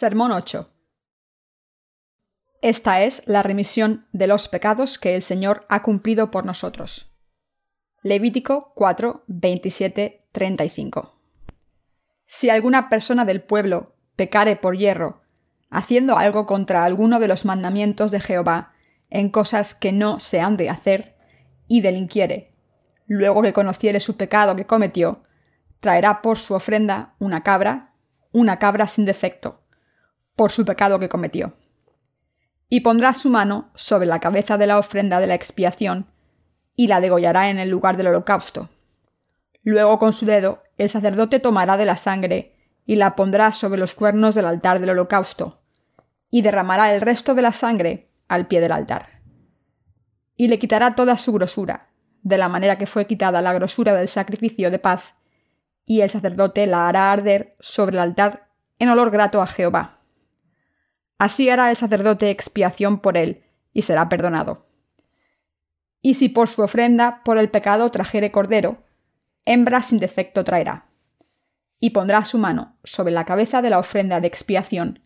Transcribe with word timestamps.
Sermón 0.00 0.30
8. 0.30 0.72
Esta 2.62 3.02
es 3.02 3.26
la 3.26 3.42
remisión 3.42 4.06
de 4.12 4.28
los 4.28 4.46
pecados 4.46 4.96
que 4.96 5.16
el 5.16 5.22
Señor 5.22 5.66
ha 5.68 5.82
cumplido 5.82 6.30
por 6.30 6.46
nosotros. 6.46 7.12
Levítico 8.04 8.70
4, 8.76 9.24
27, 9.26 10.28
35. 10.30 11.20
Si 12.26 12.48
alguna 12.48 12.88
persona 12.88 13.24
del 13.24 13.42
pueblo 13.42 13.96
pecare 14.14 14.54
por 14.54 14.76
hierro, 14.76 15.22
haciendo 15.68 16.16
algo 16.16 16.46
contra 16.46 16.84
alguno 16.84 17.18
de 17.18 17.26
los 17.26 17.44
mandamientos 17.44 18.12
de 18.12 18.20
Jehová, 18.20 18.74
en 19.10 19.30
cosas 19.30 19.74
que 19.74 19.90
no 19.90 20.20
se 20.20 20.38
han 20.38 20.56
de 20.56 20.70
hacer, 20.70 21.16
y 21.66 21.80
delinquiere, 21.80 22.54
luego 23.08 23.42
que 23.42 23.52
conociere 23.52 23.98
su 23.98 24.16
pecado 24.16 24.54
que 24.54 24.64
cometió, 24.64 25.24
traerá 25.80 26.22
por 26.22 26.38
su 26.38 26.54
ofrenda 26.54 27.16
una 27.18 27.42
cabra, 27.42 27.94
una 28.30 28.60
cabra 28.60 28.86
sin 28.86 29.04
defecto, 29.04 29.64
por 30.38 30.52
su 30.52 30.64
pecado 30.64 31.00
que 31.00 31.08
cometió. 31.08 31.54
Y 32.68 32.80
pondrá 32.80 33.12
su 33.12 33.28
mano 33.28 33.70
sobre 33.74 34.06
la 34.06 34.20
cabeza 34.20 34.56
de 34.56 34.68
la 34.68 34.78
ofrenda 34.78 35.18
de 35.18 35.26
la 35.26 35.34
expiación, 35.34 36.06
y 36.76 36.86
la 36.86 37.00
degollará 37.00 37.50
en 37.50 37.58
el 37.58 37.68
lugar 37.68 37.96
del 37.96 38.06
holocausto. 38.06 38.68
Luego 39.64 39.98
con 39.98 40.12
su 40.12 40.26
dedo 40.26 40.62
el 40.78 40.88
sacerdote 40.88 41.40
tomará 41.40 41.76
de 41.76 41.86
la 41.86 41.96
sangre 41.96 42.54
y 42.86 42.94
la 42.94 43.16
pondrá 43.16 43.50
sobre 43.50 43.80
los 43.80 43.94
cuernos 43.96 44.36
del 44.36 44.46
altar 44.46 44.78
del 44.78 44.90
holocausto, 44.90 45.60
y 46.30 46.42
derramará 46.42 46.94
el 46.94 47.00
resto 47.00 47.34
de 47.34 47.42
la 47.42 47.50
sangre 47.50 48.08
al 48.28 48.46
pie 48.46 48.60
del 48.60 48.70
altar. 48.70 49.08
Y 50.36 50.46
le 50.46 50.60
quitará 50.60 50.94
toda 50.94 51.16
su 51.16 51.32
grosura, 51.32 51.88
de 52.22 52.38
la 52.38 52.48
manera 52.48 52.78
que 52.78 52.86
fue 52.86 53.08
quitada 53.08 53.42
la 53.42 53.52
grosura 53.54 53.92
del 53.92 54.06
sacrificio 54.06 54.70
de 54.70 54.78
paz, 54.78 55.16
y 55.84 56.02
el 56.02 56.10
sacerdote 56.10 56.68
la 56.68 56.86
hará 56.88 57.10
arder 57.10 57.56
sobre 57.58 57.96
el 57.96 58.00
altar 58.00 58.50
en 58.78 58.88
olor 58.88 59.10
grato 59.10 59.42
a 59.42 59.48
Jehová. 59.48 59.97
Así 61.18 61.50
hará 61.50 61.70
el 61.70 61.76
sacerdote 61.76 62.30
expiación 62.30 63.00
por 63.00 63.16
él, 63.16 63.42
y 63.72 63.82
será 63.82 64.08
perdonado. 64.08 64.66
Y 66.00 66.14
si 66.14 66.28
por 66.28 66.48
su 66.48 66.62
ofrenda 66.62 67.22
por 67.24 67.38
el 67.38 67.50
pecado 67.50 67.90
trajere 67.90 68.30
cordero, 68.30 68.84
hembra 69.44 69.82
sin 69.82 69.98
defecto 69.98 70.44
traerá. 70.44 70.86
Y 71.80 71.90
pondrá 71.90 72.24
su 72.24 72.38
mano 72.38 72.76
sobre 72.84 73.12
la 73.12 73.24
cabeza 73.24 73.62
de 73.62 73.70
la 73.70 73.78
ofrenda 73.78 74.20
de 74.20 74.28
expiación, 74.28 75.00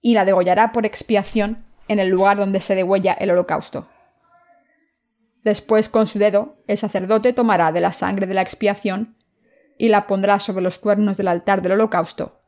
y 0.00 0.14
la 0.14 0.24
degollará 0.24 0.72
por 0.72 0.86
expiación 0.86 1.64
en 1.88 1.98
el 1.98 2.08
lugar 2.08 2.36
donde 2.36 2.60
se 2.60 2.74
degüella 2.74 3.12
el 3.12 3.30
holocausto. 3.30 3.88
Después 5.42 5.88
con 5.88 6.06
su 6.06 6.18
dedo 6.18 6.56
el 6.66 6.78
sacerdote 6.78 7.32
tomará 7.32 7.72
de 7.72 7.80
la 7.80 7.92
sangre 7.92 8.26
de 8.26 8.34
la 8.34 8.42
expiación 8.42 9.16
y 9.78 9.88
la 9.88 10.06
pondrá 10.06 10.38
sobre 10.38 10.62
los 10.62 10.78
cuernos 10.78 11.16
del 11.16 11.28
altar 11.28 11.62
del 11.62 11.72
holocausto, 11.72 12.39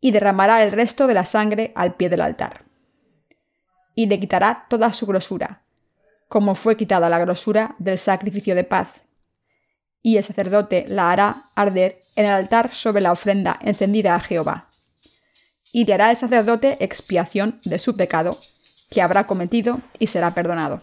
y 0.00 0.10
derramará 0.12 0.62
el 0.62 0.72
resto 0.72 1.06
de 1.06 1.14
la 1.14 1.24
sangre 1.24 1.72
al 1.74 1.94
pie 1.94 2.08
del 2.08 2.20
altar. 2.20 2.62
Y 3.94 4.06
le 4.06 4.18
quitará 4.18 4.66
toda 4.68 4.92
su 4.92 5.06
grosura, 5.06 5.62
como 6.28 6.54
fue 6.54 6.76
quitada 6.76 7.08
la 7.08 7.18
grosura 7.18 7.74
del 7.78 7.98
sacrificio 7.98 8.54
de 8.54 8.64
paz. 8.64 9.02
Y 10.02 10.16
el 10.16 10.24
sacerdote 10.24 10.86
la 10.88 11.10
hará 11.10 11.44
arder 11.54 12.00
en 12.16 12.24
el 12.24 12.32
altar 12.32 12.70
sobre 12.70 13.02
la 13.02 13.12
ofrenda 13.12 13.58
encendida 13.60 14.14
a 14.14 14.20
Jehová. 14.20 14.68
Y 15.72 15.84
le 15.84 15.94
hará 15.94 16.10
el 16.10 16.16
sacerdote 16.16 16.78
expiación 16.80 17.60
de 17.64 17.78
su 17.78 17.96
pecado, 17.96 18.38
que 18.90 19.02
habrá 19.02 19.26
cometido, 19.26 19.80
y 19.98 20.06
será 20.06 20.34
perdonado. 20.34 20.80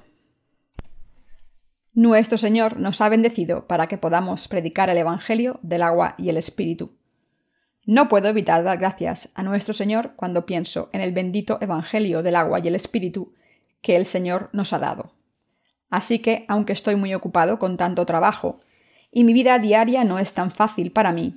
Nuestro 1.93 2.37
Señor 2.37 2.79
nos 2.79 3.01
ha 3.01 3.09
bendecido 3.09 3.65
para 3.65 3.87
que 3.87 3.97
podamos 3.97 4.47
predicar 4.47 4.91
el 4.91 4.99
Evangelio 4.99 5.59
del 5.63 5.81
agua 5.81 6.13
y 6.19 6.29
el 6.29 6.37
Espíritu. 6.37 6.95
No 7.87 8.09
puedo 8.09 8.27
evitar 8.27 8.65
dar 8.65 8.77
gracias 8.79 9.31
a 9.33 9.43
nuestro 9.43 9.73
Señor 9.73 10.11
cuando 10.17 10.45
pienso 10.45 10.89
en 10.91 10.99
el 10.99 11.13
bendito 11.13 11.57
Evangelio 11.61 12.21
del 12.21 12.35
agua 12.35 12.59
y 12.59 12.67
el 12.67 12.75
Espíritu 12.75 13.33
que 13.81 13.95
el 13.95 14.05
Señor 14.05 14.49
nos 14.51 14.73
ha 14.73 14.79
dado. 14.79 15.13
Así 15.89 16.19
que, 16.19 16.43
aunque 16.49 16.73
estoy 16.73 16.97
muy 16.97 17.13
ocupado 17.13 17.59
con 17.59 17.77
tanto 17.77 18.05
trabajo, 18.05 18.59
y 19.09 19.23
mi 19.23 19.31
vida 19.31 19.57
diaria 19.57 20.03
no 20.03 20.19
es 20.19 20.33
tan 20.33 20.51
fácil 20.51 20.91
para 20.91 21.13
mí, 21.13 21.33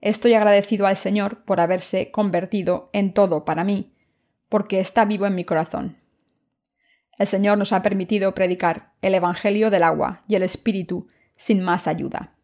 estoy 0.00 0.34
agradecido 0.34 0.88
al 0.88 0.96
Señor 0.96 1.44
por 1.44 1.60
haberse 1.60 2.10
convertido 2.10 2.90
en 2.92 3.14
todo 3.14 3.44
para 3.44 3.62
mí, 3.62 3.94
porque 4.48 4.80
está 4.80 5.04
vivo 5.04 5.26
en 5.26 5.36
mi 5.36 5.44
corazón. 5.44 5.96
El 7.20 7.28
Señor 7.28 7.56
nos 7.56 7.72
ha 7.72 7.82
permitido 7.82 8.34
predicar 8.34 8.94
el 9.00 9.14
Evangelio 9.14 9.70
del 9.70 9.84
agua 9.84 10.24
y 10.26 10.34
el 10.34 10.42
Espíritu 10.42 11.06
sin 11.38 11.62
más 11.62 11.86
ayuda. 11.86 12.34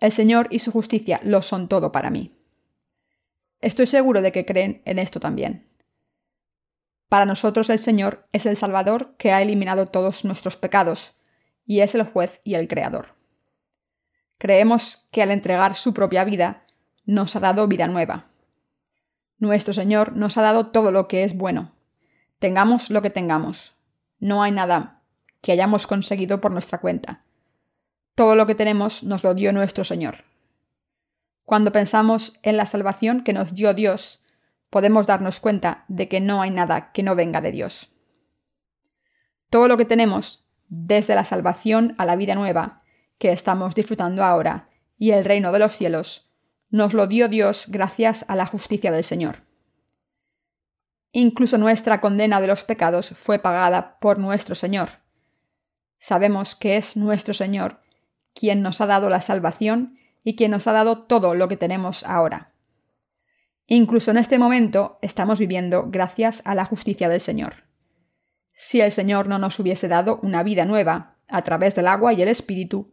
El 0.00 0.12
Señor 0.12 0.46
y 0.50 0.60
su 0.60 0.72
justicia 0.72 1.20
lo 1.22 1.42
son 1.42 1.68
todo 1.68 1.92
para 1.92 2.08
mí. 2.08 2.37
Estoy 3.60 3.86
seguro 3.86 4.22
de 4.22 4.32
que 4.32 4.44
creen 4.44 4.82
en 4.84 4.98
esto 4.98 5.20
también. 5.20 5.68
Para 7.08 7.24
nosotros 7.24 7.70
el 7.70 7.78
Señor 7.78 8.26
es 8.32 8.46
el 8.46 8.56
Salvador 8.56 9.14
que 9.16 9.32
ha 9.32 9.42
eliminado 9.42 9.86
todos 9.86 10.24
nuestros 10.24 10.56
pecados, 10.56 11.14
y 11.66 11.80
es 11.80 11.94
el 11.94 12.02
juez 12.02 12.40
y 12.44 12.54
el 12.54 12.68
Creador. 12.68 13.08
Creemos 14.38 15.08
que 15.10 15.22
al 15.22 15.30
entregar 15.30 15.74
su 15.74 15.92
propia 15.92 16.24
vida, 16.24 16.64
nos 17.04 17.34
ha 17.34 17.40
dado 17.40 17.66
vida 17.66 17.88
nueva. 17.88 18.26
Nuestro 19.38 19.72
Señor 19.72 20.16
nos 20.16 20.36
ha 20.36 20.42
dado 20.42 20.66
todo 20.66 20.90
lo 20.90 21.08
que 21.08 21.24
es 21.24 21.36
bueno. 21.36 21.72
Tengamos 22.38 22.90
lo 22.90 23.02
que 23.02 23.10
tengamos. 23.10 23.76
No 24.20 24.42
hay 24.42 24.52
nada 24.52 25.02
que 25.40 25.52
hayamos 25.52 25.86
conseguido 25.86 26.40
por 26.40 26.52
nuestra 26.52 26.80
cuenta. 26.80 27.24
Todo 28.14 28.34
lo 28.34 28.46
que 28.46 28.54
tenemos 28.54 29.02
nos 29.02 29.24
lo 29.24 29.34
dio 29.34 29.52
nuestro 29.52 29.84
Señor. 29.84 30.16
Cuando 31.48 31.72
pensamos 31.72 32.38
en 32.42 32.58
la 32.58 32.66
salvación 32.66 33.24
que 33.24 33.32
nos 33.32 33.54
dio 33.54 33.72
Dios, 33.72 34.22
podemos 34.68 35.06
darnos 35.06 35.40
cuenta 35.40 35.86
de 35.88 36.06
que 36.06 36.20
no 36.20 36.42
hay 36.42 36.50
nada 36.50 36.92
que 36.92 37.02
no 37.02 37.14
venga 37.14 37.40
de 37.40 37.52
Dios. 37.52 37.90
Todo 39.48 39.66
lo 39.66 39.78
que 39.78 39.86
tenemos, 39.86 40.46
desde 40.68 41.14
la 41.14 41.24
salvación 41.24 41.94
a 41.96 42.04
la 42.04 42.16
vida 42.16 42.34
nueva, 42.34 42.76
que 43.16 43.32
estamos 43.32 43.74
disfrutando 43.74 44.24
ahora, 44.24 44.68
y 44.98 45.12
el 45.12 45.24
reino 45.24 45.50
de 45.50 45.60
los 45.60 45.74
cielos, 45.74 46.30
nos 46.68 46.92
lo 46.92 47.06
dio 47.06 47.28
Dios 47.28 47.64
gracias 47.68 48.26
a 48.28 48.36
la 48.36 48.44
justicia 48.44 48.92
del 48.92 49.02
Señor. 49.02 49.36
Incluso 51.12 51.56
nuestra 51.56 52.02
condena 52.02 52.42
de 52.42 52.46
los 52.46 52.62
pecados 52.62 53.08
fue 53.16 53.38
pagada 53.38 53.98
por 54.00 54.18
nuestro 54.18 54.54
Señor. 54.54 54.90
Sabemos 55.98 56.54
que 56.54 56.76
es 56.76 56.98
nuestro 56.98 57.32
Señor 57.32 57.80
quien 58.34 58.60
nos 58.60 58.82
ha 58.82 58.86
dado 58.86 59.08
la 59.08 59.22
salvación 59.22 59.96
y 60.24 60.36
quien 60.36 60.50
nos 60.50 60.66
ha 60.66 60.72
dado 60.72 61.04
todo 61.04 61.34
lo 61.34 61.48
que 61.48 61.56
tenemos 61.56 62.04
ahora. 62.04 62.52
Incluso 63.66 64.10
en 64.10 64.16
este 64.16 64.38
momento 64.38 64.98
estamos 65.02 65.38
viviendo 65.38 65.86
gracias 65.90 66.42
a 66.44 66.54
la 66.54 66.64
justicia 66.64 67.08
del 67.08 67.20
Señor. 67.20 67.64
Si 68.52 68.80
el 68.80 68.90
Señor 68.90 69.28
no 69.28 69.38
nos 69.38 69.58
hubiese 69.58 69.88
dado 69.88 70.18
una 70.22 70.42
vida 70.42 70.64
nueva 70.64 71.16
a 71.28 71.42
través 71.42 71.74
del 71.74 71.86
agua 71.86 72.12
y 72.12 72.22
el 72.22 72.28
Espíritu, 72.28 72.92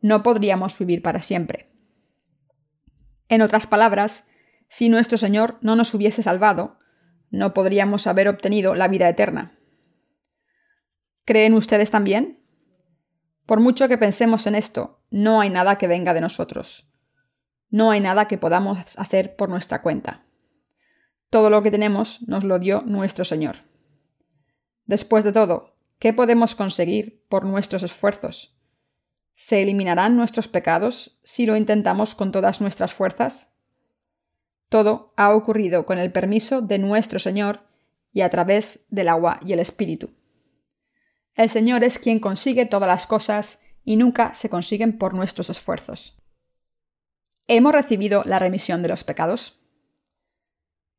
no 0.00 0.22
podríamos 0.22 0.78
vivir 0.78 1.00
para 1.00 1.22
siempre. 1.22 1.70
En 3.28 3.40
otras 3.42 3.66
palabras, 3.66 4.28
si 4.68 4.88
nuestro 4.88 5.16
Señor 5.16 5.58
no 5.60 5.76
nos 5.76 5.94
hubiese 5.94 6.22
salvado, 6.22 6.78
no 7.30 7.54
podríamos 7.54 8.06
haber 8.06 8.28
obtenido 8.28 8.74
la 8.74 8.88
vida 8.88 9.08
eterna. 9.08 9.58
¿Creen 11.24 11.54
ustedes 11.54 11.90
también? 11.90 12.38
Por 13.46 13.60
mucho 13.60 13.88
que 13.88 13.96
pensemos 13.96 14.46
en 14.48 14.56
esto, 14.56 15.00
no 15.10 15.40
hay 15.40 15.50
nada 15.50 15.78
que 15.78 15.86
venga 15.86 16.12
de 16.12 16.20
nosotros. 16.20 16.90
No 17.70 17.92
hay 17.92 18.00
nada 18.00 18.26
que 18.26 18.38
podamos 18.38 18.78
hacer 18.96 19.36
por 19.36 19.48
nuestra 19.48 19.82
cuenta. 19.82 20.26
Todo 21.30 21.48
lo 21.48 21.62
que 21.62 21.70
tenemos 21.70 22.22
nos 22.26 22.42
lo 22.42 22.58
dio 22.58 22.82
nuestro 22.82 23.24
Señor. 23.24 23.56
Después 24.84 25.22
de 25.22 25.32
todo, 25.32 25.76
¿qué 25.98 26.12
podemos 26.12 26.54
conseguir 26.54 27.24
por 27.28 27.44
nuestros 27.44 27.84
esfuerzos? 27.84 28.56
¿Se 29.34 29.62
eliminarán 29.62 30.16
nuestros 30.16 30.48
pecados 30.48 31.20
si 31.22 31.46
lo 31.46 31.56
intentamos 31.56 32.14
con 32.14 32.32
todas 32.32 32.60
nuestras 32.60 32.94
fuerzas? 32.94 33.56
Todo 34.68 35.12
ha 35.16 35.32
ocurrido 35.34 35.86
con 35.86 35.98
el 35.98 36.10
permiso 36.10 36.62
de 36.62 36.78
nuestro 36.78 37.18
Señor 37.18 37.60
y 38.12 38.22
a 38.22 38.30
través 38.30 38.86
del 38.88 39.08
agua 39.08 39.38
y 39.44 39.52
el 39.52 39.60
Espíritu. 39.60 40.15
El 41.36 41.50
Señor 41.50 41.84
es 41.84 41.98
quien 41.98 42.18
consigue 42.18 42.64
todas 42.64 42.88
las 42.88 43.06
cosas 43.06 43.62
y 43.84 43.96
nunca 43.96 44.32
se 44.32 44.48
consiguen 44.48 44.96
por 44.96 45.14
nuestros 45.14 45.50
esfuerzos. 45.50 46.18
¿Hemos 47.46 47.72
recibido 47.72 48.22
la 48.24 48.38
remisión 48.38 48.82
de 48.82 48.88
los 48.88 49.04
pecados? 49.04 49.60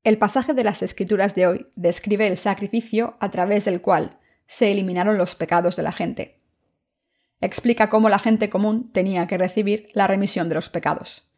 El 0.03 0.19
pasaje 0.19 0.53
de 0.53 0.63
las 0.63 0.83
Escrituras 0.83 1.35
de 1.35 1.47
hoy 1.47 1.65
describe 1.75 2.27
el 2.27 2.37
sacrificio 2.37 3.17
a 3.19 3.31
través 3.31 3.65
del 3.65 3.81
cual 3.81 4.19
se 4.45 4.71
eliminaron 4.71 5.17
los 5.17 5.35
pecados 5.35 5.75
de 5.75 5.83
la 5.83 5.91
gente. 5.91 6.39
Explica 7.41 7.89
cómo 7.89 8.07
la 8.07 8.19
gente 8.19 8.49
común 8.49 8.91
tenía 8.93 9.27
que 9.27 9.37
recibir 9.37 9.87
la 9.93 10.07
remisión 10.07 10.49
de 10.49 10.55
los 10.55 10.69
pecados. 10.69 11.29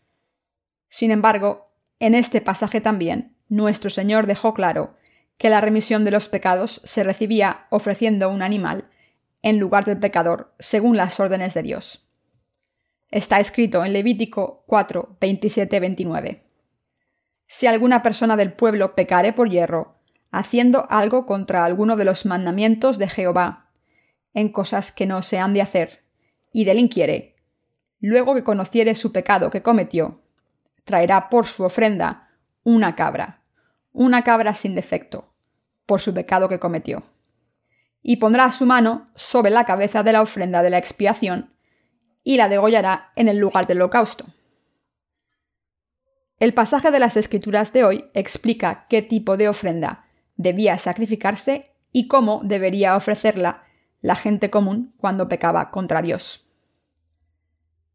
Sin 0.89 1.09
embargo, 1.09 1.73
en 1.99 2.15
este 2.15 2.41
pasaje 2.41 2.81
también, 2.81 3.37
nuestro 3.47 3.89
Señor 3.89 4.27
dejó 4.27 4.53
claro 4.53 4.95
que 5.37 5.49
la 5.49 5.61
remisión 5.61 6.05
de 6.05 6.11
los 6.11 6.29
pecados 6.29 6.81
se 6.83 7.03
recibía 7.03 7.65
ofreciendo 7.69 8.29
un 8.29 8.41
animal 8.41 8.88
en 9.41 9.59
lugar 9.59 9.86
del 9.86 10.00
pecador, 10.00 10.53
según 10.59 10.97
las 10.97 11.19
órdenes 11.19 11.53
de 11.53 11.63
Dios. 11.63 12.07
Está 13.12 13.39
escrito 13.39 13.83
en 13.83 13.94
Levítico 13.94 14.63
4, 14.68 15.18
27, 15.19 15.80
29. 15.80 16.44
Si 17.47 17.65
alguna 17.65 18.03
persona 18.03 18.36
del 18.36 18.53
pueblo 18.53 18.95
pecare 18.95 19.33
por 19.33 19.50
hierro, 19.50 19.95
haciendo 20.31 20.86
algo 20.91 21.25
contra 21.25 21.65
alguno 21.65 21.95
de 21.95 22.06
los 22.06 22.25
mandamientos 22.25 23.00
de 23.00 23.07
Jehová, 23.07 23.71
en 24.33 24.50
cosas 24.50 24.91
que 24.91 25.07
no 25.07 25.24
se 25.24 25.39
han 25.39 25.53
de 25.53 25.62
hacer, 25.62 26.03
y 26.51 26.65
delinquiere, 26.65 27.35
luego 28.00 28.35
que 28.35 28.44
conociere 28.44 28.95
su 28.95 29.12
pecado 29.12 29.50
que 29.50 29.62
cometió, 29.62 30.21
traerá 30.83 31.30
por 31.30 31.47
su 31.47 31.63
ofrenda 31.63 32.30
una 32.63 32.95
cabra, 32.95 33.42
una 33.92 34.24
cabra 34.24 34.53
sin 34.53 34.75
defecto, 34.75 35.33
por 35.85 36.01
su 36.01 36.13
pecado 36.13 36.47
que 36.47 36.59
cometió. 36.59 37.03
Y 38.01 38.17
pondrá 38.17 38.51
su 38.51 38.65
mano 38.65 39.09
sobre 39.15 39.51
la 39.51 39.65
cabeza 39.65 40.03
de 40.03 40.13
la 40.13 40.21
ofrenda 40.21 40.63
de 40.63 40.69
la 40.69 40.77
expiación, 40.77 41.53
y 42.23 42.37
la 42.37 42.49
degollará 42.49 43.11
en 43.15 43.27
el 43.27 43.37
lugar 43.37 43.65
del 43.65 43.81
holocausto. 43.81 44.25
El 46.39 46.53
pasaje 46.53 46.91
de 46.91 46.99
las 46.99 47.17
Escrituras 47.17 47.73
de 47.73 47.83
hoy 47.83 48.05
explica 48.13 48.85
qué 48.89 49.01
tipo 49.01 49.35
de 49.35 49.49
ofrenda 49.49 50.05
debía 50.37 50.77
sacrificarse 50.77 51.73
y 51.91 52.07
cómo 52.07 52.41
debería 52.43 52.95
ofrecerla 52.95 53.63
la 54.01 54.15
gente 54.15 54.49
común 54.49 54.93
cuando 54.97 55.27
pecaba 55.27 55.71
contra 55.71 56.01
Dios. 56.01 56.47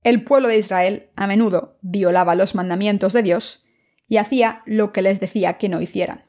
El 0.03 0.25
pueblo 0.25 0.49
de 0.49 0.59
Israel 0.59 1.09
a 1.17 1.27
menudo 1.27 1.79
violaba 1.81 2.35
los 2.35 2.55
mandamientos 2.55 3.15
de 3.15 3.23
Dios 3.23 3.65
y 4.07 4.19
hacía 4.19 4.61
lo 4.67 4.93
que 4.93 5.01
les 5.01 5.21
decía 5.21 5.55
que 5.55 5.71
no 5.71 5.81
hicieran. 5.81 6.24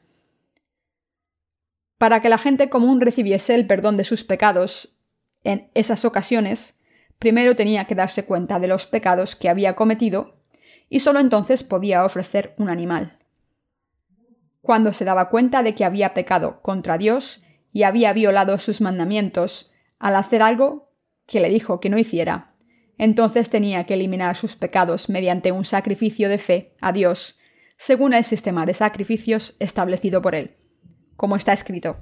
Para 1.98 2.20
que 2.20 2.28
la 2.28 2.38
gente 2.38 2.68
común 2.68 3.00
recibiese 3.00 3.54
el 3.54 3.66
perdón 3.66 3.96
de 3.96 4.04
sus 4.04 4.24
pecados 4.24 4.98
en 5.44 5.70
esas 5.74 6.04
ocasiones, 6.04 6.82
primero 7.18 7.56
tenía 7.56 7.86
que 7.86 7.94
darse 7.94 8.26
cuenta 8.26 8.58
de 8.58 8.68
los 8.68 8.86
pecados 8.86 9.36
que 9.36 9.48
había 9.48 9.74
cometido 9.76 10.36
y 10.88 11.00
solo 11.00 11.20
entonces 11.20 11.64
podía 11.64 12.04
ofrecer 12.04 12.54
un 12.58 12.68
animal. 12.68 13.18
Cuando 14.60 14.92
se 14.92 15.04
daba 15.04 15.30
cuenta 15.30 15.62
de 15.62 15.74
que 15.74 15.84
había 15.84 16.12
pecado 16.12 16.60
contra 16.60 16.98
Dios 16.98 17.40
y 17.72 17.84
había 17.84 18.12
violado 18.12 18.58
sus 18.58 18.80
mandamientos 18.80 19.72
al 19.98 20.16
hacer 20.16 20.42
algo 20.42 20.90
que 21.26 21.40
le 21.40 21.48
dijo 21.48 21.80
que 21.80 21.88
no 21.88 21.98
hiciera, 21.98 22.54
entonces 22.98 23.50
tenía 23.50 23.84
que 23.84 23.94
eliminar 23.94 24.36
sus 24.36 24.56
pecados 24.56 25.08
mediante 25.08 25.52
un 25.52 25.64
sacrificio 25.64 26.28
de 26.28 26.38
fe 26.38 26.74
a 26.80 26.92
Dios, 26.92 27.38
según 27.76 28.14
el 28.14 28.24
sistema 28.24 28.66
de 28.66 28.74
sacrificios 28.74 29.56
establecido 29.60 30.22
por 30.22 30.34
él, 30.34 30.56
como 31.16 31.36
está 31.36 31.52
escrito. 31.52 31.96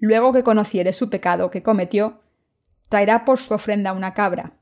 Luego 0.00 0.32
que 0.32 0.42
conociere 0.42 0.92
su 0.92 1.10
pecado 1.10 1.50
que 1.50 1.62
cometió, 1.62 2.22
traerá 2.88 3.24
por 3.24 3.38
su 3.38 3.54
ofrenda 3.54 3.92
una 3.92 4.14
cabra, 4.14 4.52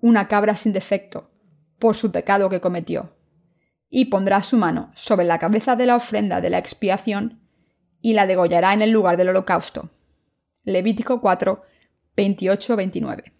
una 0.00 0.28
cabra 0.28 0.56
sin 0.56 0.72
defecto, 0.72 1.30
por 1.78 1.96
su 1.96 2.12
pecado 2.12 2.48
que 2.48 2.60
cometió, 2.60 3.16
y 3.88 4.06
pondrá 4.06 4.42
su 4.42 4.56
mano 4.56 4.90
sobre 4.94 5.24
la 5.24 5.38
cabeza 5.38 5.76
de 5.76 5.86
la 5.86 5.96
ofrenda 5.96 6.40
de 6.40 6.50
la 6.50 6.58
expiación 6.58 7.40
y 8.00 8.12
la 8.12 8.26
degollará 8.26 8.74
en 8.74 8.82
el 8.82 8.90
lugar 8.90 9.16
del 9.16 9.30
holocausto. 9.30 9.88
Levítico 10.64 11.20
4, 11.20 11.62
28-29. 12.16 13.32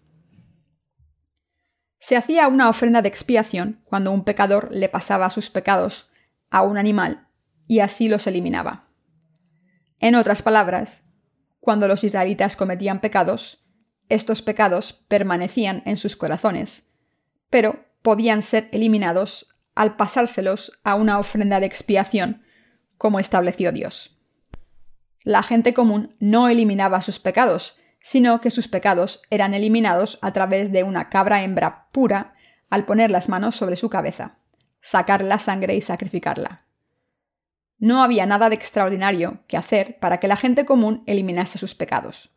Se 1.99 2.15
hacía 2.15 2.47
una 2.47 2.69
ofrenda 2.69 3.01
de 3.01 3.09
expiación 3.09 3.81
cuando 3.85 4.11
un 4.11 4.23
pecador 4.23 4.69
le 4.71 4.89
pasaba 4.89 5.29
sus 5.29 5.49
pecados 5.49 6.09
a 6.49 6.61
un 6.61 6.77
animal 6.77 7.27
y 7.67 7.79
así 7.79 8.07
los 8.07 8.27
eliminaba. 8.27 8.84
En 9.99 10.15
otras 10.15 10.41
palabras, 10.41 11.03
cuando 11.59 11.87
los 11.87 12.03
israelitas 12.03 12.55
cometían 12.55 12.99
pecados, 12.99 13.65
estos 14.09 14.41
pecados 14.41 14.93
permanecían 15.07 15.81
en 15.85 15.97
sus 15.97 16.15
corazones, 16.15 16.91
pero 17.49 17.85
podían 18.01 18.43
ser 18.43 18.69
eliminados 18.71 19.55
al 19.73 19.95
pasárselos 19.95 20.79
a 20.83 20.95
una 20.95 21.19
ofrenda 21.19 21.59
de 21.59 21.65
expiación, 21.65 22.43
como 22.97 23.19
estableció 23.19 23.71
Dios. 23.71 24.21
La 25.23 25.41
gente 25.41 25.73
común 25.73 26.15
no 26.19 26.49
eliminaba 26.49 27.01
sus 27.01 27.19
pecados, 27.19 27.77
sino 27.99 28.39
que 28.39 28.51
sus 28.51 28.67
pecados 28.67 29.23
eran 29.31 29.55
eliminados 29.55 30.19
a 30.21 30.31
través 30.33 30.71
de 30.71 30.83
una 30.83 31.09
cabra 31.09 31.41
hembra 31.43 31.87
pura 31.91 32.33
al 32.69 32.85
poner 32.85 33.09
las 33.09 33.27
manos 33.27 33.55
sobre 33.55 33.75
su 33.75 33.89
cabeza, 33.89 34.37
sacar 34.81 35.23
la 35.23 35.39
sangre 35.39 35.75
y 35.75 35.81
sacrificarla. 35.81 36.64
No 37.77 38.01
había 38.01 38.25
nada 38.25 38.49
de 38.49 38.55
extraordinario 38.55 39.43
que 39.47 39.57
hacer 39.57 39.99
para 39.99 40.19
que 40.19 40.27
la 40.27 40.37
gente 40.37 40.65
común 40.65 41.03
eliminase 41.05 41.57
sus 41.57 41.75
pecados. 41.75 42.31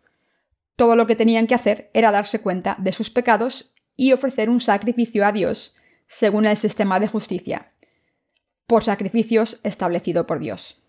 Todo 0.77 0.97
lo 0.97 1.07
que 1.07 1.17
tenían 1.17 1.47
que 1.47 1.55
hacer 1.55 1.91
era 1.95 2.11
darse 2.11 2.41
cuenta 2.41 2.77
de 2.79 2.93
sus 2.93 3.11
pecados 3.11 3.75
y 3.97 4.13
ofrecer 4.13 4.51
un 4.51 4.61
sacrificio 4.61 5.27
a 5.27 5.33
Dios 5.33 5.77
según 6.07 6.47
el 6.47 6.57
sistema 6.57 7.01
de 7.01 7.09
justicia, 7.09 7.73
por 8.67 8.85
sacrificios 8.85 9.61
establecido 9.63 10.27
por 10.27 10.39
Dios. 10.39 10.83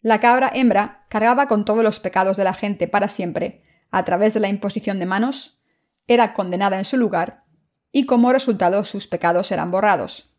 La 0.00 0.18
cabra 0.18 0.50
hembra 0.52 1.06
cargaba 1.08 1.46
con 1.46 1.64
todos 1.64 1.84
los 1.84 2.00
pecados 2.00 2.36
de 2.36 2.44
la 2.44 2.54
gente 2.54 2.88
para 2.88 3.08
siempre, 3.08 3.62
a 3.90 4.02
través 4.04 4.34
de 4.34 4.40
la 4.40 4.48
imposición 4.48 4.98
de 4.98 5.06
manos, 5.06 5.60
era 6.08 6.34
condenada 6.34 6.78
en 6.78 6.84
su 6.84 6.96
lugar, 6.96 7.44
y 7.92 8.06
como 8.06 8.32
resultado 8.32 8.84
sus 8.84 9.06
pecados 9.06 9.52
eran 9.52 9.70
borrados. 9.70 10.31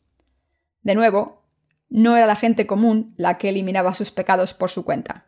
De 0.83 0.95
nuevo, 0.95 1.43
no 1.89 2.15
era 2.15 2.27
la 2.27 2.35
gente 2.35 2.67
común 2.67 3.13
la 3.17 3.37
que 3.37 3.49
eliminaba 3.49 3.93
sus 3.93 4.11
pecados 4.11 4.53
por 4.53 4.69
su 4.69 4.85
cuenta. 4.85 5.25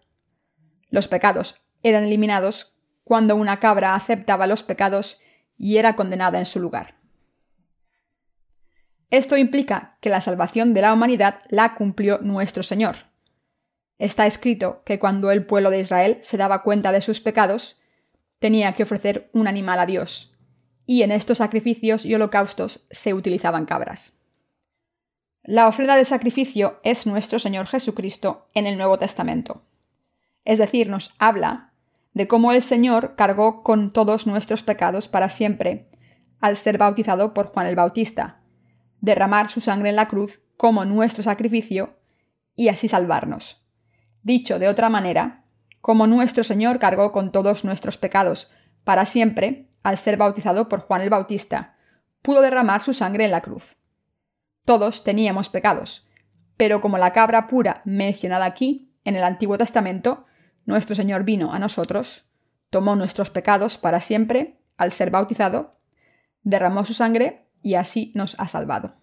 Los 0.90 1.07
pecados 1.07 1.62
eran 1.81 2.04
eliminados 2.04 2.78
cuando 3.04 3.36
una 3.36 3.60
cabra 3.60 3.96
aceptaba 3.96 4.48
los 4.48 4.63
pecados 4.63 5.22
y 5.57 5.78
era 5.78 5.96
condenada 5.96 6.40
en 6.40 6.46
su 6.46 6.60
lugar. 6.60 6.96
Esto 9.10 9.38
implica 9.38 9.98
que 10.02 10.10
la 10.10 10.22
salvación 10.22 10.74
de 10.74 10.81
la 10.81 10.94
humanidad 10.94 11.40
la 11.50 11.75
cumplió 11.75 12.19
nuestro 12.19 12.63
Señor, 12.63 12.98
Está 13.98 14.25
escrito 14.25 14.84
que 14.86 15.00
cuando 15.00 15.31
el 15.31 15.46
pueblo 15.46 15.69
de 15.69 15.80
Israel 15.80 16.18
se 16.22 16.38
daba 16.38 16.63
cuenta 16.63 16.92
de 16.92 17.01
sus 17.01 17.22
pecados, 17.22 17.80
tenía 18.40 18.74
que 18.74 18.84
ofrecer 18.84 19.30
un 19.34 19.48
animal 19.48 19.80
a 19.80 19.86
Dios, 19.86 20.36
y 20.86 21.04
en 21.04 21.12
estos 21.12 21.38
sacrificios 21.38 22.06
y 22.06 22.13
holocaustos 22.13 22.86
se 22.92 23.13
utilizaban 23.13 23.66
cabras. 23.66 24.22
La 25.48 25.68
ofrenda 25.68 25.96
de 25.96 26.06
sacrificio 26.06 26.80
es 26.84 27.06
nuestro 27.06 27.38
Señor 27.38 27.68
Jesucristo 27.68 28.50
en 28.56 28.66
el 28.66 28.78
Nuevo 28.78 28.98
Testamento. 28.98 29.62
Es 30.44 30.58
decir, 30.58 30.90
nos 30.90 31.14
habla 31.20 31.72
de 32.16 32.28
cómo 32.28 32.52
el 32.52 32.64
Señor 32.64 33.16
cargó 33.16 33.62
con 33.62 33.94
todos 33.94 34.25
nuestros 34.25 34.64
pecados 34.64 35.08
para 35.08 35.30
siempre, 35.30 35.88
al 36.40 36.58
ser 36.58 36.80
bautizado 36.80 37.36
por 37.36 37.46
Juan 37.46 37.68
el 37.68 37.75
Bautista, 37.75 38.42
derramar 39.02 39.52
su 39.52 39.62
sangre 39.62 39.90
en 39.90 39.98
la 39.98 40.08
cruz 40.08 40.42
como 40.58 40.84
nuestro 40.84 41.22
sacrificio 41.22 42.00
y 42.56 42.70
así 42.70 42.88
salvarnos. 42.88 43.68
Dicho 44.24 44.58
de 44.58 44.68
otra 44.68 44.90
manera, 44.90 45.46
como 45.80 46.08
nuestro 46.08 46.44
Señor 46.44 46.80
cargó 46.80 47.12
con 47.12 47.32
todos 47.32 47.64
nuestros 47.64 48.00
pecados 48.00 48.52
para 48.84 49.06
siempre, 49.06 49.70
al 49.84 50.00
ser 50.00 50.18
bautizado 50.18 50.70
por 50.70 50.80
Juan 50.80 51.02
el 51.02 51.12
Bautista, 51.12 51.78
pudo 52.24 52.42
derramar 52.42 52.82
su 52.82 52.94
sangre 52.94 53.25
en 53.25 53.32
la 53.32 53.42
cruz. 53.42 53.78
Todos 54.65 55.03
teníamos 55.03 55.50
pecados, 55.50 56.07
pero 56.57 56.81
como 56.81 56.98
la 56.98 57.13
cabra 57.13 57.48
pura 57.48 57.81
mencionada 57.86 58.45
aquí, 58.45 58.91
en 59.03 59.15
el 59.15 59.24
Antiguo 59.24 59.57
Testamento, 59.57 60.25
nuestro 60.65 60.95
Señor 60.95 61.24
vino 61.24 61.53
a 61.53 61.60
nosotros, 61.60 62.25
tomó 62.72 62.95
nuestros 62.95 63.29
pecados 63.29 63.77
para 63.77 64.00
siempre, 64.00 64.60
al 64.77 64.91
ser 64.91 65.12
bautizado, 65.12 65.74
derramó 66.41 66.84
su 66.84 66.93
sangre 66.93 67.48
y 67.62 67.75
así 67.75 68.12
nos 68.15 68.39
ha 68.39 68.48
salvado. 68.48 68.93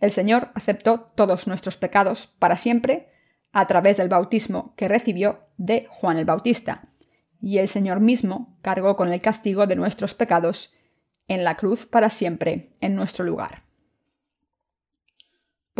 El 0.00 0.10
Señor 0.10 0.50
aceptó 0.54 1.12
todos 1.14 1.46
nuestros 1.46 1.76
pecados 1.76 2.26
para 2.38 2.56
siempre 2.56 3.12
a 3.52 3.66
través 3.66 3.96
del 3.98 4.08
bautismo 4.08 4.74
que 4.76 4.88
recibió 4.88 5.40
de 5.56 5.86
Juan 5.90 6.16
el 6.16 6.24
Bautista, 6.24 6.88
y 7.40 7.58
el 7.58 7.68
Señor 7.68 8.00
mismo 8.00 8.58
cargó 8.62 8.96
con 8.96 9.12
el 9.12 9.20
castigo 9.20 9.66
de 9.66 9.76
nuestros 9.76 10.14
pecados 10.14 10.74
en 11.28 11.44
la 11.44 11.56
cruz 11.56 11.86
para 11.86 12.10
siempre 12.10 12.72
en 12.80 12.96
nuestro 12.96 13.24
lugar. 13.24 13.62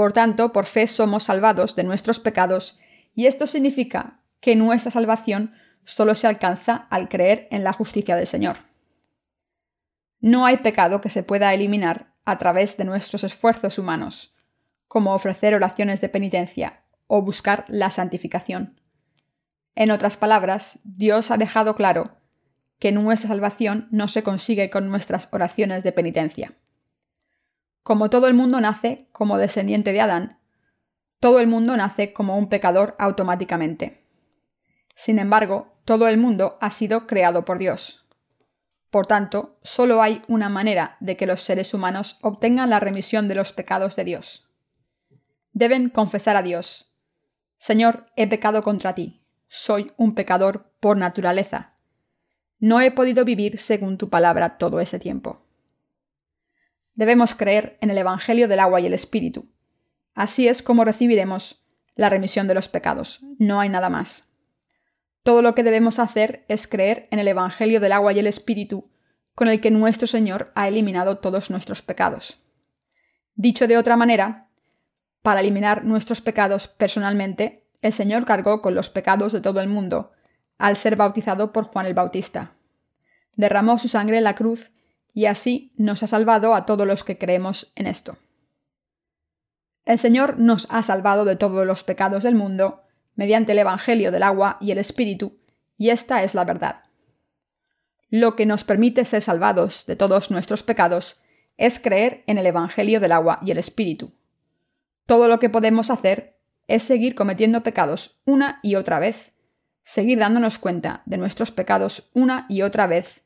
Por 0.01 0.15
tanto, 0.15 0.51
por 0.55 0.65
fe 0.65 0.87
somos 0.87 1.25
salvados 1.25 1.77
de 1.77 1.85
nuestros 1.85 2.21
pecados, 2.21 2.79
y 3.15 3.27
esto 3.27 3.47
significa 3.47 4.23
que 4.41 4.57
nuestra 4.57 4.91
salvación 4.91 5.53
solo 5.85 6.15
se 6.15 6.27
alcanza 6.27 6.87
al 6.89 7.11
creer 7.11 7.49
en 7.51 7.65
la 7.65 7.75
justicia 7.75 8.17
del 8.17 8.27
Señor. 8.27 8.57
No 10.19 10.47
hay 10.47 10.57
pecado 10.57 11.03
que 11.03 11.11
se 11.11 11.23
pueda 11.23 11.53
eliminar 11.53 12.15
a 12.25 12.39
través 12.39 12.79
de 12.79 12.87
nuestros 12.87 13.25
esfuerzos 13.25 13.79
humanos, 13.79 14.35
como 14.89 15.13
ofrecer 15.13 15.55
oraciones 15.55 16.01
de 16.01 16.09
penitencia 16.09 16.81
o 17.07 17.21
buscar 17.21 17.67
la 17.69 17.91
santificación. 17.91 18.81
En 19.75 19.91
otras 19.91 20.17
palabras, 20.17 20.79
Dios 20.83 21.31
ha 21.31 21.37
dejado 21.37 21.75
claro 21.75 22.17
que 22.79 22.91
nuestra 22.91 23.29
salvación 23.29 23.87
no 23.91 24.09
se 24.09 24.23
consigue 24.23 24.71
con 24.71 24.89
nuestras 24.89 25.29
oraciones 25.31 25.83
de 25.83 25.93
penitencia. 25.93 26.55
Como 27.83 28.11
todo 28.11 28.27
el 28.29 28.35
mundo 28.35 28.61
nace 28.61 29.09
como 29.13 29.39
descendiente 29.39 29.93
de 29.93 30.01
Adán, 30.01 30.39
todo 31.19 31.41
el 31.41 31.47
mundo 31.47 31.77
nace 31.77 32.13
como 32.13 32.37
un 32.37 32.49
pecador 32.49 32.97
automáticamente. 32.99 34.07
Sin 34.95 35.19
embargo, 35.19 35.77
todo 35.85 36.09
el 36.09 36.19
mundo 36.19 36.59
ha 36.61 36.71
sido 36.71 37.07
creado 37.07 37.45
por 37.45 37.59
Dios. 37.59 38.07
Por 38.91 39.07
tanto, 39.07 39.59
solo 39.63 40.03
hay 40.03 40.23
una 40.29 40.49
manera 40.49 40.97
de 41.01 41.17
que 41.17 41.27
los 41.27 41.43
seres 41.43 41.75
humanos 41.75 42.19
obtengan 42.23 42.71
la 42.71 42.81
remisión 42.81 43.29
de 43.29 43.35
los 43.35 43.53
pecados 43.53 43.97
de 43.97 44.05
Dios. 44.05 44.49
Deben 45.53 45.89
confesar 45.89 46.37
a 46.37 46.43
Dios, 46.43 46.91
Señor, 47.61 48.07
he 48.17 48.27
pecado 48.27 48.63
contra 48.63 48.95
ti, 48.95 49.23
soy 49.47 49.93
un 49.99 50.15
pecador 50.15 50.73
por 50.81 50.97
naturaleza. 50.97 51.75
No 52.59 52.81
he 52.81 52.91
podido 52.91 53.27
vivir 53.27 53.59
según 53.59 53.99
tu 53.99 54.09
palabra 54.09 54.57
todo 54.57 54.81
ese 54.81 54.99
tiempo. 54.99 55.45
Debemos 56.95 57.35
creer 57.35 57.79
en 57.81 57.91
el 57.91 57.99
Evangelio 57.99 58.49
del 58.49 58.61
agua 58.61 58.81
y 58.81 58.87
el 58.87 58.95
Espíritu. 58.95 59.49
Así 60.15 60.49
es 60.49 60.63
como 60.63 60.85
recibiremos 60.85 61.65
la 61.95 62.09
remisión 62.09 62.47
de 62.47 62.55
los 62.55 62.69
pecados. 62.69 63.21
No 63.39 63.61
hay 63.61 63.69
nada 63.69 63.89
más. 63.89 64.35
Todo 65.23 65.43
lo 65.43 65.55
que 65.55 65.63
debemos 65.63 65.99
hacer 65.99 66.45
es 66.49 66.67
creer 66.67 67.09
en 67.11 67.19
el 67.19 67.29
Evangelio 67.29 67.81
del 67.81 67.93
agua 67.93 68.13
y 68.13 68.19
el 68.19 68.27
Espíritu, 68.27 68.91
con 69.35 69.49
el 69.49 69.61
que 69.61 69.71
nuestro 69.71 70.07
Señor 70.07 70.53
ha 70.55 70.69
eliminado 70.69 71.19
todos 71.19 71.51
nuestros 71.51 71.83
pecados. 71.83 72.43
Dicho 73.35 73.67
de 73.67 73.79
otra 73.79 73.97
manera, 73.97 74.49
para 75.23 75.41
eliminar 75.41 75.85
nuestros 75.85 76.21
pecados 76.21 76.69
personalmente, 76.69 77.67
el 77.83 77.93
Señor 77.93 78.25
cargó 78.25 78.63
con 78.63 78.75
los 78.75 78.91
pecados 78.91 79.33
de 79.33 79.41
todo 79.41 79.61
el 79.61 79.69
mundo, 79.69 80.13
al 80.59 80.77
ser 80.77 80.97
bautizado 80.97 81.53
por 81.53 81.65
Juan 81.65 81.87
el 81.87 81.95
Bautista. 81.95 82.55
Derramó 83.37 83.79
su 83.79 83.89
sangre 83.89 84.19
en 84.19 84.25
la 84.25 84.35
cruz 84.35 84.71
y 85.15 85.27
así 85.27 85.73
nos 85.77 86.03
ha 86.03 86.07
salvado 86.07 86.55
a 86.55 86.67
todos 86.67 86.87
los 86.87 87.05
que 87.05 87.19
creemos 87.19 87.73
en 87.77 87.87
esto. 87.87 88.17
El 89.85 89.99
Señor 89.99 90.39
nos 90.39 90.67
ha 90.71 90.83
salvado 90.83 91.25
de 91.25 91.37
todos 91.37 91.67
los 91.67 91.85
pecados 91.85 92.23
del 92.23 92.35
mundo 92.35 92.83
mediante 93.15 93.53
el 93.53 93.59
Evangelio 93.59 94.13
del 94.13 94.23
agua 94.23 94.57
y 94.61 94.71
el 94.71 94.79
Espíritu, 94.79 95.39
y 95.77 95.91
esta 95.91 96.23
es 96.23 96.35
la 96.35 96.45
verdad. 96.45 96.83
Lo 98.09 98.37
que 98.37 98.47
nos 98.47 98.65
permite 98.65 99.05
ser 99.05 99.23
salvados 99.23 99.87
de 99.87 99.97
todos 99.97 100.31
nuestros 100.31 100.63
pecados 100.63 101.21
es 101.57 101.79
creer 101.79 102.25
en 102.27 102.39
el 102.39 102.47
Evangelio 102.47 103.01
del 103.01 103.13
agua 103.13 103.39
y 103.43 103.51
el 103.51 103.59
Espíritu. 103.59 104.13
Todo 105.07 105.29
lo 105.29 105.39
que 105.39 105.51
podemos 105.51 105.91
hacer 105.91 106.37
es 106.69 106.83
seguir 106.83 107.15
cometiendo 107.15 107.63
pecados 107.63 108.21
una 108.25 108.61
y 108.63 108.77
otra 108.77 108.99
vez, 108.99 109.33
seguir 109.83 110.19
dándonos 110.19 110.59
cuenta 110.59 111.03
de 111.05 111.17
nuestros 111.17 111.51
pecados 111.51 112.11
una 112.15 112.47
y 112.49 112.63
otra 112.63 112.87
vez, 112.87 113.23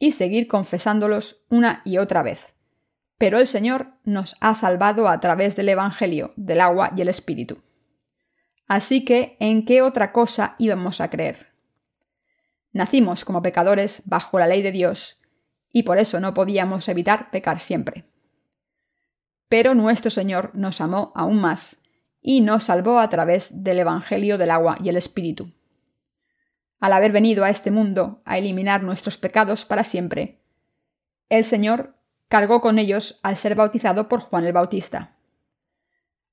y 0.00 0.12
seguir 0.12 0.48
confesándolos 0.48 1.44
una 1.50 1.82
y 1.84 1.98
otra 1.98 2.24
vez. 2.24 2.54
Pero 3.18 3.38
el 3.38 3.46
Señor 3.46 3.92
nos 4.02 4.36
ha 4.40 4.54
salvado 4.54 5.08
a 5.08 5.20
través 5.20 5.54
del 5.54 5.68
Evangelio, 5.68 6.32
del 6.36 6.62
agua 6.62 6.90
y 6.96 7.02
el 7.02 7.08
Espíritu. 7.08 7.58
Así 8.66 9.04
que, 9.04 9.36
¿en 9.40 9.64
qué 9.64 9.82
otra 9.82 10.10
cosa 10.10 10.56
íbamos 10.58 11.02
a 11.02 11.10
creer? 11.10 11.48
Nacimos 12.72 13.26
como 13.26 13.42
pecadores 13.42 14.02
bajo 14.06 14.38
la 14.38 14.46
ley 14.46 14.62
de 14.62 14.72
Dios, 14.72 15.20
y 15.70 15.82
por 15.82 15.98
eso 15.98 16.18
no 16.18 16.32
podíamos 16.32 16.88
evitar 16.88 17.30
pecar 17.30 17.60
siempre. 17.60 18.06
Pero 19.48 19.74
nuestro 19.74 20.10
Señor 20.10 20.50
nos 20.54 20.80
amó 20.80 21.12
aún 21.14 21.40
más, 21.40 21.82
y 22.22 22.40
nos 22.40 22.64
salvó 22.64 23.00
a 23.00 23.08
través 23.10 23.62
del 23.62 23.80
Evangelio 23.80 24.38
del 24.38 24.50
agua 24.50 24.78
y 24.82 24.88
el 24.88 24.96
Espíritu 24.96 25.52
al 26.80 26.94
haber 26.94 27.12
venido 27.12 27.44
a 27.44 27.50
este 27.50 27.70
mundo 27.70 28.22
a 28.24 28.38
eliminar 28.38 28.82
nuestros 28.82 29.18
pecados 29.18 29.64
para 29.64 29.84
siempre. 29.84 30.40
El 31.28 31.44
Señor 31.44 31.94
cargó 32.28 32.60
con 32.60 32.78
ellos 32.78 33.20
al 33.22 33.36
ser 33.36 33.54
bautizado 33.54 34.08
por 34.08 34.20
Juan 34.20 34.44
el 34.44 34.52
Bautista. 34.52 35.16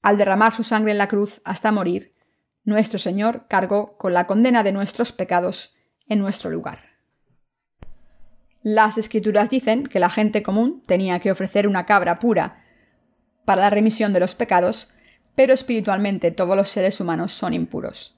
Al 0.02 0.18
derramar 0.18 0.54
su 0.54 0.64
sangre 0.64 0.92
en 0.92 0.98
la 0.98 1.08
cruz 1.08 1.42
hasta 1.44 1.72
morir, 1.72 2.16
nuestro 2.64 3.00
Señor 3.00 3.46
cargó 3.48 3.98
con 3.98 4.14
la 4.14 4.26
condena 4.26 4.64
de 4.64 4.72
nuestros 4.72 5.12
pecados 5.12 5.76
en 6.08 6.20
nuestro 6.20 6.50
lugar. 6.50 6.80
Las 8.64 8.98
escrituras 8.98 9.50
dicen 9.50 9.86
que 9.86 10.00
la 10.00 10.10
gente 10.10 10.44
común 10.44 10.84
tenía 10.86 11.20
que 11.20 11.32
ofrecer 11.32 11.68
una 11.68 11.86
cabra 11.86 12.20
pura 12.20 12.64
para 13.46 13.62
la 13.62 13.70
remisión 13.70 14.14
de 14.14 14.20
los 14.20 14.36
pecados, 14.36 14.90
pero 15.36 15.54
espiritualmente 15.54 16.32
todos 16.32 16.56
los 16.56 16.70
seres 16.70 17.00
humanos 17.00 17.32
son 17.32 17.54
impuros. 17.54 18.17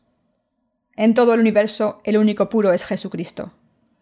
En 0.99 1.13
todo 1.13 1.33
el 1.33 1.39
universo 1.39 2.01
el 2.03 2.17
único 2.17 2.49
puro 2.49 2.73
es 2.73 2.83
Jesucristo. 2.83 3.53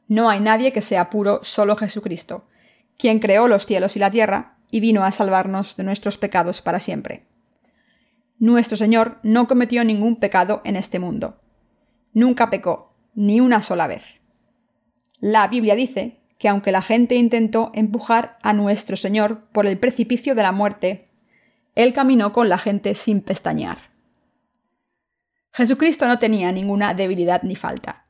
No 0.07 0.31
hay 0.31 0.39
nadie 0.39 0.73
que 0.73 0.81
sea 0.81 1.11
puro, 1.11 1.41
solo 1.43 1.75
Jesucristo, 1.75 2.47
quien 2.97 3.19
creó 3.19 3.47
los 3.47 3.67
cielos 3.67 3.95
y 3.95 3.99
la 3.99 4.09
tierra 4.09 4.57
y 4.71 4.79
vino 4.79 5.03
a 5.03 5.11
salvarnos 5.11 5.77
de 5.77 5.83
nuestros 5.83 6.17
pecados 6.17 6.63
para 6.63 6.79
siempre. 6.79 7.27
Nuestro 8.39 8.77
Señor 8.77 9.19
no 9.21 9.47
cometió 9.47 9.83
ningún 9.83 10.15
pecado 10.15 10.63
en 10.65 10.75
este 10.75 10.97
mundo. 10.97 11.39
Nunca 12.13 12.49
pecó, 12.49 12.95
ni 13.13 13.41
una 13.41 13.61
sola 13.61 13.85
vez. 13.85 14.19
La 15.19 15.47
Biblia 15.47 15.75
dice 15.75 16.17
que 16.39 16.49
aunque 16.49 16.71
la 16.71 16.81
gente 16.81 17.13
intentó 17.13 17.69
empujar 17.75 18.39
a 18.41 18.53
nuestro 18.53 18.97
Señor 18.97 19.43
por 19.51 19.67
el 19.67 19.77
precipicio 19.77 20.33
de 20.33 20.41
la 20.41 20.51
muerte, 20.51 21.09
Él 21.75 21.93
caminó 21.93 22.33
con 22.33 22.49
la 22.49 22.57
gente 22.57 22.95
sin 22.95 23.21
pestañear. 23.21 23.86
Jesucristo 25.57 26.07
no 26.07 26.19
tenía 26.19 26.51
ninguna 26.51 26.93
debilidad 26.93 27.41
ni 27.41 27.55
falta. 27.55 28.05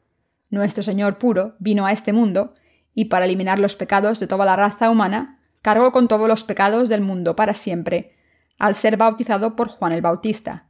Nuestro 0.49 0.83
Señor 0.83 1.17
puro 1.17 1.55
vino 1.59 1.85
a 1.85 1.93
este 1.93 2.11
mundo 2.11 2.53
y 2.93 3.05
para 3.05 3.23
eliminar 3.23 3.57
los 3.57 3.77
pecados 3.77 4.19
de 4.19 4.27
toda 4.27 4.43
la 4.43 4.57
raza 4.57 4.89
humana, 4.89 5.39
cargó 5.61 5.93
con 5.93 6.09
todos 6.09 6.27
los 6.27 6.43
pecados 6.43 6.89
del 6.89 6.99
mundo 6.99 7.37
para 7.37 7.53
siempre, 7.53 8.17
al 8.59 8.75
ser 8.75 8.97
bautizado 8.97 9.55
por 9.55 9.69
Juan 9.69 9.93
el 9.93 10.01
Bautista, 10.01 10.67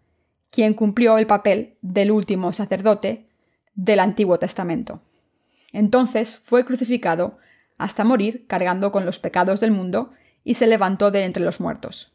quien 0.51 0.75
cumplió 0.75 1.17
el 1.17 1.25
papel 1.25 1.79
del 1.81 2.11
último 2.11 2.53
sacerdote 2.53 3.27
del 3.73 3.99
Antiguo 3.99 4.37
Testamento. 4.37 5.01
Entonces 5.73 6.37
fue 6.37 6.63
crucificado 6.63 7.39
hasta 7.79 8.03
morir 8.03 8.45
cargando 8.45 8.91
con 8.91 9.03
los 9.03 9.17
pecados 9.17 9.61
del 9.61 9.71
mundo 9.71 10.11
y 10.43 10.53
se 10.53 10.67
levantó 10.67 11.09
de 11.09 11.23
entre 11.23 11.43
los 11.43 11.59
muertos. 11.59 12.13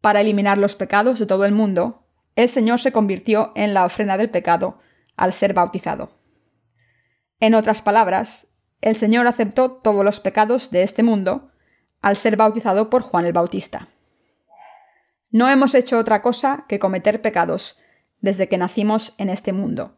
Para 0.00 0.20
eliminar 0.20 0.58
los 0.58 0.74
pecados 0.74 1.20
de 1.20 1.26
todo 1.26 1.44
el 1.44 1.52
mundo, 1.52 2.08
el 2.42 2.48
Señor 2.48 2.80
se 2.80 2.92
convirtió 2.92 3.52
en 3.54 3.74
la 3.74 3.84
ofrenda 3.84 4.16
del 4.16 4.30
pecado 4.30 4.78
al 5.16 5.32
ser 5.32 5.54
bautizado. 5.54 6.10
En 7.38 7.54
otras 7.54 7.82
palabras, 7.82 8.48
el 8.80 8.96
Señor 8.96 9.26
aceptó 9.26 9.72
todos 9.72 10.04
los 10.04 10.20
pecados 10.20 10.70
de 10.70 10.82
este 10.82 11.02
mundo 11.02 11.50
al 12.00 12.16
ser 12.16 12.36
bautizado 12.36 12.90
por 12.90 13.02
Juan 13.02 13.26
el 13.26 13.32
Bautista. 13.32 13.88
No 15.30 15.48
hemos 15.48 15.74
hecho 15.74 15.98
otra 15.98 16.22
cosa 16.22 16.64
que 16.68 16.78
cometer 16.78 17.22
pecados 17.22 17.78
desde 18.20 18.48
que 18.48 18.58
nacimos 18.58 19.14
en 19.18 19.30
este 19.30 19.52
mundo, 19.52 19.96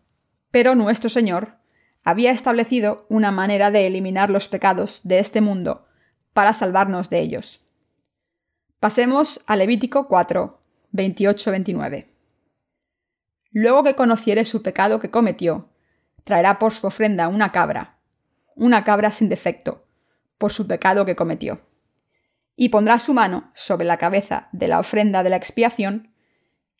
pero 0.51 0.75
nuestro 0.75 1.09
Señor 1.09 1.59
había 2.05 2.33
establecido 2.33 3.07
una 3.09 3.31
manera 3.31 3.71
de 3.71 3.87
eliminar 3.87 4.31
los 4.31 4.49
pecados 4.49 5.01
de 5.05 5.21
este 5.21 5.41
mundo 5.41 5.87
para 6.33 6.53
salvarnos 6.53 7.09
de 7.09 7.21
ellos. 7.21 7.65
Pasemos 8.81 9.43
a 9.47 9.57
Levítico 9.57 10.09
4, 10.09 10.61
28-29. 10.93 12.12
Luego 13.53 13.85
que 13.85 13.95
conociere 13.95 14.45
su 14.45 14.63
pecado 14.63 14.99
que 14.99 15.11
cometió, 15.11 15.69
traerá 16.25 16.59
por 16.59 16.73
su 16.73 16.87
ofrenda 16.87 17.29
una 17.29 17.53
cabra, 17.53 17.99
una 18.57 18.83
cabra 18.83 19.11
sin 19.11 19.29
defecto, 19.29 19.87
por 20.39 20.53
su 20.53 20.67
pecado 20.67 21.05
que 21.05 21.17
cometió. 21.17 21.61
Y 22.57 22.71
pondrá 22.71 22.99
su 22.99 23.13
mano 23.15 23.51
sobre 23.55 23.87
la 23.87 23.99
cabeza 23.99 24.49
de 24.53 24.69
la 24.69 24.79
ofrenda 24.79 25.23
de 25.23 25.31
la 25.31 25.37
expiación 25.37 26.15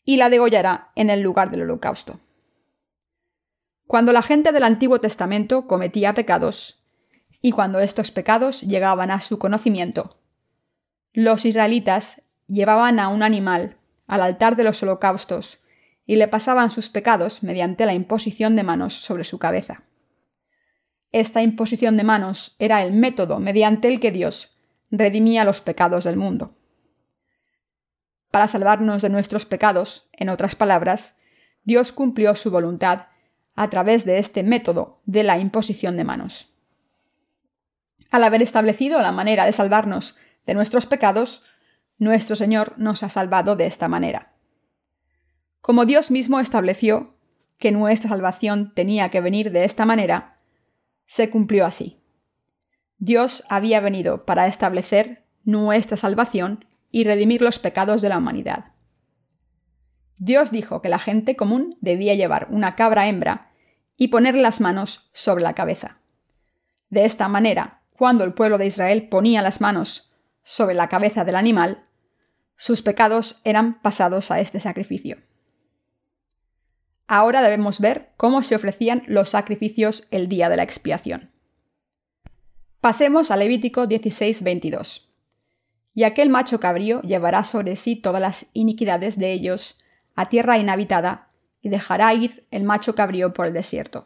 y 0.03 0.17
la 0.17 0.29
degollará 0.29 0.91
en 0.95 1.09
el 1.09 1.21
lugar 1.21 1.51
del 1.51 1.61
holocausto. 1.61 2.19
Cuando 3.85 4.11
la 4.11 4.21
gente 4.21 4.51
del 4.51 4.63
Antiguo 4.63 4.99
Testamento 4.99 5.67
cometía 5.67 6.13
pecados, 6.13 6.83
y 7.41 7.51
cuando 7.51 7.79
estos 7.79 8.09
pecados 8.11 8.61
llegaban 8.61 9.11
a 9.11 9.21
su 9.21 9.37
conocimiento, 9.37 10.17
los 11.11 11.45
israelitas 11.45 12.23
llevaban 12.47 12.99
a 12.99 13.09
un 13.09 13.21
animal 13.21 13.77
al 14.07 14.21
altar 14.21 14.55
de 14.55 14.63
los 14.63 14.81
holocaustos 14.81 15.62
y 16.05 16.17
le 16.17 16.27
pasaban 16.27 16.69
sus 16.69 16.89
pecados 16.89 17.43
mediante 17.43 17.85
la 17.85 17.93
imposición 17.93 18.55
de 18.55 18.63
manos 18.63 18.93
sobre 18.93 19.23
su 19.23 19.39
cabeza. 19.39 19.83
Esta 21.11 21.41
imposición 21.41 21.95
de 21.95 22.03
manos 22.03 22.55
era 22.59 22.83
el 22.83 22.93
método 22.93 23.39
mediante 23.39 23.87
el 23.87 23.99
que 23.99 24.11
Dios 24.11 24.57
redimía 24.89 25.45
los 25.45 25.61
pecados 25.61 26.03
del 26.03 26.17
mundo. 26.17 26.53
Para 28.31 28.47
salvarnos 28.47 29.01
de 29.01 29.09
nuestros 29.09 29.45
pecados, 29.45 30.09
en 30.11 30.29
otras 30.29 30.55
palabras, 30.55 31.19
Dios 31.63 31.91
cumplió 31.91 32.35
su 32.35 32.49
voluntad 32.49 33.07
a 33.55 33.69
través 33.69 34.05
de 34.05 34.17
este 34.17 34.41
método 34.41 35.01
de 35.05 35.23
la 35.23 35.37
imposición 35.37 35.97
de 35.97 36.03
manos. 36.03 36.49
Al 38.09 38.23
haber 38.23 38.41
establecido 38.41 39.01
la 39.01 39.11
manera 39.11 39.45
de 39.45 39.53
salvarnos 39.53 40.15
de 40.45 40.55
nuestros 40.55 40.85
pecados, 40.87 41.43
nuestro 41.99 42.35
Señor 42.35 42.73
nos 42.77 43.03
ha 43.03 43.09
salvado 43.09 43.55
de 43.55 43.67
esta 43.67 43.87
manera. 43.87 44.32
Como 45.63 45.85
Dios 45.85 46.11
mismo 46.11 46.41
estableció 46.41 47.15
que 47.57 47.71
nuestra 47.71 48.09
salvación 48.09 48.73
tenía 48.75 49.07
que 49.07 49.21
venir 49.21 49.49
de 49.49 49.63
esta 49.63 49.85
manera, 49.85 50.41
se 51.05 51.29
cumplió 51.29 51.65
así. 51.65 52.03
Dios 52.97 53.45
había 53.47 53.79
venido 53.79 54.25
para 54.25 54.45
establecer 54.45 55.23
nuestra 55.45 55.95
salvación 55.95 56.65
y 56.91 57.05
redimir 57.05 57.41
los 57.41 57.59
pecados 57.59 58.01
de 58.01 58.09
la 58.09 58.17
humanidad. 58.17 58.73
Dios 60.17 60.51
dijo 60.51 60.81
que 60.81 60.89
la 60.89 60.99
gente 60.99 61.37
común 61.37 61.77
debía 61.79 62.13
llevar 62.13 62.47
una 62.49 62.75
cabra 62.75 63.07
hembra 63.07 63.53
y 63.95 64.09
poner 64.09 64.35
las 64.35 64.59
manos 64.59 65.11
sobre 65.13 65.43
la 65.43 65.53
cabeza. 65.53 66.01
De 66.89 67.05
esta 67.05 67.29
manera, 67.29 67.83
cuando 67.95 68.25
el 68.25 68.33
pueblo 68.33 68.57
de 68.57 68.65
Israel 68.65 69.07
ponía 69.07 69.41
las 69.41 69.61
manos 69.61 70.13
sobre 70.43 70.75
la 70.75 70.89
cabeza 70.89 71.23
del 71.23 71.37
animal, 71.37 71.85
sus 72.57 72.81
pecados 72.81 73.39
eran 73.45 73.81
pasados 73.81 74.29
a 74.29 74.41
este 74.41 74.59
sacrificio. 74.59 75.15
Ahora 77.07 77.41
debemos 77.41 77.79
ver 77.79 78.11
cómo 78.17 78.43
se 78.43 78.55
ofrecían 78.55 79.03
los 79.07 79.29
sacrificios 79.29 80.07
el 80.11 80.29
día 80.29 80.49
de 80.49 80.57
la 80.57 80.63
expiación. 80.63 81.31
Pasemos 82.81 83.31
a 83.31 83.37
Levítico 83.37 83.87
16:22. 83.87 85.09
Y 85.95 86.03
aquel 86.03 86.29
macho 86.29 86.59
cabrío 86.59 87.01
llevará 87.01 87.43
sobre 87.43 87.75
sí 87.75 87.95
todas 87.95 88.21
las 88.21 88.47
iniquidades 88.53 89.17
de 89.17 89.31
ellos 89.31 89.77
a 90.15 90.29
tierra 90.29 90.57
inhabitada, 90.57 91.29
y 91.61 91.69
dejará 91.69 92.13
ir 92.13 92.45
el 92.51 92.63
macho 92.63 92.93
cabrío 92.93 93.33
por 93.33 93.47
el 93.47 93.53
desierto. 93.53 94.05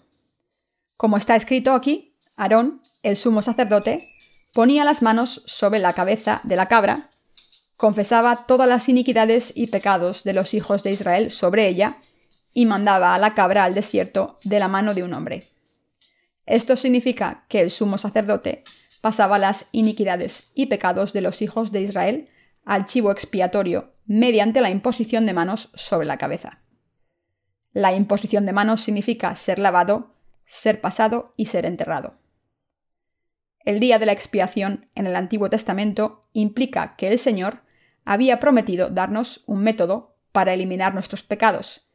Como 0.96 1.18
está 1.18 1.36
escrito 1.36 1.74
aquí, 1.74 2.16
Aarón, 2.36 2.82
el 3.04 3.18
sumo 3.18 3.42
sacerdote, 3.42 4.08
ponía 4.54 4.86
las 4.86 5.02
manos 5.02 5.44
sobre 5.48 5.80
la 5.80 5.94
cabeza 5.94 6.40
de 6.44 6.56
la 6.56 6.68
cabra, 6.68 7.10
confesaba 7.76 8.46
todas 8.48 8.70
las 8.70 8.90
iniquidades 8.90 9.54
y 9.56 9.68
pecados 9.68 10.24
de 10.24 10.34
los 10.34 10.54
hijos 10.54 10.84
de 10.84 10.92
Israel 10.92 11.32
sobre 11.32 11.68
ella, 11.68 11.98
y 12.58 12.66
mandaba 12.66 13.14
a 13.14 13.20
la 13.20 13.36
cabra 13.36 13.66
al 13.66 13.76
desierto 13.76 14.40
de 14.44 14.58
la 14.58 14.68
mano 14.68 14.96
de 14.96 15.04
un 15.04 15.14
hombre. 15.14 15.44
Esto 16.48 16.76
significa 16.76 17.46
que 17.50 17.62
el 17.62 17.70
sumo 17.70 18.00
sacerdote 18.00 18.64
pasaba 19.00 19.38
las 19.38 19.70
iniquidades 19.74 20.50
y 20.56 20.66
pecados 20.66 21.14
de 21.14 21.22
los 21.22 21.44
hijos 21.44 21.72
de 21.72 21.84
Israel 21.84 22.30
al 22.66 22.86
chivo 22.86 23.12
expiatorio 23.12 23.94
mediante 24.08 24.60
la 24.60 24.72
imposición 24.72 25.28
de 25.28 25.34
manos 25.34 25.70
sobre 25.76 26.08
la 26.08 26.18
cabeza. 26.18 26.64
La 27.74 27.94
imposición 27.94 28.48
de 28.48 28.54
manos 28.54 28.82
significa 28.82 29.36
ser 29.36 29.60
lavado, 29.60 30.16
ser 30.48 30.82
pasado 30.82 31.36
y 31.38 31.46
ser 31.46 31.64
enterrado. 31.64 32.14
El 33.66 33.80
día 33.80 34.00
de 34.00 34.08
la 34.08 34.14
expiación 34.14 34.90
en 34.96 35.06
el 35.06 35.16
Antiguo 35.16 35.52
Testamento 35.52 36.22
implica 36.34 36.96
que 36.96 37.10
el 37.10 37.20
Señor 37.20 37.62
había 38.04 38.40
prometido 38.40 38.90
darnos 38.90 39.44
un 39.46 39.62
método 39.62 40.18
para 40.32 40.56
eliminar 40.56 40.96
nuestros 40.96 41.22
pecados, 41.22 41.87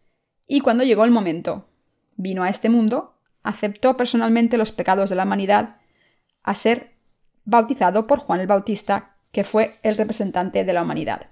y 0.52 0.60
cuando 0.60 0.84
llegó 0.84 1.04
el 1.04 1.10
momento, 1.10 1.66
vino 2.16 2.42
a 2.42 2.50
este 2.50 2.68
mundo, 2.68 3.16
aceptó 3.42 3.96
personalmente 3.96 4.58
los 4.58 4.70
pecados 4.70 5.08
de 5.08 5.16
la 5.16 5.22
humanidad 5.22 5.76
a 6.42 6.52
ser 6.52 6.92
bautizado 7.46 8.06
por 8.06 8.18
Juan 8.18 8.38
el 8.38 8.46
Bautista, 8.46 9.16
que 9.32 9.44
fue 9.44 9.70
el 9.82 9.96
representante 9.96 10.62
de 10.64 10.72
la 10.74 10.82
humanidad. 10.82 11.26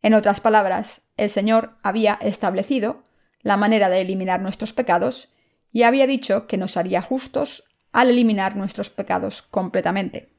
En 0.00 0.14
otras 0.14 0.38
palabras, 0.40 1.08
el 1.16 1.28
Señor 1.28 1.76
había 1.82 2.14
establecido 2.22 3.02
la 3.42 3.56
manera 3.56 3.88
de 3.88 4.02
eliminar 4.02 4.40
nuestros 4.40 4.72
pecados 4.72 5.30
y 5.72 5.82
había 5.82 6.06
dicho 6.06 6.46
que 6.46 6.56
nos 6.56 6.76
haría 6.76 7.02
justos 7.02 7.64
al 7.90 8.10
eliminar 8.10 8.54
nuestros 8.54 8.90
pecados 8.90 9.42
completamente. 9.42 10.30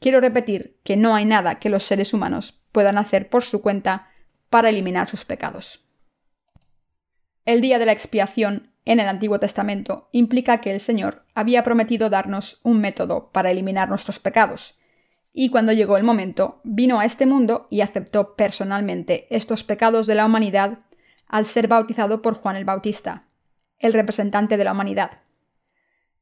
Quiero 0.00 0.20
repetir 0.20 0.76
que 0.84 0.98
no 0.98 1.14
hay 1.14 1.24
nada 1.24 1.58
que 1.58 1.70
los 1.70 1.84
seres 1.84 2.12
humanos 2.12 2.60
puedan 2.72 2.98
hacer 2.98 3.30
por 3.30 3.42
su 3.42 3.62
cuenta 3.62 4.06
para 4.50 4.68
eliminar 4.68 5.08
sus 5.08 5.24
pecados. 5.24 5.83
El 7.44 7.60
día 7.60 7.78
de 7.78 7.84
la 7.84 7.92
expiación 7.92 8.72
en 8.86 9.00
el 9.00 9.08
Antiguo 9.08 9.38
Testamento 9.38 10.08
implica 10.12 10.62
que 10.62 10.72
el 10.72 10.80
Señor 10.80 11.26
había 11.34 11.62
prometido 11.62 12.08
darnos 12.08 12.60
un 12.62 12.80
método 12.80 13.30
para 13.32 13.50
eliminar 13.50 13.88
nuestros 13.88 14.18
pecados, 14.18 14.78
y 15.32 15.50
cuando 15.50 15.72
llegó 15.72 15.96
el 15.96 16.04
momento, 16.04 16.60
vino 16.64 17.00
a 17.00 17.04
este 17.04 17.26
mundo 17.26 17.66
y 17.68 17.82
aceptó 17.82 18.34
personalmente 18.34 19.26
estos 19.34 19.64
pecados 19.64 20.06
de 20.06 20.14
la 20.14 20.24
humanidad 20.24 20.78
al 21.26 21.44
ser 21.44 21.68
bautizado 21.68 22.22
por 22.22 22.34
Juan 22.34 22.56
el 22.56 22.64
Bautista, 22.64 23.24
el 23.78 23.92
representante 23.92 24.56
de 24.56 24.64
la 24.64 24.72
humanidad. 24.72 25.22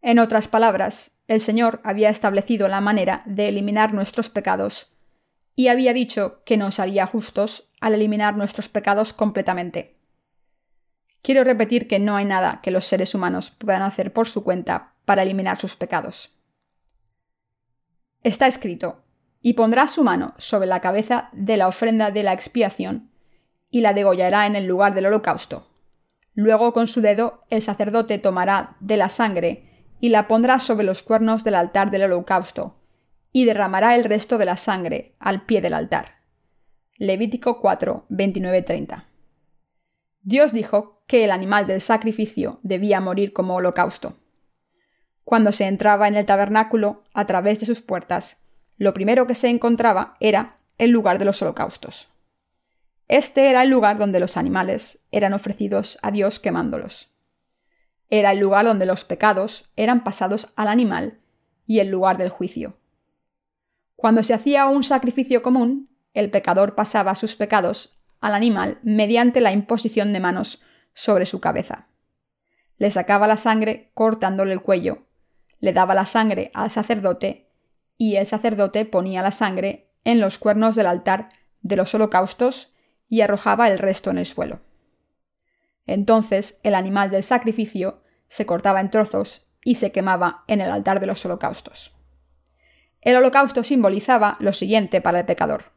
En 0.01 0.19
otras 0.19 0.49
palabras, 0.49 1.21
el 1.29 1.41
Señor 1.41 1.81
había 1.85 2.09
establecido 2.09 2.67
la 2.67 2.81
manera 2.81 3.23
de 3.27 3.49
eliminar 3.49 3.95
nuestros 3.95 4.29
pecados 4.29 4.93
y 5.55 5.69
había 5.69 5.93
dicho 5.93 6.43
que 6.45 6.57
nos 6.57 6.81
haría 6.81 7.07
justos 7.07 7.71
al 7.81 7.95
eliminar 7.95 8.37
nuestros 8.37 8.69
pecados 8.69 9.13
completamente. 9.13 10.02
Quiero 11.23 11.45
repetir 11.45 11.87
que 11.87 12.01
no 12.01 12.17
hay 12.17 12.25
nada 12.25 12.61
que 12.63 12.73
los 12.73 12.85
seres 12.85 13.15
humanos 13.15 13.53
puedan 13.53 13.83
hacer 13.83 14.13
por 14.13 14.27
su 14.27 14.43
cuenta 14.43 14.95
para 15.05 15.23
eliminar 15.23 15.61
sus 15.61 15.77
pecados. 15.77 16.37
Está 18.25 18.47
escrito, 18.47 19.05
y 19.41 19.55
pondrá 19.55 19.87
su 19.87 20.05
mano 20.05 20.35
sobre 20.39 20.67
la 20.67 20.81
cabeza 20.81 21.29
de 21.33 21.57
la 21.57 21.69
ofrenda 21.69 22.11
de 22.11 22.23
la 22.23 22.33
expiación, 22.33 23.11
y 23.71 23.81
la 23.81 23.95
degollará 23.95 24.47
en 24.47 24.57
el 24.57 24.67
lugar 24.67 24.95
del 24.95 25.07
holocausto. 25.07 25.69
Luego 26.35 26.73
con 26.73 26.89
su 26.89 27.01
dedo 27.01 27.45
el 27.51 27.63
sacerdote 27.63 28.19
tomará 28.19 28.77
de 28.81 28.97
la 28.97 29.09
sangre 29.09 29.87
y 30.01 30.09
la 30.09 30.27
pondrá 30.27 30.59
sobre 30.59 30.85
los 30.85 31.03
cuernos 31.03 31.45
del 31.45 31.55
altar 31.55 31.91
del 31.91 32.05
holocausto, 32.05 32.81
y 33.33 33.45
derramará 33.45 33.95
el 33.95 34.05
resto 34.05 34.39
de 34.39 34.45
la 34.45 34.57
sangre 34.57 35.15
al 35.21 35.47
pie 35.47 35.61
del 35.61 35.75
altar. 35.75 36.07
Levítico 36.97 37.61
4, 37.61 38.07
29-30. 38.11 39.05
Dios 40.23 40.53
dijo 40.53 41.02
que 41.07 41.25
el 41.25 41.31
animal 41.31 41.67
del 41.67 41.81
sacrificio 41.81 42.61
debía 42.63 43.01
morir 43.01 43.33
como 43.33 43.55
holocausto. 43.55 44.15
Cuando 45.25 45.53
se 45.53 45.67
entraba 45.67 46.09
en 46.09 46.17
el 46.17 46.27
tabernáculo 46.27 47.05
a 47.15 47.27
través 47.27 47.61
de 47.61 47.67
sus 47.67 47.81
puertas, 47.81 48.45
lo 48.77 48.95
primero 48.95 49.27
que 49.27 49.35
se 49.35 49.49
encontraba 49.49 50.17
era 50.21 50.59
el 50.79 50.91
lugar 50.91 51.19
de 51.19 51.25
los 51.25 51.41
holocaustos. 51.43 52.09
Este 53.09 53.51
era 53.51 53.63
el 53.63 53.69
lugar 53.69 53.99
donde 53.99 54.21
los 54.21 54.37
animales 54.37 55.07
eran 55.11 55.35
ofrecidos 55.35 55.99
a 56.03 56.11
Dios 56.11 56.41
quemándolos. 56.41 57.11
Era 58.09 58.33
el 58.33 58.39
lugar 58.39 58.65
donde 58.65 58.87
los 58.87 59.05
pecados 59.05 59.71
eran 59.77 60.03
pasados 60.03 60.53
al 60.57 60.69
animal 60.69 61.21
y 61.67 61.81
el 61.81 61.89
lugar 61.89 62.19
del 62.19 62.31
juicio. 62.31 62.79
Cuando 63.97 64.23
se 64.23 64.35
hacía 64.35 64.67
un 64.67 64.83
sacrificio 64.83 65.43
común, 65.43 65.89
el 66.15 66.31
pecador 66.31 66.75
pasaba 66.75 67.15
sus 67.15 67.37
pecados 67.37 68.01
al 68.21 68.35
animal 68.35 68.79
mediante 68.83 69.41
la 69.41 69.53
imposición 69.53 70.13
de 70.13 70.21
manos 70.21 70.63
sobre 70.95 71.27
su 71.27 71.41
cabeza. 71.41 71.89
Le 72.77 72.91
sacaba 72.91 73.27
la 73.27 73.37
sangre 73.37 73.91
cortándole 73.95 74.53
el 74.53 74.63
cuello, 74.63 75.07
le 75.61 75.73
daba 75.73 75.95
la 75.95 76.05
sangre 76.05 76.51
al 76.55 76.71
sacerdote 76.71 77.49
y 77.97 78.17
el 78.17 78.27
sacerdote 78.27 78.85
ponía 78.85 79.23
la 79.23 79.31
sangre 79.31 79.91
en 80.05 80.21
los 80.21 80.39
cuernos 80.39 80.75
del 80.75 80.87
altar 80.87 81.29
de 81.61 81.77
los 81.77 81.95
holocaustos 81.95 82.75
y 83.09 83.21
arrojaba 83.21 83.69
el 83.69 83.79
resto 83.79 84.11
en 84.11 84.19
el 84.19 84.27
suelo. 84.27 84.61
Entonces 85.87 86.61
el 86.63 86.75
animal 86.75 87.11
del 87.11 87.23
sacrificio 87.23 88.03
se 88.29 88.47
cortaba 88.47 88.81
en 88.81 88.91
trozos 88.91 89.53
y 89.65 89.77
se 89.77 89.93
quemaba 89.93 90.45
en 90.49 90.61
el 90.61 90.71
altar 90.71 91.01
de 91.01 91.07
los 91.07 91.25
holocaustos. 91.25 91.95
El 93.01 93.17
holocausto 93.17 93.63
simbolizaba 93.63 94.37
lo 94.41 94.53
siguiente 94.53 95.01
para 95.01 95.21
el 95.21 95.27
pecador. 95.27 95.73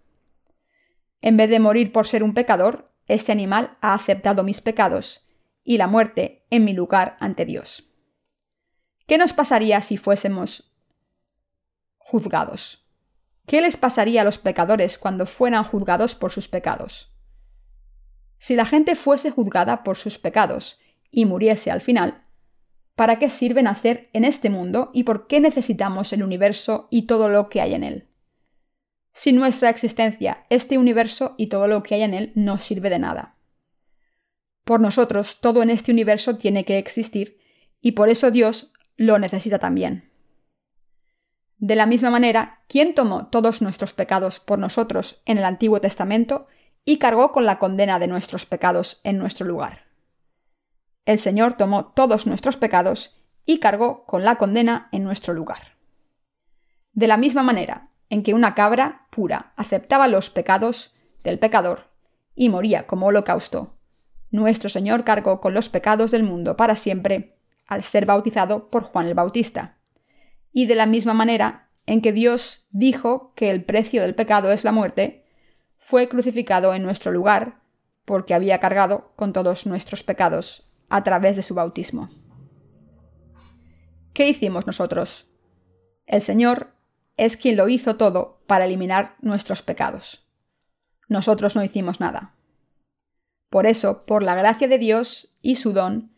En 1.22 1.38
vez 1.38 1.50
de 1.50 1.60
morir 1.60 1.92
por 1.92 2.08
ser 2.08 2.24
un 2.24 2.34
pecador, 2.34 2.92
este 3.08 3.32
animal 3.32 3.78
ha 3.82 3.94
aceptado 3.94 4.44
mis 4.44 4.62
pecados 4.62 5.26
y 5.64 5.78
la 5.78 5.88
muerte 5.88 6.46
en 6.50 6.66
mi 6.66 6.74
lugar 6.74 7.18
ante 7.20 7.46
Dios. 7.46 7.92
¿Qué 9.08 9.18
nos 9.18 9.34
pasaría 9.34 9.82
si 9.82 9.98
fuésemos 9.98 10.76
juzgados? 11.98 12.88
¿Qué 13.46 13.62
les 13.62 13.78
pasaría 13.78 14.22
a 14.22 14.24
los 14.24 14.40
pecadores 14.40 14.98
cuando 14.98 15.26
fueran 15.26 15.64
juzgados 15.64 16.16
por 16.16 16.32
sus 16.32 16.48
pecados? 16.48 17.16
Si 18.40 18.56
la 18.56 18.66
gente 18.66 18.96
fuese 18.96 19.30
juzgada 19.30 19.84
por 19.84 19.98
sus 19.98 20.18
pecados 20.18 20.80
y 21.12 21.26
muriese 21.26 21.70
al 21.70 21.82
final, 21.82 22.26
¿para 22.96 23.20
qué 23.20 23.30
sirven 23.30 23.68
hacer 23.68 24.10
en 24.14 24.26
este 24.26 24.50
mundo 24.50 24.90
y 24.94 25.04
por 25.04 25.28
qué 25.28 25.40
necesitamos 25.40 26.12
el 26.14 26.24
universo 26.24 26.88
y 26.90 27.04
todo 27.04 27.30
lo 27.30 27.50
que 27.50 27.62
hay 27.62 27.76
en 27.76 27.84
él? 27.84 28.10
Sin 29.16 29.38
nuestra 29.38 29.72
existencia, 29.72 30.46
este 30.52 30.78
universo 30.78 31.34
y 31.38 31.48
todo 31.48 31.68
lo 31.68 31.82
que 31.82 31.96
hay 31.96 32.04
en 32.04 32.14
él 32.14 32.32
no 32.36 32.60
sirve 32.60 32.92
de 32.92 33.00
nada. 33.00 33.38
Por 34.64 34.80
nosotros, 34.80 35.40
todo 35.42 35.64
en 35.64 35.72
este 35.72 35.92
universo 35.92 36.38
tiene 36.38 36.66
que 36.66 36.78
existir 36.78 37.40
y 37.82 37.94
por 37.94 38.10
eso 38.10 38.30
Dios 38.30 38.74
lo 38.98 39.18
necesita 39.18 39.58
también. 39.58 40.12
De 41.58 41.76
la 41.76 41.88
misma 41.88 42.12
manera, 42.12 42.64
¿quién 42.68 42.94
tomó 42.94 43.28
todos 43.28 43.64
nuestros 43.64 43.94
pecados 43.94 44.40
por 44.40 44.60
nosotros 44.60 45.24
en 45.26 45.40
el 45.40 45.46
Antiguo 45.46 45.82
Testamento 45.82 46.48
y 46.86 47.00
cargó 47.00 47.32
con 47.32 47.46
la 47.46 47.58
condena 47.58 47.98
de 47.98 48.08
nuestros 48.08 48.46
pecados 48.46 49.02
en 49.04 49.18
nuestro 49.18 49.46
lugar. 49.48 49.86
El 51.04 51.20
Señor 51.20 51.54
tomó 51.54 51.88
todos 51.94 52.28
nuestros 52.28 52.58
pecados 52.58 53.20
y 53.46 53.60
cargó 53.60 54.06
con 54.06 54.24
la 54.24 54.38
condena 54.38 54.88
en 54.92 55.04
nuestro 55.04 55.34
lugar. 55.34 55.78
De 56.94 57.08
la 57.08 57.18
misma 57.18 57.44
manera 57.44 57.90
en 58.10 58.24
que 58.24 58.34
una 58.34 58.56
cabra 58.56 59.08
pura 59.10 59.54
aceptaba 59.56 60.08
los 60.08 60.30
pecados 60.30 60.96
del 61.24 61.40
pecador 61.40 61.92
y 62.36 62.50
moría 62.50 62.86
como 62.86 63.08
holocausto, 63.08 63.78
nuestro 64.32 64.70
Señor 64.70 65.04
cargó 65.04 65.40
con 65.40 65.54
los 65.54 65.70
pecados 65.70 66.12
del 66.12 66.24
mundo 66.24 66.58
para 66.58 66.76
siempre 66.76 67.38
al 67.68 67.82
ser 67.82 68.06
bautizado 68.06 68.70
por 68.70 68.84
Juan 68.84 69.08
el 69.08 69.14
Bautista. 69.14 69.78
Y 70.52 70.68
de 70.68 70.76
la 70.76 70.86
misma 70.86 71.14
manera 71.14 71.70
en 71.86 72.02
que 72.02 72.14
Dios 72.14 72.66
dijo 72.70 73.34
que 73.36 73.50
el 73.50 73.64
precio 73.64 74.02
del 74.02 74.16
pecado 74.16 74.52
es 74.52 74.64
la 74.64 74.72
muerte, 74.72 75.26
fue 75.78 76.10
crucificado 76.10 76.74
en 76.74 76.84
nuestro 76.84 77.12
lugar, 77.12 77.62
porque 78.06 78.34
había 78.34 78.60
cargado 78.60 79.14
con 79.16 79.34
todos 79.34 79.66
nuestros 79.66 80.04
pecados 80.04 80.72
a 80.90 81.04
través 81.04 81.36
de 81.36 81.42
su 81.42 81.56
bautismo. 81.56 82.10
¿qué 84.16 84.30
hicimos 84.30 84.66
nosotros? 84.66 85.28
El 86.08 86.22
Señor 86.24 86.74
es 87.18 87.38
quien 87.38 87.56
lo 87.56 87.68
hizo 87.70 87.96
todo 87.98 88.42
para 88.48 88.66
eliminar 88.66 89.16
nuestros 89.22 89.62
pecados. 89.62 90.28
Nosotros 91.08 91.56
no 91.56 91.64
hicimos 91.64 92.00
nada. 92.00 92.36
Por 93.50 93.66
eso, 93.66 94.06
por 94.06 94.24
la 94.24 94.36
gracia 94.36 94.68
de 94.68 94.78
Dios 94.78 95.36
y 95.42 95.56
su 95.56 95.72
don, 95.72 96.12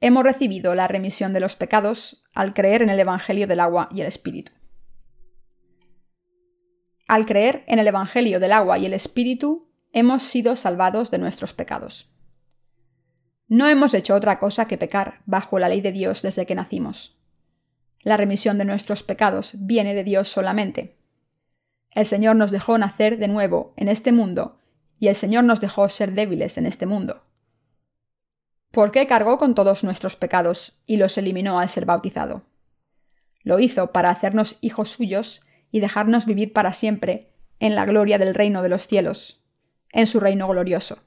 hemos 0.00 0.24
recibido 0.24 0.74
la 0.74 0.88
remisión 0.88 1.32
de 1.32 1.40
los 1.40 1.56
pecados 1.56 2.24
al 2.34 2.52
creer 2.52 2.82
en 2.82 2.90
el 2.90 3.00
Evangelio 3.00 3.46
del 3.46 3.60
agua 3.60 3.88
y 3.90 4.00
el 4.00 4.06
Espíritu. 4.06 4.52
Al 7.06 7.26
creer 7.26 7.64
en 7.66 7.78
el 7.78 7.86
Evangelio 7.86 8.40
del 8.40 8.52
agua 8.52 8.78
y 8.78 8.86
el 8.86 8.94
Espíritu, 8.94 9.70
hemos 9.92 10.22
sido 10.24 10.56
salvados 10.56 11.10
de 11.10 11.18
nuestros 11.18 11.54
pecados. 11.54 12.10
No 13.46 13.68
hemos 13.68 13.94
hecho 13.94 14.14
otra 14.14 14.38
cosa 14.38 14.66
que 14.66 14.78
pecar 14.78 15.22
bajo 15.26 15.58
la 15.58 15.68
ley 15.68 15.80
de 15.80 15.92
Dios 15.92 16.22
desde 16.22 16.46
que 16.46 16.54
nacimos. 16.54 17.18
La 18.04 18.18
remisión 18.18 18.58
de 18.58 18.66
nuestros 18.66 19.02
pecados 19.02 19.54
viene 19.58 19.94
de 19.94 20.04
Dios 20.04 20.28
solamente. 20.28 20.98
El 21.90 22.04
Señor 22.04 22.36
nos 22.36 22.50
dejó 22.50 22.76
nacer 22.76 23.18
de 23.18 23.28
nuevo 23.28 23.72
en 23.76 23.88
este 23.88 24.12
mundo 24.12 24.58
y 25.00 25.08
el 25.08 25.14
Señor 25.14 25.44
nos 25.44 25.60
dejó 25.60 25.88
ser 25.88 26.12
débiles 26.12 26.58
en 26.58 26.66
este 26.66 26.86
mundo. 26.86 27.24
¿Por 28.70 28.90
qué 28.90 29.06
cargó 29.06 29.38
con 29.38 29.54
todos 29.54 29.84
nuestros 29.84 30.16
pecados 30.16 30.82
y 30.84 30.98
los 30.98 31.16
eliminó 31.16 31.58
al 31.58 31.68
ser 31.68 31.86
bautizado? 31.86 32.42
Lo 33.42 33.58
hizo 33.58 33.92
para 33.92 34.10
hacernos 34.10 34.58
hijos 34.60 34.90
suyos 34.90 35.40
y 35.70 35.80
dejarnos 35.80 36.26
vivir 36.26 36.52
para 36.52 36.72
siempre 36.72 37.32
en 37.58 37.74
la 37.74 37.86
gloria 37.86 38.18
del 38.18 38.34
reino 38.34 38.62
de 38.62 38.68
los 38.68 38.86
cielos, 38.86 39.44
en 39.92 40.06
su 40.06 40.20
reino 40.20 40.46
glorioso. 40.48 40.98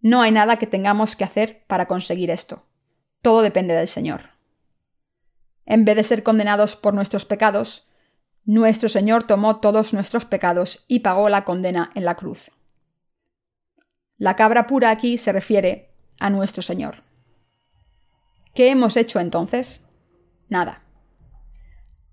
No 0.00 0.22
hay 0.22 0.30
nada 0.30 0.56
que 0.58 0.66
tengamos 0.66 1.16
que 1.16 1.24
hacer 1.24 1.64
para 1.66 1.86
conseguir 1.86 2.30
esto. 2.30 2.66
Todo 3.22 3.42
depende 3.42 3.74
del 3.74 3.88
Señor. 3.88 4.31
En 5.66 5.84
vez 5.84 5.96
de 5.96 6.04
ser 6.04 6.22
condenados 6.22 6.76
por 6.76 6.94
nuestros 6.94 7.24
pecados, 7.24 7.88
nuestro 8.44 8.88
Señor 8.88 9.22
tomó 9.22 9.60
todos 9.60 9.92
nuestros 9.92 10.24
pecados 10.24 10.84
y 10.88 11.00
pagó 11.00 11.28
la 11.28 11.44
condena 11.44 11.90
en 11.94 12.04
la 12.04 12.16
cruz. 12.16 12.50
La 14.16 14.36
cabra 14.36 14.66
pura 14.66 14.90
aquí 14.90 15.18
se 15.18 15.32
refiere 15.32 15.94
a 16.18 16.30
nuestro 16.30 16.62
Señor. 16.62 16.96
¿Qué 18.54 18.68
hemos 18.70 18.96
hecho 18.96 19.20
entonces? 19.20 19.88
Nada. 20.48 20.82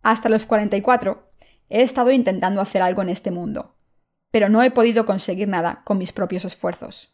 Hasta 0.01 0.29
los 0.29 0.45
44 0.45 1.31
he 1.69 1.81
estado 1.81 2.11
intentando 2.11 2.61
hacer 2.61 2.81
algo 2.81 3.01
en 3.01 3.09
este 3.09 3.31
mundo, 3.31 3.75
pero 4.31 4.49
no 4.49 4.63
he 4.63 4.71
podido 4.71 5.05
conseguir 5.05 5.47
nada 5.47 5.81
con 5.83 5.97
mis 5.97 6.11
propios 6.11 6.45
esfuerzos. 6.45 7.13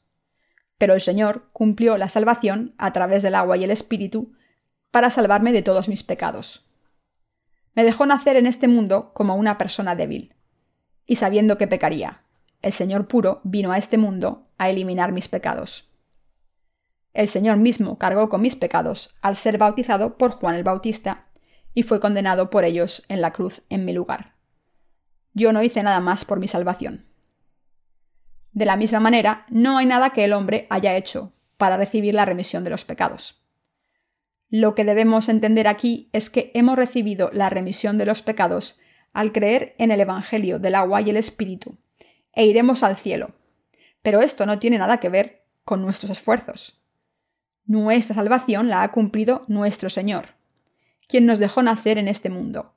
Pero 0.78 0.94
el 0.94 1.02
Señor 1.02 1.50
cumplió 1.54 1.98
la 1.98 2.10
salvación 2.10 2.76
a 2.78 2.94
través 2.94 3.24
del 3.24 3.36
agua 3.36 3.58
y 3.58 3.64
el 3.64 3.72
Espíritu 3.72 4.34
para 4.96 5.10
salvarme 5.10 5.52
de 5.52 5.62
todos 5.62 5.90
mis 5.90 6.04
pecados. 6.04 6.70
Me 7.74 7.84
dejó 7.84 8.06
nacer 8.06 8.38
en 8.38 8.48
este 8.48 8.70
mundo 8.70 9.12
como 9.14 9.36
una 9.36 9.58
persona 9.58 9.94
débil, 9.94 10.34
y 11.06 11.18
sabiendo 11.18 11.58
que 11.58 11.68
pecaría, 11.68 12.24
el 12.62 12.72
Señor 12.72 13.10
puro 13.10 13.42
vino 13.44 13.74
a 13.74 13.78
este 13.78 13.98
mundo 13.98 14.48
a 14.58 14.70
eliminar 14.70 15.12
mis 15.12 15.28
pecados. 15.28 15.92
El 17.12 17.28
Señor 17.28 17.58
mismo 17.58 17.98
cargó 17.98 18.30
con 18.30 18.42
mis 18.42 18.56
pecados 18.56 19.18
al 19.22 19.36
ser 19.36 19.58
bautizado 19.58 20.18
por 20.18 20.32
Juan 20.32 20.56
el 20.56 20.64
Bautista 20.64 21.26
y 21.74 21.84
fue 21.84 22.00
condenado 22.00 22.50
por 22.50 22.64
ellos 22.64 23.04
en 23.10 23.20
la 23.20 23.34
cruz 23.34 23.64
en 23.68 23.84
mi 23.84 23.92
lugar. 23.92 24.36
Yo 25.34 25.52
no 25.52 25.62
hice 25.62 25.84
nada 25.84 26.00
más 26.00 26.24
por 26.24 26.40
mi 26.40 26.48
salvación. 26.48 27.04
De 28.54 28.64
la 28.64 28.78
misma 28.78 29.02
manera, 29.02 29.46
no 29.50 29.78
hay 29.78 29.88
nada 29.88 30.12
que 30.12 30.24
el 30.24 30.32
hombre 30.32 30.68
haya 30.70 30.96
hecho 30.96 31.34
para 31.58 31.76
recibir 31.76 32.16
la 32.16 32.24
remisión 32.24 32.64
de 32.64 32.70
los 32.70 32.86
pecados. 32.86 33.45
Lo 34.50 34.76
que 34.76 34.86
debemos 34.86 35.30
entender 35.30 35.68
aquí 35.68 36.10
es 36.14 36.30
que 36.30 36.52
hemos 36.54 36.76
recibido 36.76 37.30
la 37.34 37.50
remisión 37.50 37.98
de 37.98 38.06
los 38.06 38.22
pecados 38.22 38.80
al 39.14 39.32
creer 39.32 39.76
en 39.78 39.92
el 39.92 40.02
Evangelio 40.02 40.60
del 40.60 40.76
agua 40.76 41.02
y 41.02 41.10
el 41.10 41.18
Espíritu, 41.18 41.78
e 42.34 42.46
iremos 42.46 42.84
al 42.84 42.98
cielo. 42.98 43.32
Pero 44.02 44.22
esto 44.22 44.46
no 44.46 44.60
tiene 44.60 44.78
nada 44.78 45.00
que 45.00 45.10
ver 45.10 45.46
con 45.64 45.82
nuestros 45.82 46.12
esfuerzos. 46.12 46.82
Nuestra 47.66 48.14
salvación 48.14 48.68
la 48.70 48.84
ha 48.84 48.92
cumplido 48.92 49.44
nuestro 49.48 49.90
Señor, 49.90 50.28
quien 51.08 51.26
nos 51.26 51.40
dejó 51.40 51.64
nacer 51.64 51.98
en 51.98 52.08
este 52.08 52.30
mundo. 52.30 52.74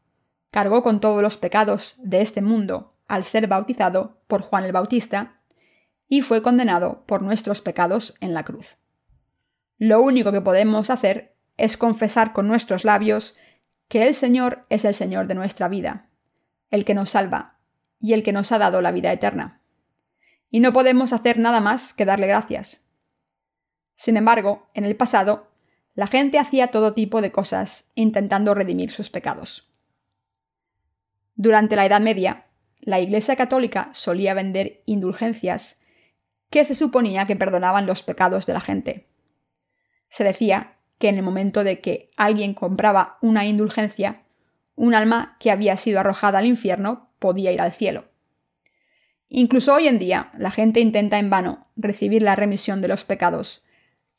Cargó 0.50 0.82
con 0.82 1.00
todos 1.00 1.22
los 1.22 1.36
pecados 1.36 1.96
de 1.98 2.22
este 2.22 2.40
mundo 2.40 2.94
al 3.06 3.24
ser 3.24 3.46
bautizado 3.48 4.22
por 4.26 4.40
Juan 4.40 4.64
el 4.64 4.72
Bautista 4.72 5.40
y 6.08 6.22
fue 6.22 6.42
condenado 6.42 7.04
por 7.06 7.20
nuestros 7.22 7.60
pecados 7.60 8.16
en 8.20 8.32
la 8.32 8.44
cruz. 8.44 8.76
Lo 9.76 10.00
único 10.00 10.32
que 10.32 10.40
podemos 10.40 10.88
hacer 10.90 11.36
es 11.58 11.76
confesar 11.76 12.32
con 12.32 12.48
nuestros 12.48 12.84
labios 12.84 13.36
que 13.88 14.06
el 14.06 14.14
Señor 14.14 14.64
es 14.70 14.86
el 14.86 14.94
Señor 14.94 15.26
de 15.26 15.34
nuestra 15.34 15.68
vida, 15.68 16.08
el 16.70 16.86
que 16.86 16.94
nos 16.94 17.10
salva 17.10 17.58
y 17.98 18.14
el 18.14 18.22
que 18.22 18.32
nos 18.32 18.52
ha 18.52 18.58
dado 18.58 18.80
la 18.80 18.92
vida 18.92 19.12
eterna. 19.12 19.60
Y 20.50 20.60
no 20.60 20.72
podemos 20.72 21.12
hacer 21.12 21.38
nada 21.38 21.60
más 21.60 21.92
que 21.92 22.06
darle 22.06 22.26
gracias, 22.26 22.88
sin 23.98 24.16
embargo, 24.16 24.70
en 24.74 24.84
el 24.84 24.94
pasado, 24.94 25.48
la 25.94 26.06
gente 26.06 26.38
hacía 26.38 26.68
todo 26.68 26.94
tipo 26.94 27.20
de 27.20 27.32
cosas 27.32 27.90
intentando 27.96 28.54
redimir 28.54 28.92
sus 28.92 29.10
pecados. 29.10 29.74
Durante 31.34 31.74
la 31.74 31.84
Edad 31.84 32.00
Media, 32.00 32.46
la 32.78 33.00
Iglesia 33.00 33.34
Católica 33.34 33.90
solía 33.94 34.34
vender 34.34 34.84
indulgencias 34.86 35.82
que 36.48 36.64
se 36.64 36.76
suponía 36.76 37.26
que 37.26 37.34
perdonaban 37.34 37.86
los 37.86 38.04
pecados 38.04 38.46
de 38.46 38.52
la 38.52 38.60
gente. 38.60 39.08
Se 40.08 40.22
decía 40.22 40.77
que 40.98 41.08
en 41.08 41.16
el 41.16 41.22
momento 41.22 41.64
de 41.64 41.80
que 41.80 42.10
alguien 42.16 42.54
compraba 42.54 43.18
una 43.22 43.46
indulgencia, 43.46 44.22
un 44.74 44.94
alma 44.94 45.36
que 45.40 45.50
había 45.50 45.76
sido 45.76 46.00
arrojada 46.00 46.38
al 46.38 46.46
infierno 46.46 47.10
podía 47.18 47.52
ir 47.52 47.60
al 47.60 47.72
cielo. 47.72 48.04
Incluso 49.28 49.74
hoy 49.74 49.88
en 49.88 49.98
día, 49.98 50.30
la 50.38 50.50
gente 50.50 50.80
intenta 50.80 51.18
en 51.18 51.30
vano 51.30 51.66
recibir 51.76 52.22
la 52.22 52.36
remisión 52.36 52.80
de 52.80 52.88
los 52.88 53.04
pecados 53.04 53.64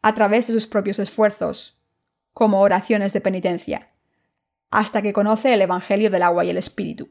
a 0.01 0.13
través 0.13 0.47
de 0.47 0.53
sus 0.53 0.67
propios 0.67 0.99
esfuerzos, 0.99 1.77
como 2.33 2.61
oraciones 2.61 3.11
de 3.11 3.21
penitencia, 3.21 3.89
hasta 4.69 5.01
que 5.01 5.13
conoce 5.13 5.53
el 5.53 5.61
Evangelio 5.61 6.09
del 6.09 6.23
agua 6.23 6.45
y 6.45 6.51
el 6.51 6.57
Espíritu. 6.57 7.09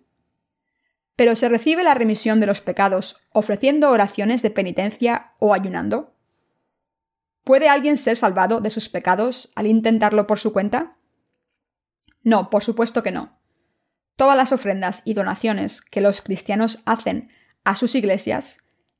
Pero 1.17 1.35
se 1.35 1.49
recibe 1.49 1.83
la 1.83 1.95
remisión 1.95 2.39
de 2.39 2.47
los 2.47 2.61
pecados 2.61 3.17
ofreciendo 3.33 3.91
oraciones 3.91 4.41
de 4.41 4.51
penitencia 4.51 5.33
o 5.41 5.53
ayunando. 5.53 6.15
¿Puede 7.45 7.69
alguien 7.69 7.99
ser 7.99 8.17
salvado 8.17 8.61
de 8.61 8.71
sus 8.71 8.89
pecados 8.89 9.53
al 9.55 9.67
intentarlo 9.67 10.27
por 10.27 10.39
su 10.39 10.53
cuenta? 10.53 10.97
No, 12.23 12.51
por 12.51 12.63
supuesto 12.63 13.03
que 13.03 13.13
no. 13.13 13.39
Todas 14.17 14.37
las 14.37 14.53
ofrendas 14.53 15.03
y 15.05 15.15
donaciones 15.15 15.81
que 15.81 16.01
los 16.01 16.23
cristianos 16.23 16.81
hacen 16.85 17.31
a 17.65 17.77
sus 17.77 17.95
iglesias 17.95 18.59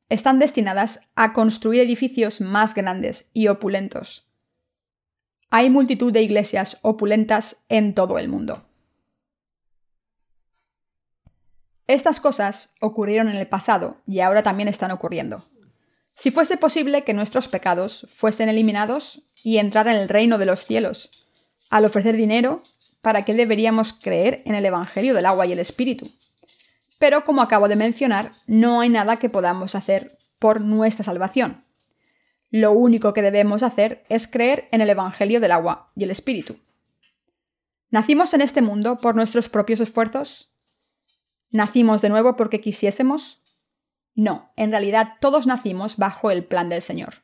están 0.09 0.39
destinadas 0.39 1.11
a 1.15 1.33
construir 1.33 1.83
edificios 1.83 2.41
más 2.41 2.75
grandes 2.75 3.31
y 3.33 3.49
opulentos. 3.49 4.31
Hay 5.51 5.71
multitud 5.71 6.13
de 6.13 6.23
iglesias 6.23 6.79
opulentas 6.83 7.65
en 7.69 7.95
todo 7.95 8.19
el 8.19 8.29
mundo. 8.29 8.67
Estas 11.87 12.21
cosas 12.21 12.75
ocurrieron 12.81 13.29
en 13.29 13.37
el 13.37 13.49
pasado 13.49 14.03
y 14.07 14.21
ahora 14.21 14.43
también 14.43 14.69
están 14.69 14.91
ocurriendo. 14.91 15.43
Si 16.19 16.33
fuese 16.33 16.57
posible 16.57 17.05
que 17.05 17.15
nuestros 17.15 17.47
pecados 17.47 18.05
fuesen 18.13 18.49
eliminados 18.49 19.23
y 19.45 19.59
entrar 19.59 19.87
en 19.87 19.95
el 19.95 20.09
reino 20.09 20.37
de 20.37 20.47
los 20.47 20.67
cielos, 20.67 21.11
al 21.71 21.85
ofrecer 21.85 22.17
dinero, 22.17 22.61
¿para 23.03 23.25
qué 23.25 23.35
deberíamos 23.35 23.93
creer 23.93 24.43
en 24.45 24.57
el 24.57 24.67
Evangelio 24.67 25.15
del 25.15 25.27
agua 25.27 25.47
y 25.47 25.53
el 25.53 25.61
Espíritu? 25.61 26.11
Pero 26.99 27.25
como 27.25 27.41
acabo 27.41 27.69
de 27.69 27.77
mencionar, 27.77 28.33
no 28.49 28.81
hay 28.81 28.89
nada 28.89 29.21
que 29.21 29.31
podamos 29.31 29.77
hacer 29.77 30.11
por 30.41 30.61
nuestra 30.61 31.05
salvación. 31.05 31.63
Lo 32.51 32.73
único 32.73 33.13
que 33.13 33.23
debemos 33.23 33.63
hacer 33.63 34.05
es 34.09 34.27
creer 34.27 34.67
en 34.73 34.81
el 34.81 34.91
Evangelio 34.91 35.39
del 35.39 35.53
agua 35.53 35.93
y 35.95 36.03
el 36.03 36.11
Espíritu. 36.11 36.57
¿Nacimos 37.91 38.35
en 38.35 38.41
este 38.41 38.61
mundo 38.61 38.97
por 38.97 39.15
nuestros 39.15 39.49
propios 39.49 39.79
esfuerzos? 39.79 40.51
¿Nacimos 41.53 42.03
de 42.03 42.09
nuevo 42.09 42.35
porque 42.35 42.61
quisiésemos? 42.61 43.41
No, 44.19 44.51
en 44.57 44.73
realidad 44.73 45.13
todos 45.21 45.47
nacimos 45.47 45.97
bajo 45.97 46.33
el 46.33 46.45
plan 46.45 46.69
del 46.69 46.83
Señor. 46.83 47.23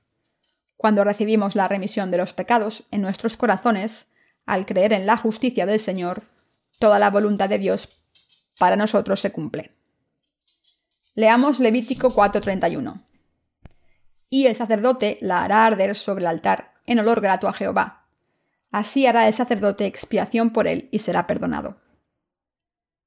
Cuando 0.76 1.02
recibimos 1.02 1.56
la 1.56 1.66
remisión 1.66 2.12
de 2.12 2.18
los 2.18 2.34
pecados 2.34 2.84
en 2.92 3.02
nuestros 3.02 3.36
corazones, 3.36 4.12
al 4.46 4.64
creer 4.64 4.92
en 4.92 5.04
la 5.04 5.16
justicia 5.16 5.66
del 5.66 5.80
Señor, 5.80 6.22
toda 6.78 7.00
la 7.00 7.10
voluntad 7.10 7.48
de 7.48 7.58
Dios 7.58 7.88
para 8.60 8.76
nosotros 8.76 9.18
se 9.18 9.32
cumple. 9.32 9.72
Leamos 11.16 11.58
Levítico 11.58 12.10
4:31. 12.10 13.02
Y 14.30 14.46
el 14.46 14.54
sacerdote 14.54 15.18
la 15.20 15.42
hará 15.42 15.66
arder 15.66 15.96
sobre 15.96 16.20
el 16.20 16.28
altar 16.28 16.74
en 16.86 17.00
olor 17.00 17.20
grato 17.20 17.48
a 17.48 17.54
Jehová. 17.54 18.06
Así 18.70 19.04
hará 19.04 19.26
el 19.26 19.34
sacerdote 19.34 19.86
expiación 19.86 20.50
por 20.50 20.68
él 20.68 20.88
y 20.92 21.00
será 21.00 21.26
perdonado. 21.26 21.76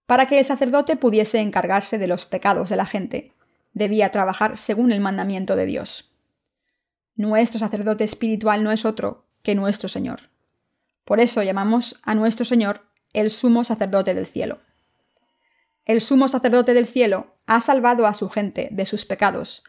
Para 0.06 0.28
que 0.28 0.40
el 0.40 0.46
sacerdote 0.46 0.98
pudiese 0.98 1.40
encargarse 1.40 1.98
de 1.98 2.08
los 2.08 2.26
pecados 2.26 2.68
de 2.68 2.76
la 2.76 2.86
gente, 2.86 3.34
debía 3.78 4.12
trabajar 4.12 4.58
según 4.58 4.92
el 4.92 5.00
mandamiento 5.00 5.56
de 5.56 5.66
Dios. 5.66 6.12
Nuestro 7.16 7.60
sacerdote 7.60 8.04
espiritual 8.04 8.64
no 8.64 8.72
es 8.72 8.86
otro 8.86 9.26
que 9.44 9.56
nuestro 9.56 9.88
Señor. 9.88 10.30
Por 11.06 11.20
eso 11.20 11.42
llamamos 11.44 12.00
a 12.04 12.16
nuestro 12.16 12.44
Señor 12.44 12.82
el 13.14 13.32
sumo 13.32 13.64
sacerdote 13.64 14.14
del 14.14 14.26
cielo. 14.26 14.60
El 15.86 16.02
sumo 16.02 16.28
sacerdote 16.28 16.74
del 16.74 16.86
cielo 16.86 17.38
ha 17.46 17.62
salvado 17.62 18.06
a 18.06 18.14
su 18.14 18.30
gente 18.30 18.68
de 18.72 18.86
sus 18.86 19.06
pecados, 19.06 19.64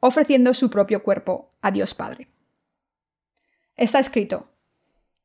ofreciendo 0.00 0.54
su 0.54 0.70
propio 0.70 1.02
cuerpo 1.02 1.52
a 1.62 1.70
Dios 1.70 1.94
Padre. 1.94 2.28
Está 3.76 3.98
escrito, 3.98 4.50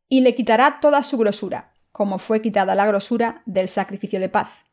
y 0.07 0.21
le 0.21 0.33
quitará 0.33 0.79
toda 0.79 1.03
su 1.03 1.17
grosura, 1.17 1.73
como 1.91 2.17
fue 2.17 2.41
quitada 2.41 2.73
la 2.73 2.87
grosura 2.87 3.43
del 3.45 3.69
sacrificio 3.69 4.19
de 4.19 4.29
paz, 4.29 4.65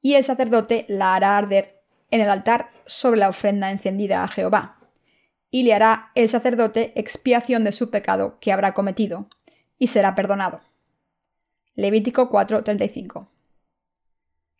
y 0.00 0.14
el 0.14 0.24
sacerdote 0.24 0.86
la 0.88 1.14
hará 1.14 1.36
arder 1.36 1.82
en 2.10 2.22
el 2.22 2.30
altar 2.30 2.70
sobre 2.90 3.20
la 3.20 3.28
ofrenda 3.28 3.70
encendida 3.70 4.24
a 4.24 4.28
Jehová, 4.28 4.78
y 5.50 5.62
le 5.62 5.74
hará 5.74 6.10
el 6.14 6.28
sacerdote 6.28 6.92
expiación 6.96 7.64
de 7.64 7.72
su 7.72 7.90
pecado 7.90 8.38
que 8.40 8.52
habrá 8.52 8.74
cometido, 8.74 9.28
y 9.78 9.88
será 9.88 10.14
perdonado. 10.14 10.60
Levítico 11.74 12.30
4:35 12.30 13.28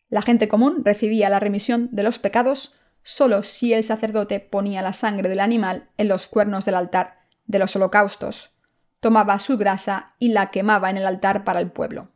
La 0.09 0.21
gente 0.21 0.47
común 0.47 0.83
recibía 0.83 1.29
la 1.29 1.39
remisión 1.39 1.89
de 1.91 2.03
los 2.03 2.19
pecados 2.19 2.73
solo 3.03 3.43
si 3.43 3.73
el 3.73 3.83
sacerdote 3.83 4.39
ponía 4.39 4.81
la 4.81 4.93
sangre 4.93 5.27
del 5.27 5.39
animal 5.39 5.89
en 5.97 6.07
los 6.07 6.27
cuernos 6.27 6.65
del 6.65 6.75
altar 6.75 7.19
de 7.47 7.59
los 7.59 7.75
holocaustos, 7.75 8.51
tomaba 8.99 9.39
su 9.39 9.57
grasa 9.57 10.07
y 10.19 10.29
la 10.29 10.51
quemaba 10.51 10.89
en 10.89 10.97
el 10.97 11.05
altar 11.05 11.43
para 11.43 11.59
el 11.59 11.71
pueblo. 11.71 12.11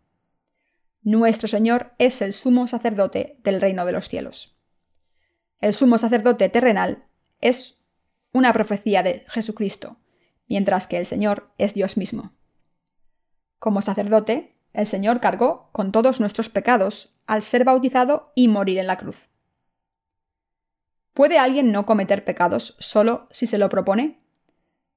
Nuestro 1.01 1.47
Señor 1.47 1.91
es 1.97 2.21
el 2.21 2.33
sumo 2.33 2.67
sacerdote 2.67 3.37
del 3.43 3.59
reino 3.59 3.85
de 3.85 3.91
los 3.91 4.07
cielos. 4.07 4.54
El 5.59 5.73
sumo 5.73 5.97
sacerdote 5.97 6.49
terrenal 6.49 7.05
es 7.41 7.85
una 8.31 8.51
profecía 8.53 9.03
de 9.03 9.25
Jesucristo, 9.27 9.97
mientras 10.47 10.87
que 10.87 10.97
el 10.97 11.05
Señor 11.05 11.51
es 11.57 11.73
Dios 11.73 11.97
mismo. 11.97 12.33
Como 13.59 13.81
sacerdote, 13.81 14.55
el 14.73 14.87
Señor 14.87 15.21
cargó 15.21 15.69
con 15.71 15.91
todos 15.91 16.19
nuestros 16.19 16.49
pecados 16.49 17.15
al 17.25 17.43
ser 17.43 17.63
bautizado 17.63 18.23
y 18.35 18.47
morir 18.47 18.77
en 18.77 18.87
la 18.87 18.97
cruz. 18.97 19.29
¿Puede 21.13 21.39
alguien 21.39 21.71
no 21.71 21.85
cometer 21.85 22.25
pecados 22.25 22.75
solo 22.79 23.29
si 23.31 23.47
se 23.47 23.57
lo 23.57 23.69
propone? 23.69 24.19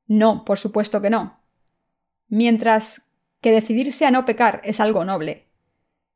No, 0.08 0.44
por 0.44 0.58
supuesto 0.58 1.00
que 1.00 1.10
no. 1.10 1.40
Mientras 2.26 3.12
que 3.40 3.52
decidirse 3.52 4.04
a 4.04 4.10
no 4.10 4.24
pecar 4.24 4.60
es 4.64 4.80
algo 4.80 5.04
noble. 5.04 5.46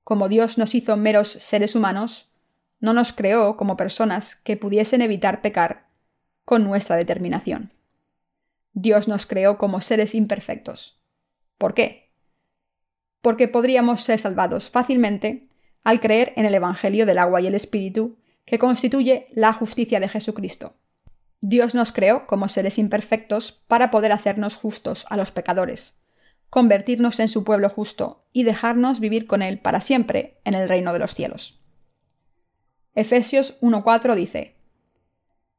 Como 0.02 0.28
Dios 0.28 0.58
nos 0.58 0.74
hizo 0.74 0.96
meros 0.96 1.28
seres 1.28 1.76
humanos, 1.76 2.31
no 2.82 2.92
nos 2.92 3.12
creó 3.12 3.56
como 3.56 3.76
personas 3.76 4.34
que 4.34 4.58
pudiesen 4.58 5.00
evitar 5.02 5.40
pecar 5.40 5.86
con 6.44 6.64
nuestra 6.64 6.96
determinación. 6.96 7.70
Dios 8.72 9.06
nos 9.06 9.24
creó 9.24 9.56
como 9.56 9.80
seres 9.80 10.16
imperfectos. 10.16 11.00
¿Por 11.58 11.74
qué? 11.74 12.10
Porque 13.20 13.46
podríamos 13.46 14.02
ser 14.02 14.18
salvados 14.18 14.68
fácilmente 14.68 15.48
al 15.84 16.00
creer 16.00 16.32
en 16.36 16.44
el 16.44 16.54
Evangelio 16.54 17.06
del 17.06 17.18
agua 17.18 17.40
y 17.40 17.46
el 17.46 17.54
Espíritu 17.54 18.18
que 18.44 18.58
constituye 18.58 19.28
la 19.30 19.52
justicia 19.52 20.00
de 20.00 20.08
Jesucristo. 20.08 20.74
Dios 21.40 21.76
nos 21.76 21.92
creó 21.92 22.26
como 22.26 22.48
seres 22.48 22.78
imperfectos 22.78 23.52
para 23.52 23.92
poder 23.92 24.10
hacernos 24.10 24.56
justos 24.56 25.06
a 25.08 25.16
los 25.16 25.30
pecadores, 25.30 26.00
convertirnos 26.50 27.20
en 27.20 27.28
su 27.28 27.44
pueblo 27.44 27.68
justo 27.68 28.26
y 28.32 28.42
dejarnos 28.42 28.98
vivir 28.98 29.28
con 29.28 29.40
Él 29.40 29.60
para 29.60 29.78
siempre 29.78 30.40
en 30.44 30.54
el 30.54 30.68
reino 30.68 30.92
de 30.92 30.98
los 30.98 31.14
cielos. 31.14 31.61
Efesios 32.94 33.58
1.4 33.62 34.14
dice, 34.14 34.56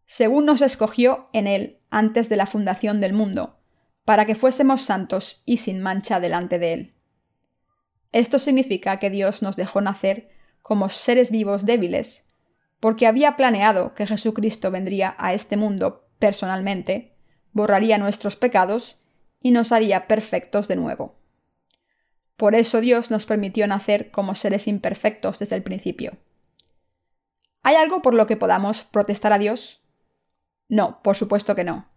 Según 0.06 0.46
nos 0.46 0.62
escogió 0.62 1.26
en 1.34 1.48
Él 1.48 1.80
antes 1.90 2.30
de 2.30 2.36
la 2.36 2.46
fundación 2.46 3.02
del 3.02 3.14
mundo, 3.14 3.58
para 4.06 4.26
que 4.26 4.36
fuésemos 4.36 4.84
santos 4.84 5.42
y 5.46 5.58
sin 5.58 5.82
mancha 5.82 6.20
delante 6.20 6.60
de 6.60 6.74
Él. 6.74 6.94
Esto 8.12 8.38
significa 8.38 9.00
que 9.00 9.10
Dios 9.10 9.42
nos 9.42 9.56
dejó 9.56 9.82
nacer 9.82 10.30
como 10.62 10.90
seres 10.90 11.32
vivos 11.32 11.66
débiles, 11.66 12.30
porque 12.80 13.08
había 13.08 13.36
planeado 13.36 13.96
que 13.96 14.06
Jesucristo 14.06 14.70
vendría 14.70 15.16
a 15.18 15.34
este 15.34 15.58
mundo 15.58 16.08
personalmente, 16.20 17.16
borraría 17.52 17.98
nuestros 17.98 18.36
pecados 18.36 19.00
y 19.42 19.52
nos 19.52 19.72
haría 19.72 20.08
perfectos 20.08 20.68
de 20.68 20.76
nuevo. 20.76 21.16
Por 22.38 22.54
eso 22.54 22.80
Dios 22.80 23.10
nos 23.10 23.26
permitió 23.26 23.66
nacer 23.66 24.12
como 24.12 24.36
seres 24.36 24.68
imperfectos 24.68 25.40
desde 25.40 25.56
el 25.56 25.64
principio. 25.64 26.18
¿Hay 27.64 27.76
algo 27.76 28.02
por 28.02 28.14
lo 28.14 28.28
que 28.28 28.38
podamos 28.38 28.84
protestar 28.84 29.34
a 29.34 29.40
Dios? 29.40 29.82
No, 30.68 31.02
por 31.02 31.16
supuesto 31.16 31.56
que 31.56 31.64
no. 31.64 31.88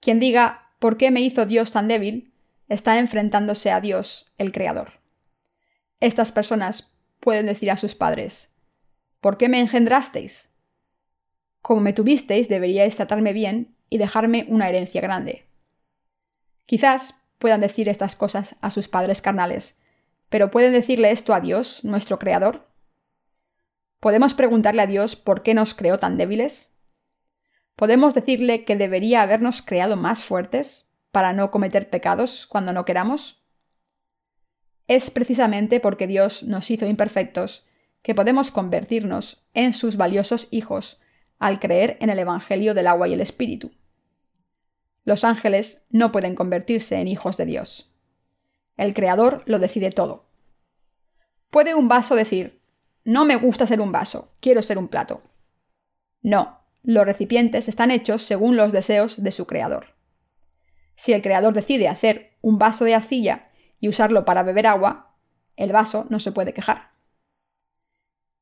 Quien 0.00 0.18
diga 0.18 0.72
¿por 0.78 0.96
qué 0.96 1.10
me 1.10 1.20
hizo 1.20 1.46
Dios 1.46 1.72
tan 1.72 1.88
débil? 1.88 2.32
está 2.68 2.98
enfrentándose 2.98 3.70
a 3.70 3.80
Dios, 3.80 4.32
el 4.38 4.50
Creador. 4.50 4.94
Estas 6.00 6.32
personas 6.32 6.98
pueden 7.20 7.46
decir 7.46 7.70
a 7.70 7.76
sus 7.76 7.94
padres 7.94 8.54
¿Por 9.20 9.38
qué 9.38 9.48
me 9.48 9.60
engendrasteis? 9.60 10.54
Como 11.62 11.80
me 11.80 11.92
tuvisteis, 11.92 12.48
deberíais 12.48 12.96
tratarme 12.96 13.32
bien 13.32 13.76
y 13.90 13.98
dejarme 13.98 14.46
una 14.48 14.68
herencia 14.68 15.00
grande. 15.00 15.46
Quizás 16.64 17.22
puedan 17.38 17.60
decir 17.60 17.88
estas 17.88 18.16
cosas 18.16 18.56
a 18.60 18.70
sus 18.70 18.88
padres 18.88 19.22
carnales, 19.22 19.80
pero 20.28 20.50
¿pueden 20.50 20.72
decirle 20.72 21.10
esto 21.10 21.34
a 21.34 21.40
Dios, 21.40 21.84
nuestro 21.84 22.18
Creador? 22.18 22.68
¿Podemos 24.00 24.34
preguntarle 24.34 24.82
a 24.82 24.86
Dios 24.86 25.16
por 25.16 25.42
qué 25.42 25.54
nos 25.54 25.74
creó 25.74 25.98
tan 25.98 26.16
débiles? 26.16 26.76
¿Podemos 27.76 28.14
decirle 28.14 28.64
que 28.64 28.76
debería 28.76 29.22
habernos 29.22 29.62
creado 29.62 29.96
más 29.96 30.22
fuertes 30.22 30.90
para 31.12 31.32
no 31.32 31.50
cometer 31.50 31.90
pecados 31.90 32.46
cuando 32.46 32.72
no 32.72 32.84
queramos? 32.84 33.44
Es 34.88 35.10
precisamente 35.10 35.80
porque 35.80 36.06
Dios 36.06 36.42
nos 36.42 36.70
hizo 36.70 36.86
imperfectos 36.86 37.66
que 38.02 38.14
podemos 38.14 38.50
convertirnos 38.50 39.48
en 39.52 39.72
sus 39.72 39.96
valiosos 39.96 40.48
hijos 40.50 41.00
al 41.38 41.58
creer 41.58 41.96
en 42.00 42.08
el 42.08 42.18
Evangelio 42.18 42.72
del 42.72 42.86
agua 42.86 43.08
y 43.08 43.12
el 43.12 43.20
Espíritu. 43.20 43.72
Los 45.04 45.24
ángeles 45.24 45.86
no 45.90 46.12
pueden 46.12 46.34
convertirse 46.34 46.96
en 46.96 47.08
hijos 47.08 47.36
de 47.36 47.46
Dios. 47.46 47.92
El 48.76 48.94
Creador 48.94 49.42
lo 49.46 49.58
decide 49.58 49.90
todo. 49.90 50.26
¿Puede 51.50 51.74
un 51.74 51.88
vaso 51.88 52.14
decir, 52.14 52.55
no 53.06 53.24
me 53.24 53.36
gusta 53.36 53.66
ser 53.66 53.80
un 53.80 53.92
vaso, 53.92 54.32
quiero 54.40 54.62
ser 54.62 54.78
un 54.78 54.88
plato? 54.88 55.22
No, 56.22 56.58
los 56.82 57.06
recipientes 57.06 57.68
están 57.68 57.92
hechos 57.92 58.22
según 58.22 58.56
los 58.56 58.72
deseos 58.72 59.22
de 59.22 59.30
su 59.30 59.46
Creador. 59.46 59.94
Si 60.96 61.12
el 61.12 61.22
Creador 61.22 61.54
decide 61.54 61.86
hacer 61.86 62.36
un 62.40 62.58
vaso 62.58 62.84
de 62.84 62.96
arcilla 62.96 63.46
y 63.78 63.88
usarlo 63.88 64.24
para 64.24 64.42
beber 64.42 64.66
agua, 64.66 65.14
el 65.54 65.70
vaso 65.70 66.06
no 66.10 66.18
se 66.18 66.32
puede 66.32 66.52
quejar. 66.52 66.90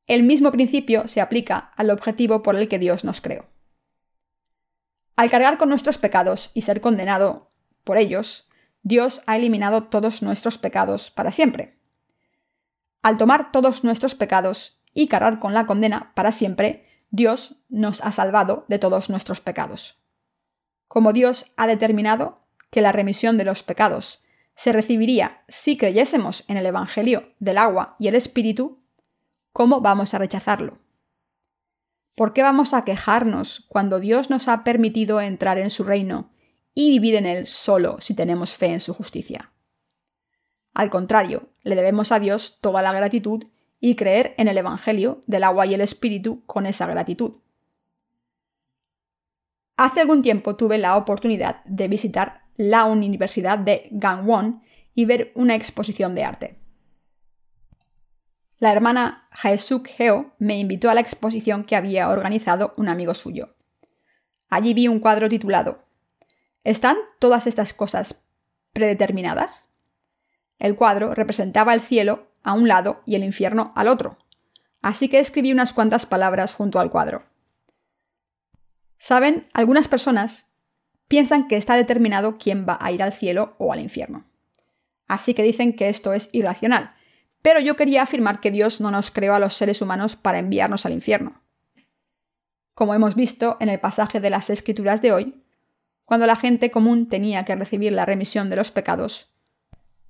El 0.07 0.23
mismo 0.23 0.51
principio 0.51 1.07
se 1.07 1.21
aplica 1.21 1.71
al 1.75 1.91
objetivo 1.91 2.41
por 2.41 2.55
el 2.55 2.67
que 2.67 2.79
Dios 2.79 3.03
nos 3.03 3.21
creó. 3.21 3.45
Al 5.15 5.29
cargar 5.29 5.59
con 5.59 5.69
nuestros 5.69 5.99
pecados 5.99 6.49
y 6.55 6.63
ser 6.63 6.81
condenado 6.81 7.51
por 7.83 7.99
ellos, 7.99 8.49
Dios 8.81 9.21
ha 9.27 9.37
eliminado 9.37 9.83
todos 9.89 10.23
nuestros 10.23 10.57
pecados 10.57 11.11
para 11.11 11.29
siempre. 11.29 11.77
Al 13.05 13.17
tomar 13.17 13.51
todos 13.51 13.83
nuestros 13.83 14.15
pecados 14.15 14.81
y 14.91 15.05
cargar 15.05 15.37
con 15.37 15.53
la 15.53 15.67
condena 15.67 16.11
para 16.15 16.31
siempre, 16.31 16.87
Dios 17.11 17.57
nos 17.69 18.01
ha 18.01 18.11
salvado 18.11 18.65
de 18.67 18.79
todos 18.79 19.11
nuestros 19.11 19.41
pecados. 19.41 19.99
Como 20.87 21.13
Dios 21.13 21.45
ha 21.55 21.67
determinado 21.67 22.47
que 22.71 22.81
la 22.81 22.91
remisión 22.91 23.37
de 23.37 23.43
los 23.43 23.61
pecados 23.61 24.23
se 24.55 24.71
recibiría 24.71 25.43
si 25.47 25.77
creyésemos 25.77 26.45
en 26.47 26.57
el 26.57 26.65
Evangelio 26.65 27.35
del 27.37 27.59
agua 27.59 27.95
y 27.99 28.07
el 28.07 28.15
Espíritu, 28.15 28.81
¿cómo 29.53 29.81
vamos 29.81 30.15
a 30.15 30.17
rechazarlo? 30.17 30.79
¿Por 32.15 32.33
qué 32.33 32.41
vamos 32.41 32.73
a 32.73 32.85
quejarnos 32.85 33.67
cuando 33.67 33.99
Dios 33.99 34.31
nos 34.31 34.47
ha 34.47 34.63
permitido 34.63 35.21
entrar 35.21 35.59
en 35.59 35.69
su 35.69 35.83
reino 35.83 36.31
y 36.73 36.89
vivir 36.89 37.13
en 37.13 37.27
él 37.27 37.45
solo 37.45 37.97
si 38.01 38.15
tenemos 38.15 38.55
fe 38.55 38.65
en 38.65 38.79
su 38.79 38.95
justicia? 38.95 39.51
Al 40.75 40.89
contrario, 40.89 41.47
le 41.63 41.75
debemos 41.75 42.11
a 42.11 42.19
Dios 42.19 42.59
toda 42.59 42.81
la 42.81 42.91
gratitud 42.91 43.45
y 43.79 43.95
creer 43.95 44.35
en 44.37 44.49
el 44.49 44.57
Evangelio 44.57 45.21
del 45.25 45.45
agua 45.45 45.65
y 45.65 45.73
el 45.73 45.79
Espíritu 45.79 46.43
con 46.45 46.65
esa 46.65 46.85
gratitud. 46.85 47.37
Hace 49.77 50.01
algún 50.01 50.21
tiempo 50.21 50.57
tuve 50.57 50.77
la 50.77 50.97
oportunidad 50.97 51.63
de 51.63 51.87
visitar 51.87 52.41
la 52.57 52.85
Universidad 52.85 53.57
de 53.57 53.87
Gangwon 53.91 54.61
y 54.93 55.05
ver 55.05 55.31
una 55.33 55.55
exposición 55.55 56.13
de 56.13 56.23
arte. 56.25 56.59
La 58.59 58.73
hermana 58.73 59.29
Haesuk 59.31 59.89
Heo 59.97 60.33
me 60.39 60.59
invitó 60.59 60.89
a 60.89 60.93
la 60.93 61.01
exposición 61.01 61.63
que 61.63 61.77
había 61.77 62.09
organizado 62.09 62.73
un 62.75 62.89
amigo 62.89 63.13
suyo. 63.13 63.55
Allí 64.49 64.73
vi 64.73 64.89
un 64.89 64.99
cuadro 64.99 65.29
titulado 65.29 65.85
¿Están 66.65 66.97
todas 67.19 67.47
estas 67.47 67.73
cosas 67.73 68.27
predeterminadas? 68.73 69.74
El 70.59 70.75
cuadro 70.75 71.13
representaba 71.13 71.73
el 71.73 71.81
cielo 71.81 72.27
a 72.43 72.53
un 72.53 72.67
lado 72.67 73.01
y 73.05 73.15
el 73.15 73.23
infierno 73.23 73.71
al 73.75 73.87
otro, 73.87 74.17
así 74.81 75.09
que 75.09 75.19
escribí 75.19 75.51
unas 75.51 75.73
cuantas 75.73 76.05
palabras 76.05 76.53
junto 76.53 76.79
al 76.79 76.89
cuadro. 76.89 77.23
Saben, 78.97 79.47
algunas 79.53 79.87
personas 79.87 80.55
piensan 81.07 81.47
que 81.47 81.57
está 81.57 81.75
determinado 81.75 82.37
quién 82.37 82.65
va 82.67 82.77
a 82.79 82.91
ir 82.91 83.03
al 83.03 83.13
cielo 83.13 83.55
o 83.57 83.73
al 83.73 83.79
infierno. 83.79 84.25
Así 85.07 85.33
que 85.33 85.43
dicen 85.43 85.75
que 85.75 85.89
esto 85.89 86.13
es 86.13 86.29
irracional. 86.31 86.95
Pero 87.41 87.59
yo 87.59 87.75
quería 87.75 88.01
afirmar 88.01 88.39
que 88.39 88.49
Dios 88.49 88.81
no 88.81 88.89
nos 88.89 89.11
creó 89.11 89.35
a 89.35 89.39
los 89.39 89.53
seres 89.53 89.81
humanos 89.81 90.15
para 90.15 90.39
enviarnos 90.39 90.85
al 90.85 90.93
infierno. 90.93 91.43
Como 92.73 92.95
hemos 92.95 93.15
visto 93.15 93.57
en 93.59 93.69
el 93.69 93.79
pasaje 93.79 94.19
de 94.19 94.31
las 94.31 94.49
Escrituras 94.49 95.01
de 95.01 95.11
hoy, 95.11 95.43
cuando 96.05 96.25
la 96.25 96.35
gente 96.35 96.71
común 96.71 97.07
tenía 97.07 97.45
que 97.45 97.55
recibir 97.55 97.93
la 97.93 98.05
remisión 98.05 98.49
de 98.49 98.55
los 98.55 98.71
pecados, 98.71 99.34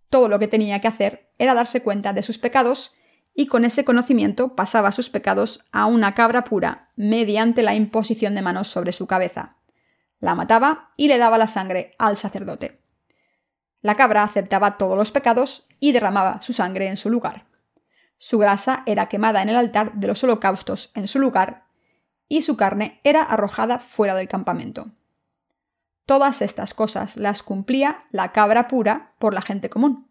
todo 0.10 0.28
lo 0.28 0.40
que 0.40 0.48
tenía 0.48 0.80
que 0.82 0.88
hacer 0.88 1.32
era 1.38 1.54
darse 1.54 1.84
cuenta 1.84 2.14
de 2.14 2.24
sus 2.24 2.38
pecados 2.38 2.94
y 3.34 3.48
con 3.48 3.66
ese 3.66 3.84
conocimiento 3.84 4.56
pasaba 4.56 4.92
sus 4.92 5.10
pecados 5.10 5.66
a 5.72 5.86
una 5.86 6.16
cabra 6.16 6.44
pura 6.44 6.90
mediante 6.96 7.64
la 7.64 7.76
imposición 7.76 8.34
de 8.34 8.42
manos 8.42 8.70
sobre 8.70 8.94
su 8.94 9.08
cabeza. 9.08 9.58
La 10.20 10.36
mataba 10.36 10.92
y 10.96 11.10
le 11.10 11.18
daba 11.18 11.38
la 11.38 11.48
sangre 11.48 11.96
al 12.00 12.16
sacerdote. 12.16 12.82
La 13.82 13.96
cabra 13.96 14.24
aceptaba 14.24 14.78
todos 14.78 14.98
los 14.98 15.12
pecados 15.12 15.66
y 15.80 15.92
derramaba 15.92 16.42
su 16.42 16.54
sangre 16.54 16.88
en 16.88 16.98
su 16.98 17.10
lugar. 17.10 17.46
Su 18.18 18.40
grasa 18.40 18.84
era 18.86 19.10
quemada 19.10 19.42
en 19.42 19.50
el 19.50 19.58
altar 19.58 19.94
de 19.94 20.08
los 20.08 20.24
holocaustos 20.24 20.92
en 20.96 21.08
su 21.08 21.20
lugar 21.20 21.66
y 22.28 22.42
su 22.42 22.58
carne 22.58 23.00
era 23.04 23.22
arrojada 23.22 23.80
fuera 23.80 24.16
del 24.16 24.28
campamento. 24.28 24.92
Todas 26.06 26.42
estas 26.42 26.74
cosas 26.74 27.18
las 27.18 27.42
cumplía 27.42 28.06
la 28.12 28.32
cabra 28.32 28.68
pura 28.68 29.14
por 29.20 29.34
la 29.34 29.42
gente 29.42 29.70
común. 29.70 30.08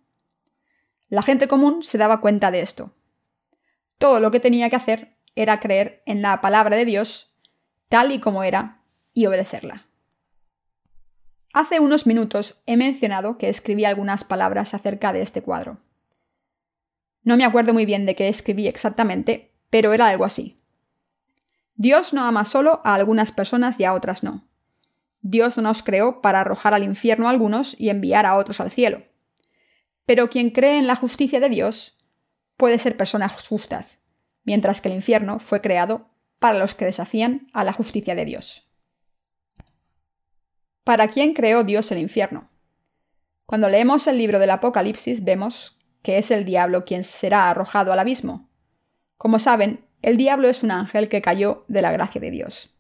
La 1.09 1.23
gente 1.23 1.47
común 1.47 1.83
se 1.83 1.99
daba 1.99 2.21
cuenta 2.21 2.51
de 2.51 2.61
esto. 2.61 2.95
Todo 3.99 4.19
lo 4.19 4.31
que 4.31 4.41
tenía 4.41 4.71
que 4.71 4.77
hacer 4.77 5.17
era 5.37 5.61
creer 5.61 6.03
en 6.07 6.23
la 6.23 6.41
palabra 6.41 6.77
de 6.77 6.85
Dios 6.85 7.37
tal 7.89 8.11
y 8.11 8.19
como 8.19 8.43
era 8.43 8.83
y 9.13 9.27
obedecerla. 9.27 9.87
Hace 11.53 11.79
unos 11.79 12.07
minutos 12.07 12.63
he 12.67 12.77
mencionado 12.77 13.39
que 13.39 13.49
escribí 13.49 13.85
algunas 13.85 14.25
palabras 14.25 14.75
acerca 14.75 15.13
de 15.13 15.23
este 15.23 15.43
cuadro. 15.43 15.79
No 17.23 17.37
me 17.37 17.45
acuerdo 17.45 17.73
muy 17.73 17.87
bien 17.87 18.07
de 18.07 18.17
qué 18.17 18.29
escribí 18.29 18.67
exactamente, 18.67 19.55
pero 19.71 19.93
era 19.93 20.09
algo 20.09 20.25
así. 20.25 20.59
Dios 21.77 22.13
no 22.13 22.25
ama 22.25 22.45
solo 22.45 22.81
a 22.85 22.95
algunas 22.95 23.31
personas 23.31 23.79
y 23.79 23.85
a 23.85 23.95
otras 23.95 24.25
no. 24.25 24.49
Dios 25.27 25.57
no 25.57 25.63
nos 25.63 25.83
creó 25.83 26.21
para 26.21 26.43
arrojar 26.43 26.75
al 26.75 26.85
infierno 26.85 27.27
a 27.27 27.31
algunos 27.31 27.75
y 27.81 27.89
enviar 27.89 28.27
a 28.27 28.37
otros 28.37 28.61
al 28.61 28.71
cielo. 28.71 29.05
Pero 30.05 30.29
quien 30.29 30.51
cree 30.51 30.77
en 30.77 30.87
la 30.87 30.97
justicia 30.97 31.41
de 31.41 31.49
Dios 31.49 31.97
puede 32.59 32.79
ser 32.79 32.99
personas 32.99 33.33
justas, 33.49 34.05
mientras 34.45 34.83
que 34.83 34.91
el 34.91 34.95
infierno 34.95 35.39
fue 35.39 35.63
creado 35.63 36.11
para 36.39 36.59
los 36.59 36.75
que 36.75 36.85
desafían 36.85 37.49
a 37.55 37.65
la 37.65 37.73
justicia 37.73 38.15
de 38.15 38.27
Dios. 38.27 38.69
¿Para 40.85 41.09
quién 41.09 41.33
creó 41.33 41.65
Dios 41.65 41.91
el 41.91 41.99
infierno? 42.01 42.51
Cuando 43.47 43.71
leemos 43.71 44.07
el 44.07 44.19
libro 44.19 44.39
del 44.39 44.51
Apocalipsis 44.51 45.25
vemos 45.25 45.79
que 46.03 46.19
es 46.19 46.31
el 46.31 46.45
diablo 46.45 46.85
quien 46.85 47.03
será 47.03 47.49
arrojado 47.49 47.95
al 47.95 47.99
abismo. 47.99 48.51
Como 49.17 49.39
saben, 49.39 49.87
el 50.03 50.19
diablo 50.19 50.49
es 50.49 50.63
un 50.63 50.71
ángel 50.71 51.09
que 51.09 51.23
cayó 51.23 51.65
de 51.69 51.81
la 51.81 51.93
gracia 51.93 52.21
de 52.21 52.31
Dios. 52.31 52.74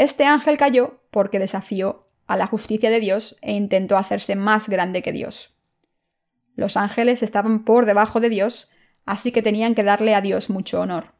Este 0.00 0.24
ángel 0.24 0.56
cayó 0.56 1.02
porque 1.10 1.38
desafió 1.38 2.08
a 2.26 2.38
la 2.38 2.46
justicia 2.46 2.88
de 2.88 3.00
Dios 3.00 3.36
e 3.42 3.52
intentó 3.52 3.98
hacerse 3.98 4.34
más 4.34 4.70
grande 4.70 5.02
que 5.02 5.12
Dios. 5.12 5.52
Los 6.54 6.78
ángeles 6.78 7.22
estaban 7.22 7.66
por 7.66 7.84
debajo 7.84 8.18
de 8.18 8.30
Dios, 8.30 8.70
así 9.04 9.30
que 9.30 9.42
tenían 9.42 9.74
que 9.74 9.84
darle 9.84 10.14
a 10.14 10.22
Dios 10.22 10.48
mucho 10.48 10.80
honor. 10.80 11.12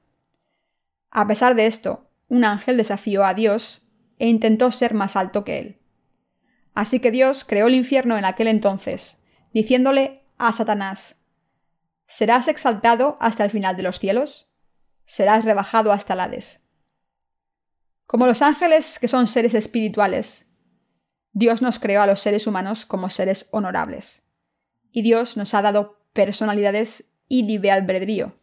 A 1.10 1.26
pesar 1.26 1.56
de 1.56 1.66
esto, 1.66 2.08
un 2.28 2.42
ángel 2.42 2.78
desafió 2.78 3.26
a 3.26 3.34
Dios 3.34 3.82
e 4.18 4.28
intentó 4.28 4.70
ser 4.70 4.94
más 4.94 5.14
alto 5.14 5.44
que 5.44 5.58
él. 5.58 5.78
Así 6.72 7.00
que 7.00 7.10
Dios 7.10 7.44
creó 7.44 7.66
el 7.66 7.74
infierno 7.74 8.16
en 8.16 8.24
aquel 8.24 8.48
entonces, 8.48 9.22
diciéndole 9.52 10.22
a 10.38 10.52
Satanás, 10.52 11.20
¿Serás 12.06 12.48
exaltado 12.48 13.18
hasta 13.20 13.44
el 13.44 13.50
final 13.50 13.76
de 13.76 13.82
los 13.82 13.98
cielos? 13.98 14.48
serás 15.04 15.44
rebajado 15.44 15.92
hasta 15.92 16.14
el 16.14 16.20
Hades. 16.20 16.69
Como 18.10 18.26
los 18.26 18.42
ángeles, 18.42 18.98
que 18.98 19.06
son 19.06 19.28
seres 19.28 19.54
espirituales, 19.54 20.52
Dios 21.30 21.62
nos 21.62 21.78
creó 21.78 22.02
a 22.02 22.08
los 22.08 22.18
seres 22.18 22.48
humanos 22.48 22.84
como 22.84 23.08
seres 23.08 23.48
honorables. 23.52 24.28
Y 24.90 25.02
Dios 25.02 25.36
nos 25.36 25.54
ha 25.54 25.62
dado 25.62 26.02
personalidades 26.12 27.14
y 27.28 27.44
libre 27.44 27.70
albedrío. 27.70 28.34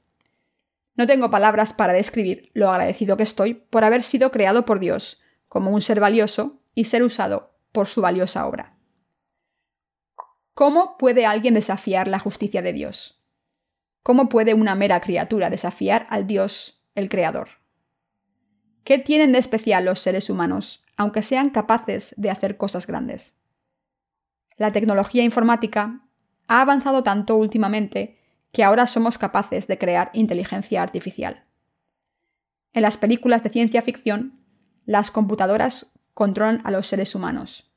No 0.96 1.06
tengo 1.06 1.30
palabras 1.30 1.74
para 1.74 1.92
describir 1.92 2.50
lo 2.54 2.70
agradecido 2.70 3.18
que 3.18 3.24
estoy 3.24 3.56
por 3.56 3.84
haber 3.84 4.04
sido 4.04 4.32
creado 4.32 4.66
por 4.66 4.80
Dios 4.80 5.22
como 5.50 5.72
un 5.72 5.82
ser 5.82 6.00
valioso 6.00 6.62
y 6.74 6.86
ser 6.86 7.04
usado 7.04 7.52
por 7.74 7.88
su 7.88 8.00
valiosa 8.00 8.48
obra. 8.48 8.78
¿Cómo 10.54 10.96
puede 10.98 11.26
alguien 11.26 11.56
desafiar 11.56 12.08
la 12.08 12.20
justicia 12.20 12.62
de 12.62 12.72
Dios? 12.72 13.22
¿Cómo 14.02 14.30
puede 14.30 14.54
una 14.54 14.76
mera 14.76 15.02
criatura 15.02 15.50
desafiar 15.50 16.08
al 16.10 16.26
Dios, 16.26 16.88
el 16.96 17.10
Creador? 17.10 17.67
¿Qué 18.88 18.98
tienen 18.98 19.34
de 19.34 19.38
especial 19.40 19.84
los 19.84 20.00
seres 20.00 20.30
humanos, 20.30 20.86
aunque 20.96 21.22
sean 21.22 21.50
capaces 21.50 22.16
de 22.16 22.30
hacer 22.30 22.56
cosas 22.56 22.88
grandes? 22.88 23.38
La 24.56 24.72
tecnología 24.72 25.26
informática 25.26 26.08
ha 26.48 26.62
avanzado 26.62 27.04
tanto 27.04 27.36
últimamente 27.36 28.18
que 28.54 28.64
ahora 28.64 28.88
somos 28.88 29.18
capaces 29.18 29.68
de 29.68 29.78
crear 29.78 30.10
inteligencia 30.14 30.82
artificial. 30.82 31.44
En 32.72 32.82
las 32.82 32.96
películas 32.96 33.44
de 33.44 33.50
ciencia 33.50 33.82
ficción, 33.82 34.40
las 34.86 35.12
computadoras 35.12 35.92
controlan 36.14 36.62
a 36.64 36.72
los 36.72 36.88
seres 36.88 37.14
humanos. 37.14 37.76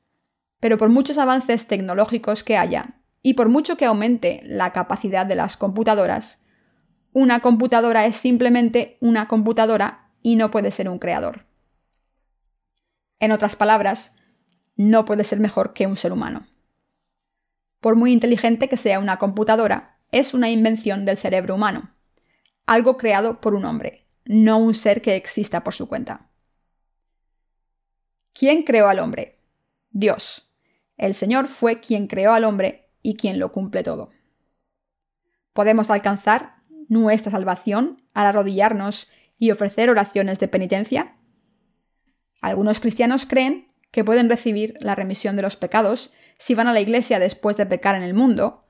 Pero 0.61 0.77
por 0.77 0.87
muchos 0.87 1.17
avances 1.17 1.67
tecnológicos 1.67 2.45
que 2.45 2.55
haya, 2.55 3.01
y 3.21 3.33
por 3.33 3.49
mucho 3.49 3.75
que 3.75 3.83
aumente 3.83 4.43
la 4.45 4.71
capacidad 4.71 5.25
de 5.25 5.35
las 5.35 5.57
computadoras, 5.57 6.41
una 7.11 7.41
computadora 7.41 8.05
es 8.05 8.15
simplemente 8.15 8.97
una 9.01 9.27
computadora 9.27 10.00
y 10.21 10.35
no 10.35 10.51
puede 10.51 10.71
ser 10.71 10.89
un 10.89 10.99
creador. 10.99 11.45
En 13.19 13.31
otras 13.31 13.55
palabras, 13.55 14.15
no 14.75 15.05
puede 15.05 15.23
ser 15.23 15.39
mejor 15.39 15.73
que 15.73 15.87
un 15.87 15.97
ser 15.97 16.11
humano. 16.11 16.47
Por 17.79 17.95
muy 17.95 18.11
inteligente 18.11 18.69
que 18.69 18.77
sea 18.77 18.99
una 18.99 19.17
computadora, 19.17 19.97
es 20.11 20.33
una 20.33 20.49
invención 20.49 21.05
del 21.05 21.17
cerebro 21.17 21.55
humano, 21.55 21.93
algo 22.65 22.97
creado 22.97 23.41
por 23.41 23.53
un 23.55 23.65
hombre, 23.65 24.05
no 24.25 24.57
un 24.57 24.75
ser 24.75 25.01
que 25.01 25.15
exista 25.15 25.63
por 25.63 25.73
su 25.73 25.87
cuenta. 25.87 26.29
¿Quién 28.33 28.63
creó 28.63 28.87
al 28.87 28.99
hombre? 28.99 29.39
Dios. 29.89 30.49
El 30.97 31.15
Señor 31.15 31.47
fue 31.47 31.79
quien 31.79 32.07
creó 32.07 32.33
al 32.33 32.43
hombre 32.43 32.89
y 33.01 33.15
quien 33.15 33.39
lo 33.39 33.51
cumple 33.51 33.83
todo. 33.83 34.09
Podemos 35.53 35.89
alcanzar 35.89 36.55
nuestra 36.87 37.31
salvación 37.31 38.03
al 38.13 38.27
arrodillarnos 38.27 39.11
y 39.41 39.49
ofrecer 39.49 39.89
oraciones 39.89 40.39
de 40.39 40.47
penitencia. 40.47 41.15
Algunos 42.41 42.79
cristianos 42.79 43.25
creen 43.25 43.73
que 43.89 44.03
pueden 44.03 44.29
recibir 44.29 44.77
la 44.81 44.93
remisión 44.93 45.35
de 45.35 45.41
los 45.41 45.57
pecados 45.57 46.13
si 46.37 46.53
van 46.53 46.67
a 46.67 46.73
la 46.73 46.79
iglesia 46.79 47.17
después 47.17 47.57
de 47.57 47.65
pecar 47.65 47.95
en 47.95 48.03
el 48.03 48.13
mundo, 48.13 48.67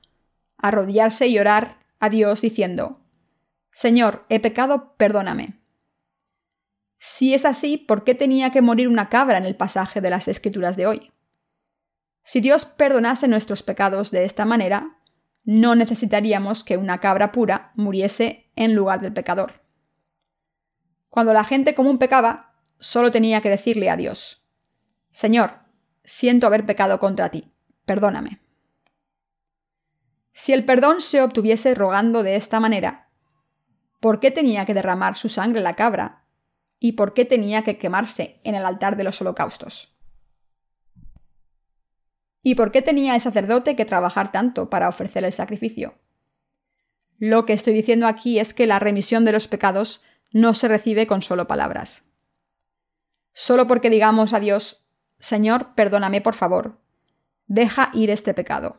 arrodillarse 0.56 1.26
y 1.26 1.38
orar 1.38 1.76
a 2.00 2.08
Dios 2.08 2.40
diciendo, 2.40 3.02
Señor, 3.70 4.24
he 4.30 4.40
pecado, 4.40 4.94
perdóname. 4.96 5.60
Si 6.96 7.34
es 7.34 7.44
así, 7.44 7.76
¿por 7.76 8.02
qué 8.02 8.14
tenía 8.14 8.50
que 8.50 8.62
morir 8.62 8.88
una 8.88 9.10
cabra 9.10 9.36
en 9.36 9.44
el 9.44 9.56
pasaje 9.56 10.00
de 10.00 10.08
las 10.08 10.26
Escrituras 10.26 10.78
de 10.78 10.86
hoy? 10.86 11.12
Si 12.22 12.40
Dios 12.40 12.64
perdonase 12.64 13.28
nuestros 13.28 13.62
pecados 13.62 14.10
de 14.10 14.24
esta 14.24 14.46
manera, 14.46 14.96
no 15.44 15.74
necesitaríamos 15.74 16.64
que 16.64 16.78
una 16.78 16.98
cabra 16.98 17.30
pura 17.30 17.72
muriese 17.74 18.50
en 18.56 18.74
lugar 18.74 19.02
del 19.02 19.12
pecador. 19.12 19.61
Cuando 21.12 21.34
la 21.34 21.44
gente 21.44 21.74
común 21.74 21.98
pecaba, 21.98 22.54
solo 22.80 23.10
tenía 23.10 23.42
que 23.42 23.50
decirle 23.50 23.90
a 23.90 23.98
Dios, 23.98 24.46
Señor, 25.10 25.50
siento 26.04 26.46
haber 26.46 26.64
pecado 26.64 26.98
contra 26.98 27.28
ti, 27.28 27.52
perdóname. 27.84 28.40
Si 30.32 30.54
el 30.54 30.64
perdón 30.64 31.02
se 31.02 31.20
obtuviese 31.20 31.74
rogando 31.74 32.22
de 32.22 32.36
esta 32.36 32.60
manera, 32.60 33.10
¿por 34.00 34.20
qué 34.20 34.30
tenía 34.30 34.64
que 34.64 34.72
derramar 34.72 35.18
su 35.18 35.28
sangre 35.28 35.60
la 35.60 35.74
cabra? 35.74 36.24
¿Y 36.78 36.92
por 36.92 37.12
qué 37.12 37.26
tenía 37.26 37.62
que 37.62 37.76
quemarse 37.76 38.40
en 38.42 38.54
el 38.54 38.64
altar 38.64 38.96
de 38.96 39.04
los 39.04 39.20
holocaustos? 39.20 39.94
¿Y 42.42 42.54
por 42.54 42.72
qué 42.72 42.80
tenía 42.80 43.14
el 43.14 43.20
sacerdote 43.20 43.76
que 43.76 43.84
trabajar 43.84 44.32
tanto 44.32 44.70
para 44.70 44.88
ofrecer 44.88 45.26
el 45.26 45.32
sacrificio? 45.34 46.00
Lo 47.18 47.44
que 47.44 47.52
estoy 47.52 47.74
diciendo 47.74 48.06
aquí 48.06 48.38
es 48.38 48.54
que 48.54 48.66
la 48.66 48.78
remisión 48.78 49.26
de 49.26 49.32
los 49.32 49.46
pecados 49.46 50.02
no 50.32 50.54
se 50.54 50.68
recibe 50.68 51.06
con 51.06 51.22
solo 51.22 51.46
palabras. 51.46 52.10
Solo 53.32 53.66
porque 53.66 53.90
digamos 53.90 54.32
a 54.32 54.40
Dios, 54.40 54.84
Señor, 55.18 55.74
perdóname 55.74 56.20
por 56.20 56.34
favor, 56.34 56.78
deja 57.46 57.90
ir 57.94 58.10
este 58.10 58.34
pecado. 58.34 58.76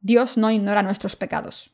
Dios 0.00 0.36
no 0.36 0.50
ignora 0.50 0.82
nuestros 0.82 1.16
pecados. 1.16 1.72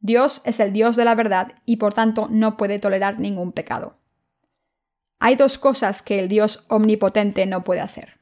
Dios 0.00 0.42
es 0.44 0.60
el 0.60 0.72
Dios 0.72 0.96
de 0.96 1.04
la 1.04 1.14
verdad 1.14 1.54
y 1.64 1.76
por 1.76 1.92
tanto 1.92 2.28
no 2.30 2.56
puede 2.56 2.78
tolerar 2.78 3.18
ningún 3.18 3.52
pecado. 3.52 3.96
Hay 5.18 5.34
dos 5.34 5.58
cosas 5.58 6.02
que 6.02 6.18
el 6.18 6.28
Dios 6.28 6.64
omnipotente 6.68 7.44
no 7.46 7.64
puede 7.64 7.80
hacer. 7.80 8.18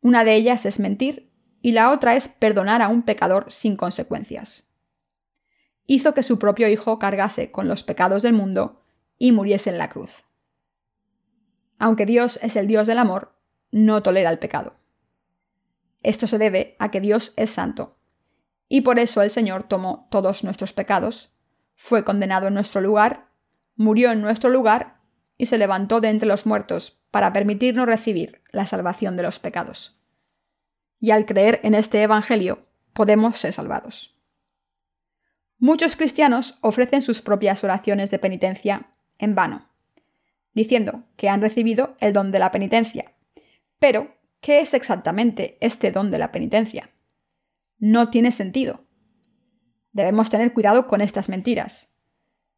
Una 0.00 0.24
de 0.24 0.34
ellas 0.34 0.64
es 0.66 0.78
mentir 0.78 1.32
y 1.60 1.72
la 1.72 1.90
otra 1.90 2.14
es 2.14 2.28
perdonar 2.28 2.82
a 2.82 2.88
un 2.88 3.02
pecador 3.02 3.46
sin 3.50 3.76
consecuencias. 3.76 4.70
Hizo 5.86 6.14
que 6.14 6.22
su 6.22 6.38
propio 6.38 6.68
Hijo 6.68 6.98
cargase 6.98 7.50
con 7.50 7.68
los 7.68 7.82
pecados 7.82 8.22
del 8.22 8.34
mundo 8.34 8.83
y 9.18 9.32
muriese 9.32 9.70
en 9.70 9.78
la 9.78 9.88
cruz. 9.88 10.24
Aunque 11.78 12.06
Dios 12.06 12.38
es 12.42 12.56
el 12.56 12.66
Dios 12.66 12.86
del 12.86 12.98
amor, 12.98 13.34
no 13.70 14.02
tolera 14.02 14.30
el 14.30 14.38
pecado. 14.38 14.74
Esto 16.02 16.26
se 16.26 16.38
debe 16.38 16.76
a 16.78 16.90
que 16.90 17.00
Dios 17.00 17.32
es 17.36 17.50
santo, 17.50 17.96
y 18.68 18.82
por 18.82 18.98
eso 18.98 19.22
el 19.22 19.30
Señor 19.30 19.64
tomó 19.64 20.08
todos 20.10 20.44
nuestros 20.44 20.72
pecados, 20.72 21.32
fue 21.74 22.04
condenado 22.04 22.46
en 22.48 22.54
nuestro 22.54 22.80
lugar, 22.80 23.28
murió 23.76 24.12
en 24.12 24.22
nuestro 24.22 24.50
lugar 24.50 25.00
y 25.36 25.46
se 25.46 25.58
levantó 25.58 26.00
de 26.00 26.08
entre 26.08 26.28
los 26.28 26.46
muertos 26.46 27.00
para 27.10 27.32
permitirnos 27.32 27.86
recibir 27.86 28.42
la 28.50 28.66
salvación 28.66 29.16
de 29.16 29.22
los 29.22 29.38
pecados. 29.38 30.00
Y 31.00 31.10
al 31.10 31.26
creer 31.26 31.60
en 31.62 31.74
este 31.74 32.02
Evangelio 32.02 32.66
podemos 32.92 33.38
ser 33.38 33.52
salvados. 33.52 34.18
Muchos 35.58 35.96
cristianos 35.96 36.58
ofrecen 36.60 37.02
sus 37.02 37.20
propias 37.20 37.64
oraciones 37.64 38.10
de 38.10 38.18
penitencia 38.18 38.93
en 39.18 39.34
vano, 39.34 39.68
diciendo 40.52 41.04
que 41.16 41.28
han 41.28 41.40
recibido 41.40 41.96
el 42.00 42.12
don 42.12 42.32
de 42.32 42.38
la 42.38 42.52
penitencia. 42.52 43.14
Pero, 43.78 44.14
¿qué 44.40 44.60
es 44.60 44.74
exactamente 44.74 45.58
este 45.60 45.90
don 45.90 46.10
de 46.10 46.18
la 46.18 46.32
penitencia? 46.32 46.90
No 47.78 48.10
tiene 48.10 48.32
sentido. 48.32 48.86
Debemos 49.92 50.30
tener 50.30 50.52
cuidado 50.52 50.86
con 50.86 51.00
estas 51.00 51.28
mentiras. 51.28 51.94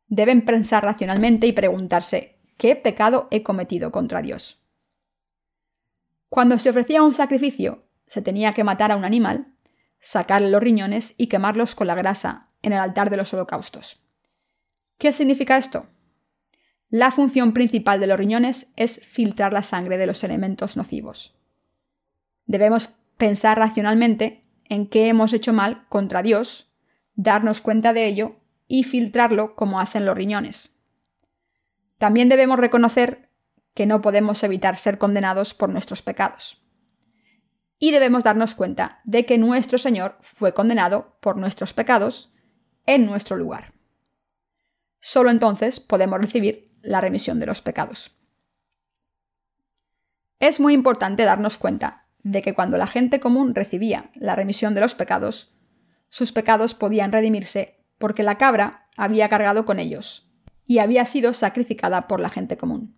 Deben 0.07 0.44
pensar 0.44 0.84
racionalmente 0.84 1.46
y 1.46 1.52
preguntarse, 1.52 2.40
¿qué 2.57 2.76
pecado 2.76 3.28
he 3.30 3.42
cometido 3.42 3.90
contra 3.90 4.22
Dios? 4.22 4.62
Cuando 6.28 6.59
se 6.59 6.70
ofrecía 6.70 7.02
un 7.02 7.14
sacrificio, 7.14 7.88
se 8.07 8.22
tenía 8.22 8.52
que 8.52 8.64
matar 8.64 8.92
a 8.92 8.96
un 8.96 9.04
animal, 9.04 9.54
sacarle 9.98 10.50
los 10.50 10.62
riñones 10.62 11.14
y 11.18 11.26
quemarlos 11.26 11.74
con 11.74 11.86
la 11.86 11.94
grasa 11.94 12.50
en 12.62 12.72
el 12.72 12.78
altar 12.78 13.11
de 13.11 13.16
los 13.16 13.32
holocaustos. 13.34 14.02
¿Qué 14.98 15.12
significa 15.12 15.57
esto? 15.57 15.86
La 16.89 17.11
función 17.11 17.53
principal 17.53 17.99
de 17.99 18.07
los 18.07 18.18
riñones 18.18 18.72
es 18.76 19.01
filtrar 19.05 19.53
la 19.53 19.62
sangre 19.62 19.99
de 19.99 20.07
los 20.07 20.22
elementos 20.22 20.76
nocivos. 20.76 21.37
Debemos 22.47 22.89
pensar 23.16 23.59
racionalmente 23.59 24.43
en 24.68 24.87
qué 24.87 25.09
hemos 25.09 25.32
hecho 25.32 25.53
mal 25.53 25.87
contra 25.89 26.22
Dios, 26.22 26.72
darnos 27.16 27.61
cuenta 27.61 27.93
de 27.93 28.07
ello 28.07 28.37
y 28.68 28.84
filtrarlo 28.84 29.57
como 29.57 29.80
hacen 29.80 30.07
los 30.07 30.16
riñones. 30.16 30.78
También 31.99 32.28
debemos 32.28 32.59
reconocer 32.59 33.30
que 33.74 33.87
no 33.87 34.01
podemos 34.01 34.43
evitar 34.45 34.76
ser 34.76 34.99
condenados 34.99 35.55
por 35.55 35.70
nuestros 35.70 36.03
pecados. 36.03 36.62
Y 37.78 37.91
debemos 37.91 38.24
darnos 38.24 38.55
cuenta 38.55 39.01
de 39.05 39.26
que 39.26 39.39
nuestro 39.39 39.78
Señor 39.78 40.16
fue 40.20 40.55
condenado 40.55 41.18
por 41.20 41.37
nuestros 41.37 41.74
pecados 41.74 42.32
en 42.87 43.07
nuestro 43.07 43.37
lugar. 43.37 43.74
Solo 45.01 45.30
entonces 45.30 45.78
podemos 45.78 46.20
recibir 46.20 46.65
la 46.87 47.01
remisión 47.01 47.39
de 47.41 47.47
los 47.47 47.61
pecados. 47.61 48.12
Es 50.39 50.61
muy 50.61 50.72
importante 50.74 51.24
darnos 51.24 51.59
cuenta 51.59 52.07
de 52.22 52.43
que 52.43 52.55
cuando 52.55 52.78
la 52.78 52.87
gente 52.87 53.20
común 53.20 53.55
recibía 53.55 54.11
la 54.14 54.37
remisión 54.37 54.74
de 54.74 54.80
los 54.80 54.95
pecados, 54.95 55.55
sus 56.09 56.32
pecados 56.32 56.74
podían 56.74 57.12
redimirse 57.12 57.84
porque 57.99 58.22
la 58.22 58.39
cabra 58.39 58.89
había 58.97 59.28
cargado 59.28 59.64
con 59.64 59.78
ellos 59.78 60.30
y 60.64 60.78
había 60.78 61.05
sido 61.05 61.34
sacrificada 61.34 62.09
por 62.09 62.20
la 62.20 62.28
gente 62.28 62.57
común. 62.57 62.97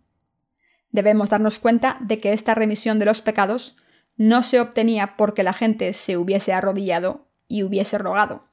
Debemos 0.91 1.30
darnos 1.30 1.59
cuenta 1.59 1.99
de 2.01 2.20
que 2.20 2.32
esta 2.32 2.55
remisión 2.55 2.99
de 2.99 3.05
los 3.05 3.22
pecados 3.22 3.76
no 4.16 4.43
se 4.43 4.61
obtenía 4.61 5.16
porque 5.16 5.43
la 5.43 5.53
gente 5.53 5.93
se 5.93 6.16
hubiese 6.16 6.53
arrodillado 6.53 7.28
y 7.47 7.62
hubiese 7.62 7.99
rogado. 7.99 8.49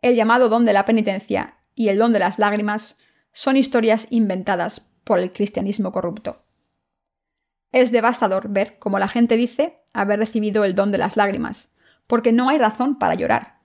El 0.00 0.14
llamado 0.14 0.48
don 0.48 0.64
de 0.64 0.72
la 0.72 0.84
penitencia 0.84 1.58
y 1.74 1.88
el 1.88 1.98
don 1.98 2.12
de 2.12 2.18
las 2.18 2.38
lágrimas 2.38 2.98
son 3.32 3.56
historias 3.56 4.06
inventadas 4.10 4.92
por 5.04 5.18
el 5.18 5.32
cristianismo 5.32 5.92
corrupto. 5.92 6.44
Es 7.72 7.90
devastador 7.90 8.48
ver 8.48 8.78
cómo 8.78 8.98
la 8.98 9.08
gente 9.08 9.36
dice 9.36 9.80
haber 9.92 10.18
recibido 10.18 10.64
el 10.64 10.74
don 10.74 10.92
de 10.92 10.98
las 10.98 11.16
lágrimas, 11.16 11.74
porque 12.06 12.32
no 12.32 12.48
hay 12.48 12.58
razón 12.58 12.98
para 12.98 13.14
llorar. 13.14 13.60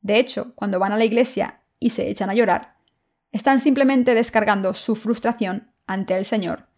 De 0.00 0.18
hecho, 0.18 0.54
cuando 0.54 0.78
van 0.78 0.92
a 0.92 0.96
la 0.96 1.04
iglesia 1.04 1.60
y 1.78 1.90
se 1.90 2.08
echan 2.08 2.30
a 2.30 2.34
llorar, 2.34 2.76
están 3.32 3.60
simplemente 3.60 4.14
descargando 4.14 4.72
su 4.74 4.96
frustración 4.96 5.72
ante 5.86 6.16
el 6.16 6.24
Señor 6.24 6.68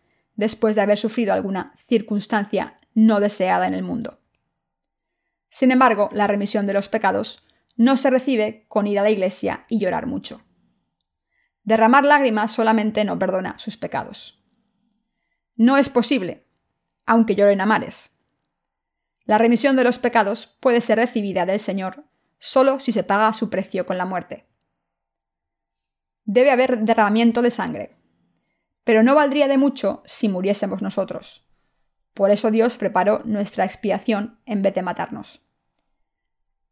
después 0.41 0.75
de 0.75 0.81
haber 0.81 0.99
sufrido 0.99 1.35
alguna 1.35 1.75
circunstancia 1.77 2.81
no 2.95 3.21
deseada 3.21 3.69
en 3.69 3.75
el 3.75 3.83
mundo. 3.83 4.21
Sin 5.51 5.71
embargo, 5.71 6.09
la 6.13 6.27
remisión 6.27 6.67
de 6.67 6.73
los 6.73 6.89
pecados 6.89 7.47
no 7.77 7.97
se 7.97 8.09
recibe 8.09 8.65
con 8.69 8.87
ir 8.87 8.99
a 8.99 9.03
la 9.03 9.11
iglesia 9.11 9.67
y 9.69 9.79
llorar 9.79 10.07
mucho. 10.07 10.43
Derramar 11.71 12.05
lágrimas 12.05 12.51
solamente 12.51 13.05
no 13.05 13.17
perdona 13.17 13.57
sus 13.57 13.77
pecados. 13.77 14.43
No 15.55 15.77
es 15.77 15.89
posible, 15.89 16.49
aunque 17.07 17.37
lloren 17.37 17.61
a 17.61 17.67
mares. 17.67 18.19
La 19.25 19.39
remisión 19.39 19.77
de 19.77 19.85
los 19.85 20.01
pecados 20.01 20.49
puede 20.59 20.81
ser 20.81 20.99
recibida 20.99 21.47
del 21.47 21.61
Señor 21.61 22.07
solo 22.41 22.81
si 22.81 22.91
se 22.91 23.05
paga 23.05 23.33
su 23.33 23.51
precio 23.51 23.87
con 23.87 23.99
la 23.99 24.05
muerte. 24.05 24.49
Debe 26.25 26.51
haber 26.51 26.81
derramamiento 26.81 27.41
de 27.41 27.53
sangre, 27.53 27.97
pero 28.83 29.05
no 29.05 29.15
valdría 29.15 29.47
de 29.47 29.57
mucho 29.57 30.03
si 30.07 30.29
muriésemos 30.29 30.83
nosotros. 30.83 31.47
Por 32.15 32.33
eso 32.33 32.51
Dios 32.51 32.79
preparó 32.79 33.23
nuestra 33.25 33.65
expiación 33.65 34.41
en 34.45 34.63
vez 34.63 34.75
de 34.75 34.83
matarnos. 34.83 35.41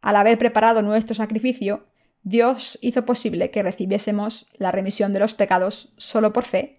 Al 0.00 0.16
haber 0.16 0.38
preparado 0.38 0.82
nuestro 0.82 1.14
sacrificio, 1.14 1.86
Dios 2.28 2.78
hizo 2.82 3.06
posible 3.06 3.50
que 3.50 3.62
recibiésemos 3.62 4.48
la 4.58 4.70
remisión 4.70 5.14
de 5.14 5.18
los 5.18 5.32
pecados 5.32 5.94
solo 5.96 6.34
por 6.34 6.44
fe, 6.44 6.74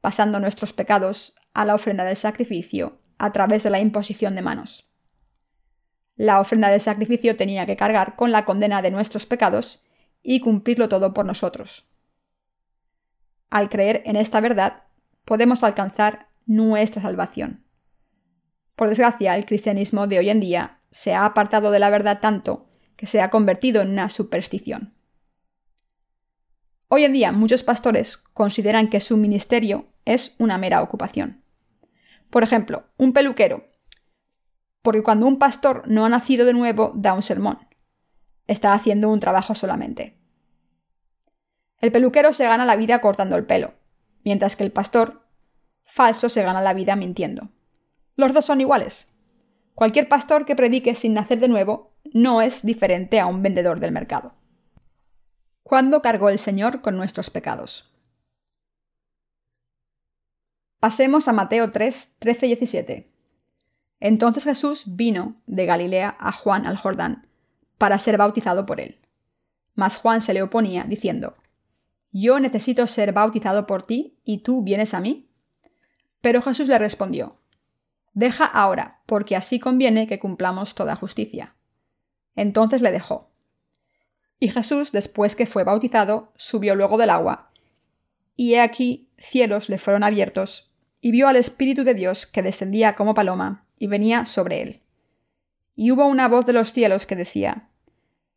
pasando 0.00 0.40
nuestros 0.40 0.72
pecados 0.72 1.36
a 1.54 1.64
la 1.64 1.76
ofrenda 1.76 2.02
del 2.02 2.16
sacrificio 2.16 2.98
a 3.16 3.30
través 3.30 3.62
de 3.62 3.70
la 3.70 3.78
imposición 3.78 4.34
de 4.34 4.42
manos. 4.42 4.90
La 6.16 6.40
ofrenda 6.40 6.68
del 6.68 6.80
sacrificio 6.80 7.36
tenía 7.36 7.64
que 7.64 7.76
cargar 7.76 8.16
con 8.16 8.32
la 8.32 8.44
condena 8.44 8.82
de 8.82 8.90
nuestros 8.90 9.24
pecados 9.24 9.82
y 10.20 10.40
cumplirlo 10.40 10.88
todo 10.88 11.14
por 11.14 11.24
nosotros. 11.26 11.88
Al 13.50 13.68
creer 13.68 14.02
en 14.04 14.16
esta 14.16 14.40
verdad, 14.40 14.82
podemos 15.24 15.62
alcanzar 15.62 16.26
nuestra 16.44 17.00
salvación. 17.00 17.64
Por 18.74 18.88
desgracia, 18.88 19.36
el 19.36 19.46
cristianismo 19.46 20.08
de 20.08 20.18
hoy 20.18 20.30
en 20.30 20.40
día 20.40 20.80
se 20.90 21.14
ha 21.14 21.24
apartado 21.24 21.70
de 21.70 21.78
la 21.78 21.88
verdad 21.88 22.18
tanto 22.20 22.67
que 22.98 23.06
se 23.06 23.22
ha 23.22 23.30
convertido 23.30 23.80
en 23.80 23.90
una 23.90 24.08
superstición. 24.08 24.92
Hoy 26.88 27.04
en 27.04 27.12
día 27.12 27.30
muchos 27.30 27.62
pastores 27.62 28.16
consideran 28.16 28.90
que 28.90 28.98
su 28.98 29.16
ministerio 29.16 29.86
es 30.04 30.34
una 30.40 30.58
mera 30.58 30.82
ocupación. 30.82 31.44
Por 32.28 32.42
ejemplo, 32.42 32.88
un 32.96 33.12
peluquero. 33.12 33.68
Porque 34.82 35.04
cuando 35.04 35.26
un 35.26 35.38
pastor 35.38 35.84
no 35.86 36.04
ha 36.04 36.08
nacido 36.08 36.44
de 36.44 36.52
nuevo 36.52 36.90
da 36.96 37.14
un 37.14 37.22
sermón. 37.22 37.60
Está 38.48 38.72
haciendo 38.72 39.10
un 39.10 39.20
trabajo 39.20 39.54
solamente. 39.54 40.18
El 41.80 41.92
peluquero 41.92 42.32
se 42.32 42.48
gana 42.48 42.66
la 42.66 42.74
vida 42.74 43.00
cortando 43.00 43.36
el 43.36 43.46
pelo, 43.46 43.74
mientras 44.24 44.56
que 44.56 44.64
el 44.64 44.72
pastor 44.72 45.24
falso 45.84 46.28
se 46.28 46.42
gana 46.42 46.62
la 46.62 46.74
vida 46.74 46.96
mintiendo. 46.96 47.50
Los 48.16 48.34
dos 48.34 48.46
son 48.46 48.60
iguales. 48.60 49.14
Cualquier 49.76 50.08
pastor 50.08 50.44
que 50.44 50.56
predique 50.56 50.96
sin 50.96 51.14
nacer 51.14 51.38
de 51.38 51.46
nuevo 51.46 51.87
no 52.12 52.42
es 52.42 52.64
diferente 52.64 53.20
a 53.20 53.26
un 53.26 53.42
vendedor 53.42 53.80
del 53.80 53.92
mercado. 53.92 54.34
¿Cuándo 55.62 56.00
cargó 56.02 56.28
el 56.30 56.38
Señor 56.38 56.80
con 56.80 56.96
nuestros 56.96 57.30
pecados? 57.30 57.92
Pasemos 60.80 61.28
a 61.28 61.32
Mateo 61.32 61.70
3, 61.70 62.16
13 62.18 62.46
y 62.46 62.48
17. 62.50 63.12
Entonces 64.00 64.44
Jesús 64.44 64.84
vino 64.86 65.42
de 65.46 65.66
Galilea 65.66 66.16
a 66.20 66.32
Juan 66.32 66.66
al 66.66 66.76
Jordán 66.76 67.26
para 67.78 67.98
ser 67.98 68.16
bautizado 68.16 68.64
por 68.64 68.80
él. 68.80 69.00
Mas 69.74 69.96
Juan 69.96 70.20
se 70.20 70.34
le 70.34 70.42
oponía, 70.42 70.84
diciendo, 70.84 71.36
Yo 72.12 72.40
necesito 72.40 72.86
ser 72.86 73.12
bautizado 73.12 73.66
por 73.66 73.82
ti, 73.82 74.20
y 74.24 74.38
tú 74.38 74.62
vienes 74.62 74.94
a 74.94 75.00
mí. 75.00 75.30
Pero 76.20 76.42
Jesús 76.42 76.68
le 76.68 76.78
respondió, 76.78 77.36
Deja 78.12 78.44
ahora, 78.44 79.02
porque 79.06 79.36
así 79.36 79.60
conviene 79.60 80.06
que 80.06 80.18
cumplamos 80.18 80.74
toda 80.74 80.96
justicia. 80.96 81.54
Entonces 82.38 82.82
le 82.82 82.92
dejó. 82.92 83.32
Y 84.38 84.50
Jesús, 84.50 84.92
después 84.92 85.34
que 85.34 85.44
fue 85.44 85.64
bautizado, 85.64 86.32
subió 86.36 86.76
luego 86.76 86.96
del 86.96 87.10
agua. 87.10 87.50
Y 88.36 88.54
he 88.54 88.60
aquí 88.60 89.10
cielos 89.18 89.68
le 89.68 89.76
fueron 89.76 90.04
abiertos, 90.04 90.70
y 91.00 91.10
vio 91.10 91.26
al 91.26 91.34
Espíritu 91.34 91.82
de 91.82 91.94
Dios 91.94 92.28
que 92.28 92.42
descendía 92.42 92.94
como 92.94 93.14
paloma, 93.14 93.66
y 93.76 93.88
venía 93.88 94.24
sobre 94.24 94.62
él. 94.62 94.82
Y 95.74 95.90
hubo 95.90 96.06
una 96.06 96.28
voz 96.28 96.46
de 96.46 96.52
los 96.52 96.72
cielos 96.72 97.06
que 97.06 97.16
decía, 97.16 97.70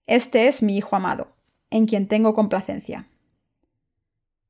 Este 0.08 0.48
es 0.48 0.64
mi 0.64 0.78
Hijo 0.78 0.96
amado, 0.96 1.36
en 1.70 1.86
quien 1.86 2.08
tengo 2.08 2.34
complacencia. 2.34 3.08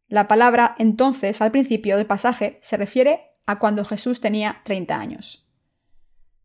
La 0.08 0.30
palabra 0.30 0.76
entonces 0.78 1.42
al 1.42 1.52
principio 1.52 1.98
del 1.98 2.06
pasaje 2.06 2.58
se 2.62 2.78
refiere 2.78 3.34
a 3.46 3.60
cuando 3.60 3.84
Jesús 3.84 4.22
tenía 4.22 4.62
30 4.64 4.98
años. 4.98 5.46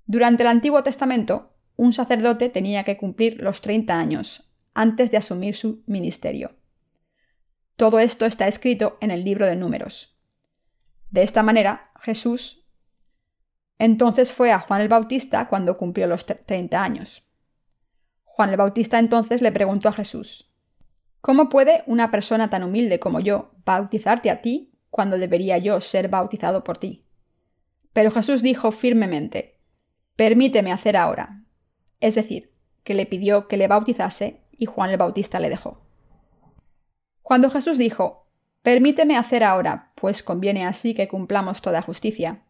Durante 0.07 0.43
el 0.43 0.49
Antiguo 0.49 0.83
Testamento, 0.83 1.56
un 1.77 1.93
sacerdote 1.93 2.49
tenía 2.49 2.85
que 2.85 2.97
cumplir 2.97 3.43
los 3.43 3.61
30 3.61 3.99
años 3.99 4.51
antes 4.75 5.11
de 5.11 5.19
asumir 5.19 5.57
su 5.57 5.83
ministerio. 5.87 6.57
Todo 7.77 7.99
esto 7.99 8.27
está 8.27 8.49
escrito 8.49 8.97
en 9.01 9.11
el 9.11 9.25
libro 9.25 9.47
de 9.47 9.57
números. 9.57 10.19
De 11.11 11.23
esta 11.23 11.43
manera, 11.43 11.91
Jesús 12.01 12.67
entonces 13.79 14.33
fue 14.33 14.53
a 14.53 14.59
Juan 14.59 14.81
el 14.81 14.89
Bautista 14.89 15.49
cuando 15.49 15.77
cumplió 15.77 16.07
los 16.07 16.25
30 16.25 16.83
años. 16.83 17.29
Juan 18.25 18.51
el 18.51 18.57
Bautista 18.57 18.99
entonces 18.99 19.43
le 19.43 19.53
preguntó 19.53 19.89
a 19.89 19.93
Jesús, 19.93 20.53
¿Cómo 21.21 21.49
puede 21.49 21.83
una 21.87 22.11
persona 22.11 22.49
tan 22.49 22.63
humilde 22.63 22.99
como 22.99 23.21
yo 23.21 23.53
bautizarte 23.65 24.31
a 24.31 24.41
ti 24.41 24.73
cuando 24.91 25.19
debería 25.19 25.59
yo 25.59 25.81
ser 25.81 26.09
bautizado 26.09 26.65
por 26.65 26.79
ti? 26.79 27.05
Pero 27.93 28.11
Jesús 28.11 28.43
dijo 28.43 28.71
firmemente, 28.71 29.59
Permíteme 30.15 30.73
hacer 30.73 30.97
ahora. 30.97 31.46
Es 32.01 32.15
decir, 32.15 32.53
que 32.85 32.95
le 32.95 33.07
pidió 33.07 33.49
que 33.49 33.57
le 33.57 33.69
bautizase 33.69 34.43
y 34.53 34.67
Juan 34.67 34.91
el 34.91 34.97
Bautista 34.97 35.41
le 35.41 35.51
dejó. 35.51 35.83
Cuando 37.23 37.51
Jesús 37.51 37.79
dijo, 37.79 38.27
Permíteme 38.67 39.17
hacer 39.17 39.45
ahora, 39.45 39.93
pues 39.95 40.25
conviene 40.25 40.67
así 40.67 40.93
que 40.93 41.07
cumplamos 41.07 41.63
toda 41.63 41.83
justicia. 41.83 42.43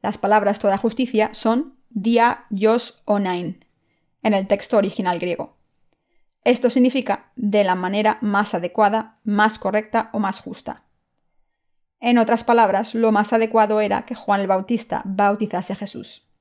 Las 0.00 0.16
palabras 0.16 0.58
toda 0.58 0.78
justicia 0.78 1.28
son 1.34 1.76
dia 1.90 2.46
yos 2.48 3.02
onain 3.04 3.62
en 4.22 4.32
el 4.32 4.46
texto 4.46 4.78
original 4.78 5.18
griego. 5.18 5.58
Esto 6.44 6.70
significa 6.70 7.32
de 7.36 7.64
la 7.64 7.74
manera 7.74 8.16
más 8.22 8.54
adecuada, 8.54 9.18
más 9.24 9.58
correcta 9.58 10.08
o 10.14 10.18
más 10.18 10.40
justa. 10.40 10.84
En 12.00 12.16
otras 12.16 12.44
palabras, 12.44 12.94
lo 12.94 13.12
más 13.12 13.34
adecuado 13.34 13.80
era 13.82 14.06
que 14.06 14.14
Juan 14.14 14.40
el 14.40 14.46
Bautista 14.46 15.02
bautizase 15.04 15.74
a 15.74 15.76
Jesús. 15.76 16.31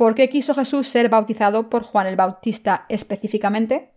¿Por 0.00 0.14
qué 0.14 0.30
quiso 0.30 0.54
Jesús 0.54 0.88
ser 0.88 1.10
bautizado 1.10 1.68
por 1.68 1.82
Juan 1.82 2.06
el 2.06 2.16
Bautista 2.16 2.86
específicamente? 2.88 3.92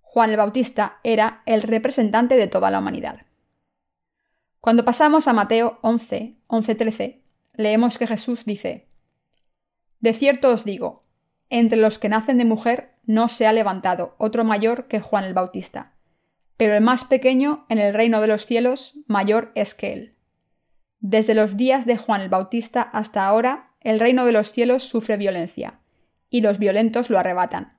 Juan 0.00 0.30
el 0.30 0.36
Bautista 0.36 1.00
era 1.02 1.42
el 1.46 1.62
representante 1.62 2.36
de 2.36 2.46
toda 2.46 2.70
la 2.70 2.78
humanidad. 2.78 3.22
Cuando 4.60 4.84
pasamos 4.84 5.26
a 5.26 5.32
Mateo 5.32 5.80
11, 5.82 6.36
11-13, 6.46 7.22
leemos 7.54 7.98
que 7.98 8.06
Jesús 8.06 8.44
dice, 8.44 8.86
De 9.98 10.14
cierto 10.14 10.50
os 10.50 10.64
digo, 10.64 11.02
entre 11.50 11.76
los 11.76 11.98
que 11.98 12.08
nacen 12.08 12.38
de 12.38 12.44
mujer 12.44 12.94
no 13.04 13.28
se 13.28 13.48
ha 13.48 13.52
levantado 13.52 14.14
otro 14.18 14.44
mayor 14.44 14.86
que 14.86 15.00
Juan 15.00 15.24
el 15.24 15.34
Bautista, 15.34 15.96
pero 16.56 16.76
el 16.76 16.84
más 16.84 17.02
pequeño 17.02 17.66
en 17.68 17.78
el 17.78 17.94
reino 17.94 18.20
de 18.20 18.28
los 18.28 18.46
cielos 18.46 18.96
mayor 19.08 19.50
es 19.56 19.74
que 19.74 19.92
él. 19.92 20.14
Desde 21.00 21.34
los 21.34 21.56
días 21.56 21.84
de 21.84 21.96
Juan 21.96 22.20
el 22.20 22.28
Bautista 22.28 22.80
hasta 22.80 23.26
ahora, 23.26 23.73
el 23.84 24.00
reino 24.00 24.24
de 24.24 24.32
los 24.32 24.50
cielos 24.50 24.82
sufre 24.82 25.16
violencia, 25.16 25.78
y 26.28 26.40
los 26.40 26.58
violentos 26.58 27.08
lo 27.10 27.18
arrebatan 27.18 27.74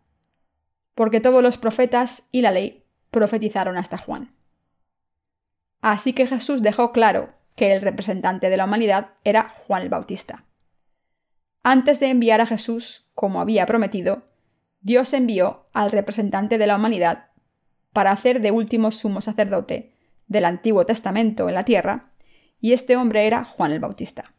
porque 0.95 1.19
todos 1.19 1.43
los 1.43 1.57
profetas 1.57 2.29
y 2.31 2.41
la 2.41 2.51
ley 2.51 2.85
profetizaron 3.11 3.77
hasta 3.77 3.97
Juan. 3.97 4.33
Así 5.81 6.13
que 6.13 6.25
Jesús 6.25 6.63
dejó 6.63 6.91
claro 6.91 7.33
que 7.55 7.73
el 7.73 7.81
representante 7.81 8.49
de 8.49 8.57
la 8.57 8.65
humanidad 8.65 9.09
era 9.23 9.49
Juan 9.49 9.83
el 9.83 9.89
Bautista. 9.89 10.45
Antes 11.63 11.99
de 11.99 12.07
enviar 12.07 12.41
a 12.41 12.45
Jesús, 12.45 13.07
como 13.13 13.39
había 13.39 13.65
prometido, 13.65 14.23
Dios 14.81 15.13
envió 15.13 15.67
al 15.73 15.91
representante 15.91 16.57
de 16.57 16.67
la 16.67 16.75
humanidad 16.75 17.29
para 17.93 18.11
hacer 18.11 18.41
de 18.41 18.51
último 18.51 18.91
sumo 18.91 19.21
sacerdote 19.21 19.93
del 20.27 20.45
Antiguo 20.45 20.85
Testamento 20.85 21.47
en 21.49 21.55
la 21.55 21.65
tierra, 21.65 22.11
y 22.59 22.73
este 22.73 22.95
hombre 22.95 23.27
era 23.27 23.43
Juan 23.43 23.71
el 23.71 23.79
Bautista. 23.79 24.33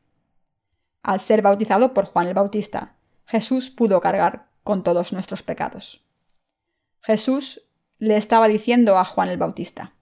Al 1.06 1.20
ser 1.20 1.40
bautizado 1.40 1.94
por 1.94 2.06
Juan 2.06 2.26
el 2.26 2.34
Bautista, 2.34 2.96
Jesús 3.26 3.70
pudo 3.70 4.00
cargar 4.00 4.48
con 4.64 4.82
todos 4.82 5.12
nuestros 5.12 5.44
pecados. 5.44 6.04
Jesús 7.00 7.62
le 8.00 8.16
estaba 8.16 8.48
diciendo 8.48 8.98
a 8.98 9.04
Juan 9.04 9.28
el 9.28 9.38
Bautista, 9.38 9.94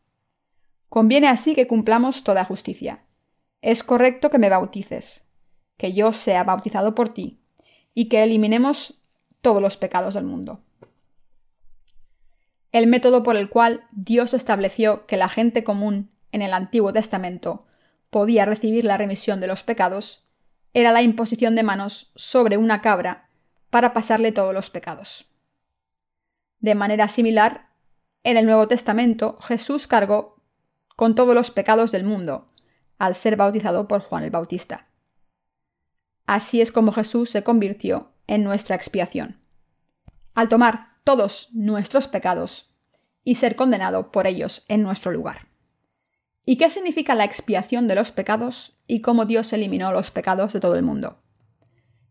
Conviene 0.88 1.28
así 1.28 1.54
que 1.54 1.66
cumplamos 1.66 2.24
toda 2.24 2.46
justicia. 2.46 3.04
Es 3.60 3.82
correcto 3.82 4.30
que 4.30 4.38
me 4.38 4.48
bautices, 4.48 5.28
que 5.76 5.92
yo 5.92 6.14
sea 6.14 6.42
bautizado 6.42 6.94
por 6.94 7.10
ti, 7.10 7.38
y 7.92 8.08
que 8.08 8.22
eliminemos 8.22 9.02
todos 9.42 9.60
los 9.60 9.76
pecados 9.76 10.14
del 10.14 10.24
mundo. 10.24 10.62
El 12.72 12.86
método 12.86 13.22
por 13.22 13.36
el 13.36 13.50
cual 13.50 13.84
Dios 13.90 14.32
estableció 14.32 15.04
que 15.04 15.18
la 15.18 15.28
gente 15.28 15.64
común 15.64 16.10
en 16.32 16.40
el 16.40 16.54
Antiguo 16.54 16.94
Testamento 16.94 17.66
podía 18.08 18.46
recibir 18.46 18.86
la 18.86 18.96
remisión 18.96 19.40
de 19.40 19.48
los 19.48 19.64
pecados 19.64 20.23
era 20.74 20.92
la 20.92 21.02
imposición 21.02 21.54
de 21.54 21.62
manos 21.62 22.12
sobre 22.16 22.56
una 22.56 22.82
cabra 22.82 23.30
para 23.70 23.94
pasarle 23.94 24.32
todos 24.32 24.52
los 24.52 24.70
pecados. 24.70 25.26
De 26.58 26.74
manera 26.74 27.08
similar, 27.08 27.70
en 28.24 28.36
el 28.36 28.46
Nuevo 28.46 28.68
Testamento 28.68 29.38
Jesús 29.40 29.86
cargó 29.86 30.42
con 30.96 31.14
todos 31.14 31.34
los 31.34 31.50
pecados 31.50 31.92
del 31.92 32.04
mundo, 32.04 32.48
al 32.98 33.14
ser 33.14 33.36
bautizado 33.36 33.88
por 33.88 34.00
Juan 34.00 34.24
el 34.24 34.30
Bautista. 34.30 34.88
Así 36.26 36.60
es 36.60 36.72
como 36.72 36.92
Jesús 36.92 37.30
se 37.30 37.42
convirtió 37.42 38.12
en 38.26 38.44
nuestra 38.44 38.76
expiación. 38.76 39.40
Al 40.34 40.48
tomar 40.48 40.94
todos 41.04 41.50
nuestros 41.52 42.08
pecados 42.08 42.74
y 43.24 43.36
ser 43.36 43.56
condenado 43.56 44.10
por 44.10 44.26
ellos 44.26 44.64
en 44.68 44.82
nuestro 44.82 45.12
lugar. 45.12 45.48
¿Y 46.44 46.56
qué 46.56 46.68
significa 46.68 47.14
la 47.14 47.24
expiación 47.24 47.88
de 47.88 47.94
los 47.94 48.12
pecados 48.12 48.78
y 48.86 49.00
cómo 49.00 49.24
Dios 49.24 49.52
eliminó 49.52 49.92
los 49.92 50.10
pecados 50.10 50.52
de 50.52 50.60
todo 50.60 50.76
el 50.76 50.82
mundo? 50.82 51.22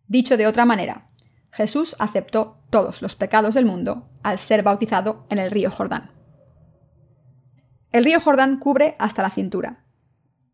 Dicho 0.07 0.37
de 0.37 0.47
otra 0.47 0.65
manera, 0.65 1.09
Jesús 1.51 1.95
aceptó 1.99 2.57
todos 2.71 3.03
los 3.03 3.15
pecados 3.15 3.53
del 3.53 3.65
mundo 3.65 4.09
al 4.23 4.39
ser 4.39 4.63
bautizado 4.63 5.27
en 5.29 5.37
el 5.37 5.51
río 5.51 5.69
Jordán. 5.69 6.11
El 7.91 8.03
río 8.03 8.19
Jordán 8.19 8.57
cubre 8.57 8.95
hasta 8.97 9.21
la 9.21 9.29
cintura, 9.29 9.85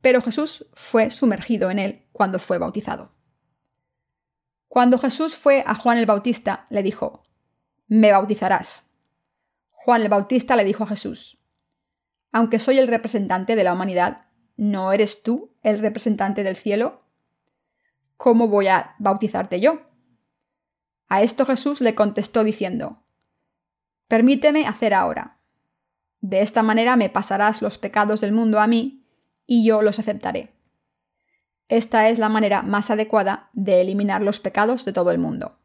pero 0.02 0.22
Jesús 0.22 0.66
fue 0.74 1.10
sumergido 1.10 1.72
en 1.72 1.80
él 1.80 2.06
cuando 2.12 2.38
fue 2.38 2.58
bautizado. 2.58 3.14
Cuando 4.68 4.98
Jesús 4.98 5.36
fue 5.36 5.64
a 5.66 5.74
Juan 5.74 5.98
el 5.98 6.06
Bautista, 6.06 6.66
le 6.70 6.84
dijo, 6.84 7.24
Me 7.88 8.12
bautizarás. 8.12 8.92
Juan 9.72 10.02
el 10.02 10.10
Bautista 10.10 10.58
le 10.58 10.66
dijo 10.66 10.84
a 10.84 10.88
Jesús, 10.88 11.40
Aunque 12.32 12.60
soy 12.60 12.78
el 12.78 12.88
representante 12.88 13.56
de 13.56 13.64
la 13.64 13.74
humanidad, 13.74 14.28
¿no 14.56 14.92
eres 14.92 15.24
tú 15.24 15.56
el 15.64 15.80
representante 15.80 16.44
del 16.44 16.56
cielo? 16.56 17.02
¿Cómo 18.18 18.48
voy 18.48 18.68
a 18.68 18.96
bautizarte 19.00 19.60
yo? 19.60 19.82
A 21.08 21.22
esto 21.22 21.46
Jesús 21.46 21.82
le 21.82 21.96
contestó 21.96 22.44
diciendo, 22.44 23.04
Permíteme 24.08 24.68
hacer 24.68 24.94
ahora. 24.94 25.40
De 26.22 26.42
esta 26.42 26.64
manera 26.64 26.96
me 26.96 27.10
pasarás 27.10 27.62
los 27.62 27.78
pecados 27.78 28.22
del 28.22 28.32
mundo 28.32 28.60
a 28.60 28.68
mí, 28.68 29.08
y 29.46 29.66
yo 29.66 29.82
los 29.82 29.98
aceptaré. 29.98 30.54
Esta 31.68 32.10
es 32.10 32.20
la 32.20 32.30
manera 32.30 32.62
más 32.62 32.92
adecuada 32.92 33.50
de 33.54 33.82
eliminar 33.82 34.22
los 34.22 34.40
pecados 34.40 34.86
de 34.86 34.94
todo 34.94 35.12
el 35.12 35.20
mundo. 35.20 35.60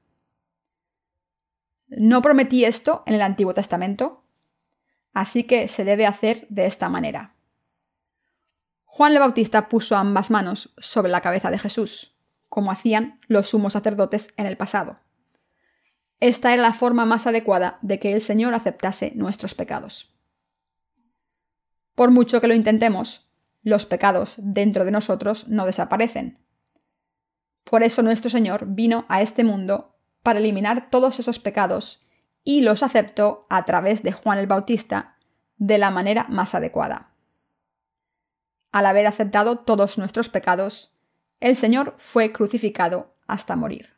No 1.88 2.22
prometí 2.22 2.64
esto 2.64 3.02
en 3.06 3.14
el 3.14 3.22
Antiguo 3.22 3.54
Testamento, 3.54 4.23
así 5.14 5.44
que 5.44 5.68
se 5.68 5.84
debe 5.84 6.06
hacer 6.06 6.46
de 6.50 6.66
esta 6.66 6.88
manera. 6.88 7.34
Juan 8.84 9.12
el 9.12 9.20
Bautista 9.20 9.68
puso 9.68 9.96
ambas 9.96 10.30
manos 10.30 10.74
sobre 10.78 11.10
la 11.10 11.20
cabeza 11.20 11.50
de 11.50 11.58
Jesús, 11.58 12.16
como 12.48 12.70
hacían 12.70 13.20
los 13.26 13.48
sumos 13.48 13.72
sacerdotes 13.72 14.34
en 14.36 14.46
el 14.46 14.56
pasado. 14.56 14.98
Esta 16.20 16.52
era 16.52 16.62
la 16.62 16.72
forma 16.72 17.06
más 17.06 17.26
adecuada 17.26 17.78
de 17.82 17.98
que 17.98 18.12
el 18.12 18.20
Señor 18.20 18.54
aceptase 18.54 19.12
nuestros 19.14 19.54
pecados. 19.54 20.14
Por 21.94 22.10
mucho 22.10 22.40
que 22.40 22.48
lo 22.48 22.54
intentemos, 22.54 23.28
los 23.62 23.86
pecados 23.86 24.34
dentro 24.38 24.84
de 24.84 24.90
nosotros 24.90 25.48
no 25.48 25.64
desaparecen. 25.66 26.38
Por 27.64 27.82
eso 27.82 28.02
nuestro 28.02 28.30
Señor 28.30 28.66
vino 28.66 29.06
a 29.08 29.22
este 29.22 29.42
mundo 29.42 29.96
para 30.22 30.38
eliminar 30.38 30.90
todos 30.90 31.18
esos 31.18 31.38
pecados 31.38 32.02
y 32.44 32.60
los 32.60 32.82
aceptó 32.82 33.46
a 33.48 33.64
través 33.64 34.02
de 34.02 34.12
Juan 34.12 34.38
el 34.38 34.46
Bautista 34.46 35.16
de 35.56 35.78
la 35.78 35.90
manera 35.90 36.26
más 36.28 36.54
adecuada. 36.54 37.14
Al 38.70 38.86
haber 38.86 39.06
aceptado 39.06 39.58
todos 39.58 39.98
nuestros 39.98 40.28
pecados, 40.28 40.94
el 41.40 41.56
Señor 41.56 41.94
fue 41.96 42.32
crucificado 42.32 43.14
hasta 43.26 43.56
morir. 43.56 43.94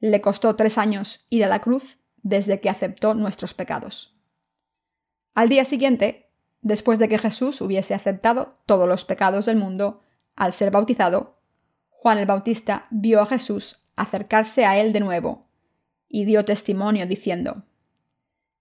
Le 0.00 0.20
costó 0.20 0.56
tres 0.56 0.78
años 0.78 1.26
ir 1.30 1.44
a 1.44 1.48
la 1.48 1.60
cruz 1.60 1.96
desde 2.22 2.60
que 2.60 2.70
aceptó 2.70 3.14
nuestros 3.14 3.54
pecados. 3.54 4.16
Al 5.34 5.48
día 5.48 5.64
siguiente, 5.64 6.30
después 6.60 6.98
de 6.98 7.08
que 7.08 7.18
Jesús 7.18 7.60
hubiese 7.60 7.94
aceptado 7.94 8.58
todos 8.66 8.88
los 8.88 9.04
pecados 9.04 9.46
del 9.46 9.56
mundo, 9.56 10.02
al 10.34 10.52
ser 10.52 10.70
bautizado, 10.70 11.38
Juan 11.88 12.18
el 12.18 12.26
Bautista 12.26 12.86
vio 12.90 13.20
a 13.20 13.26
Jesús 13.26 13.84
acercarse 13.96 14.64
a 14.64 14.78
él 14.78 14.92
de 14.92 15.00
nuevo, 15.00 15.46
y 16.12 16.26
dio 16.26 16.44
testimonio 16.44 17.06
diciendo, 17.06 17.64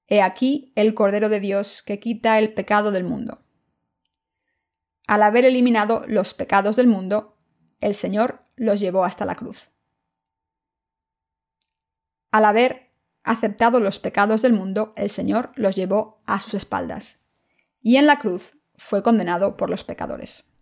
He 0.07 0.21
aquí 0.21 0.71
el 0.75 0.93
Cordero 0.93 1.27
de 1.27 1.41
Dios 1.41 1.83
que 1.83 1.99
quita 1.99 2.39
el 2.39 2.53
pecado 2.53 2.91
del 2.91 3.03
mundo. 3.03 3.43
Al 5.05 5.21
haber 5.21 5.43
eliminado 5.43 6.05
los 6.07 6.33
pecados 6.33 6.77
del 6.77 6.87
mundo, 6.87 7.37
el 7.81 7.93
Señor 7.93 8.45
los 8.55 8.79
llevó 8.79 9.03
hasta 9.03 9.25
la 9.25 9.35
cruz. 9.35 9.69
Al 12.31 12.45
haber 12.45 12.93
aceptado 13.23 13.81
los 13.81 13.99
pecados 13.99 14.41
del 14.41 14.53
mundo, 14.53 14.93
el 14.95 15.09
Señor 15.09 15.51
los 15.55 15.75
llevó 15.75 16.23
a 16.25 16.39
sus 16.39 16.53
espaldas, 16.53 17.19
y 17.81 17.97
en 17.97 18.07
la 18.07 18.17
cruz 18.19 18.57
fue 18.75 19.03
condenado 19.03 19.57
por 19.57 19.69
los 19.69 19.83
pecadores. 19.83 20.53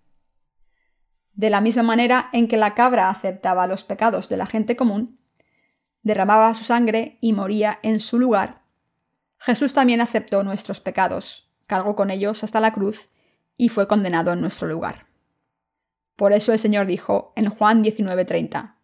De 1.34 1.52
la 1.52 1.62
misma 1.62 1.84
manera 1.84 2.30
en 2.34 2.48
que 2.48 2.58
la 2.58 2.74
cabra 2.74 3.10
aceptaba 3.10 3.68
los 3.68 3.84
pecados 3.84 4.28
de 4.28 4.38
la 4.38 4.48
gente 4.48 4.76
común, 4.76 5.19
derramaba 6.04 6.54
su 6.54 6.64
sangre 6.64 7.18
y 7.22 7.34
moría 7.34 7.80
en 7.84 8.00
su 8.00 8.20
lugar, 8.20 8.62
Jesús 9.40 9.74
también 9.74 10.02
aceptó 10.02 10.44
nuestros 10.44 10.80
pecados, 10.80 11.50
cargó 11.66 11.96
con 11.96 12.12
ellos 12.12 12.44
hasta 12.44 12.60
la 12.60 12.74
cruz 12.74 13.10
y 13.58 13.70
fue 13.70 13.88
condenado 13.88 14.34
en 14.34 14.42
nuestro 14.42 14.68
lugar. 14.68 15.06
Por 16.16 16.34
eso 16.34 16.52
el 16.52 16.60
Señor 16.60 16.88
dijo 16.88 17.32
en 17.36 17.50
Juan 17.50 17.82
19:30, 17.82 18.76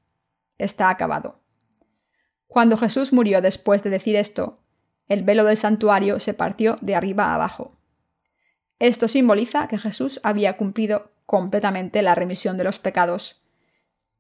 Está 0.58 0.90
acabado. 0.90 1.42
Cuando 2.48 2.78
Jesús 2.78 3.12
murió 3.12 3.42
después 3.42 3.84
de 3.84 3.90
decir 3.90 4.16
esto, 4.16 4.60
el 5.10 5.24
velo 5.24 5.44
del 5.44 5.58
santuario 5.58 6.22
se 6.22 6.34
partió 6.34 6.78
de 6.82 6.96
arriba 6.96 7.36
abajo. 7.36 7.78
Esto 8.80 9.08
simboliza 9.08 9.68
que 9.68 9.78
Jesús 9.78 10.22
había 10.24 10.56
cumplido 10.56 11.12
completamente 11.26 12.02
la 12.02 12.16
remisión 12.16 12.58
de 12.58 12.64
los 12.64 12.80
pecados, 12.80 13.44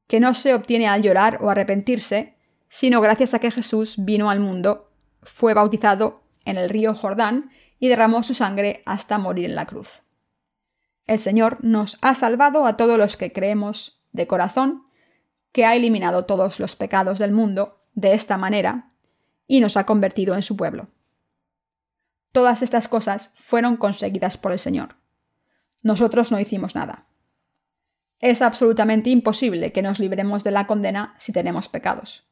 que 0.07 0.19
no 0.19 0.33
se 0.33 0.53
obtiene 0.53 0.87
al 0.87 1.01
llorar 1.01 1.39
o 1.41 1.49
arrepentirse, 1.49 2.34
sino 2.69 3.01
gracias 3.01 3.33
a 3.33 3.39
que 3.39 3.51
Jesús 3.51 3.95
vino 3.97 4.29
al 4.29 4.39
mundo, 4.39 4.91
fue 5.21 5.53
bautizado 5.53 6.23
en 6.45 6.57
el 6.57 6.69
río 6.69 6.93
Jordán 6.93 7.51
y 7.79 7.87
derramó 7.87 8.23
su 8.23 8.33
sangre 8.33 8.83
hasta 8.85 9.17
morir 9.17 9.45
en 9.45 9.55
la 9.55 9.65
cruz. 9.65 10.03
El 11.07 11.19
Señor 11.19 11.57
nos 11.61 11.97
ha 12.01 12.13
salvado 12.15 12.65
a 12.65 12.77
todos 12.77 12.97
los 12.97 13.17
que 13.17 13.31
creemos 13.31 14.01
de 14.11 14.27
corazón, 14.27 14.83
que 15.51 15.65
ha 15.65 15.75
eliminado 15.75 16.25
todos 16.25 16.59
los 16.59 16.75
pecados 16.75 17.19
del 17.19 17.31
mundo 17.31 17.81
de 17.93 18.13
esta 18.13 18.37
manera 18.37 18.89
y 19.47 19.59
nos 19.59 19.77
ha 19.77 19.85
convertido 19.85 20.35
en 20.35 20.41
su 20.41 20.57
pueblo. 20.57 20.87
Todas 22.31 22.61
estas 22.61 22.87
cosas 22.87 23.31
fueron 23.35 23.77
conseguidas 23.77 24.37
por 24.37 24.51
el 24.51 24.59
Señor. 24.59 24.95
Nosotros 25.83 26.31
no 26.31 26.39
hicimos 26.39 26.75
nada. 26.75 27.05
Es 28.19 28.41
absolutamente 28.41 29.09
imposible 29.09 29.71
que 29.71 29.81
nos 29.81 29.99
libremos 29.99 30.43
de 30.43 30.51
la 30.51 30.67
condena 30.67 31.15
si 31.17 31.31
tenemos 31.31 31.69
pecados. 31.69 32.27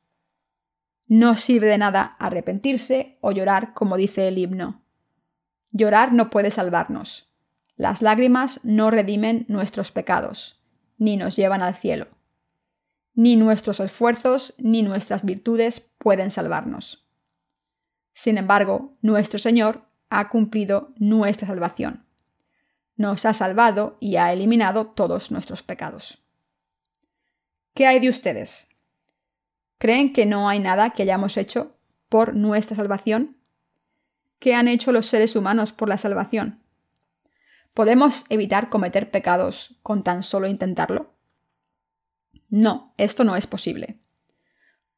No 1.15 1.35
sirve 1.35 1.67
de 1.67 1.77
nada 1.77 2.15
arrepentirse 2.17 3.19
o 3.21 3.31
llorar 3.31 3.75
como 3.75 3.97
dice 3.97 4.27
el 4.27 4.39
himno. 4.39 4.81
Llorar 5.69 6.11
no 6.11 6.31
puede 6.31 6.49
salvarnos. 6.49 7.31
Las 7.75 8.01
lágrimas 8.01 8.61
no 8.63 8.89
redimen 8.89 9.45
nuestros 9.47 9.91
pecados, 9.91 10.59
ni 10.97 11.15
nos 11.15 11.35
llevan 11.35 11.61
al 11.61 11.75
cielo. 11.75 12.07
Ni 13.13 13.35
nuestros 13.35 13.79
esfuerzos 13.79 14.55
ni 14.57 14.81
nuestras 14.81 15.23
virtudes 15.23 15.93
pueden 15.99 16.31
salvarnos. 16.31 17.07
Sin 18.15 18.39
embargo, 18.39 18.97
nuestro 19.03 19.37
Señor 19.37 19.85
ha 20.09 20.29
cumplido 20.29 20.95
nuestra 20.97 21.45
salvación. 21.45 22.07
Nos 22.95 23.27
ha 23.27 23.35
salvado 23.35 23.97
y 23.99 24.15
ha 24.15 24.33
eliminado 24.33 24.87
todos 24.87 25.29
nuestros 25.29 25.61
pecados. 25.61 26.25
¿Qué 27.75 27.85
hay 27.85 27.99
de 27.99 28.09
ustedes? 28.09 28.72
¿Creen 29.83 30.13
que 30.13 30.25
no 30.25 30.47
hay 30.47 30.59
nada 30.59 30.91
que 30.91 31.03
hayamos 31.03 31.35
hecho 31.35 31.75
por 32.07 32.37
nuestra 32.37 32.73
salvación? 32.73 33.35
¿Qué 34.39 34.55
han 34.55 34.69
hecho 34.69 34.93
los 34.93 35.07
seres 35.07 35.35
humanos 35.35 35.73
por 35.73 35.89
la 35.89 35.97
salvación? 35.97 36.63
¿Podemos 37.73 38.23
evitar 38.29 38.69
cometer 38.69 39.11
pecados 39.11 39.75
con 39.83 40.01
tan 40.05 40.23
solo 40.23 40.47
intentarlo? 40.47 41.11
No, 42.47 42.93
esto 42.97 43.25
no 43.25 43.35
es 43.35 43.45
posible. 43.45 43.99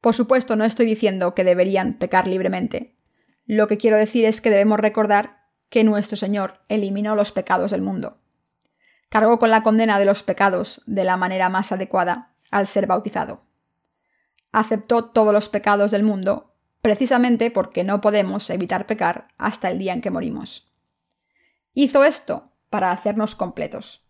Por 0.01 0.13
supuesto, 0.13 0.55
no 0.55 0.65
estoy 0.65 0.86
diciendo 0.86 1.33
que 1.33 1.43
deberían 1.43 1.95
pecar 1.95 2.27
libremente. 2.27 2.95
Lo 3.47 3.67
que 3.67 3.77
quiero 3.77 3.97
decir 3.97 4.25
es 4.25 4.39
que 4.39 4.51
debemos 4.51 4.79
recordar 4.79 5.47
que 5.69 5.83
nuestro 5.83 6.15
Señor 6.15 6.59
eliminó 6.69 7.15
los 7.15 7.31
pecados 7.31 7.71
del 7.71 7.81
mundo. 7.81 8.19
Cargó 9.09 9.39
con 9.39 9.49
la 9.49 9.63
condena 9.63 9.97
de 9.97 10.05
los 10.05 10.21
pecados 10.21 10.83
de 10.86 11.05
la 11.05 11.17
manera 11.17 11.49
más 11.49 11.71
adecuada 11.71 12.36
al 12.51 12.67
ser 12.67 12.86
bautizado 12.86 13.45
aceptó 14.55 15.11
todos 15.11 15.33
los 15.33 15.49
pecados 15.49 15.91
del 15.91 16.03
mundo, 16.03 16.53
precisamente 16.81 17.51
porque 17.51 17.83
no 17.83 17.99
podemos 17.99 18.49
evitar 18.49 18.87
pecar 18.87 19.27
hasta 19.37 19.69
el 19.69 19.77
día 19.77 19.91
en 19.91 19.99
que 19.99 20.11
morimos. 20.11 20.71
Hizo 21.73 22.05
esto 22.05 22.53
para 22.69 22.91
hacernos 22.91 23.35
completos, 23.35 24.07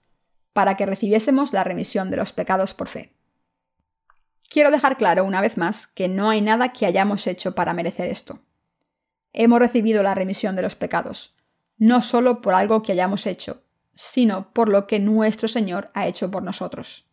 para 0.53 0.77
que 0.77 0.85
recibiésemos 0.85 1.51
la 1.51 1.63
remisión 1.63 2.11
de 2.11 2.17
los 2.17 2.31
pecados 2.31 2.75
por 2.75 2.89
fe. 2.89 3.15
Quiero 4.47 4.69
dejar 4.69 4.97
claro 4.97 5.25
una 5.25 5.41
vez 5.41 5.57
más 5.57 5.87
que 5.87 6.07
no 6.07 6.29
hay 6.29 6.41
nada 6.41 6.73
que 6.73 6.85
hayamos 6.85 7.25
hecho 7.25 7.55
para 7.55 7.73
merecer 7.73 8.07
esto. 8.07 8.37
Hemos 9.33 9.57
recibido 9.57 10.03
la 10.03 10.13
remisión 10.13 10.55
de 10.55 10.61
los 10.61 10.75
pecados, 10.75 11.33
no 11.77 12.03
solo 12.03 12.41
por 12.41 12.53
algo 12.53 12.83
que 12.83 12.91
hayamos 12.91 13.25
hecho, 13.25 13.63
sino 13.95 14.53
por 14.53 14.69
lo 14.69 14.85
que 14.85 14.99
nuestro 14.99 15.47
Señor 15.47 15.89
ha 15.95 16.05
hecho 16.05 16.29
por 16.29 16.43
nosotros. 16.43 17.09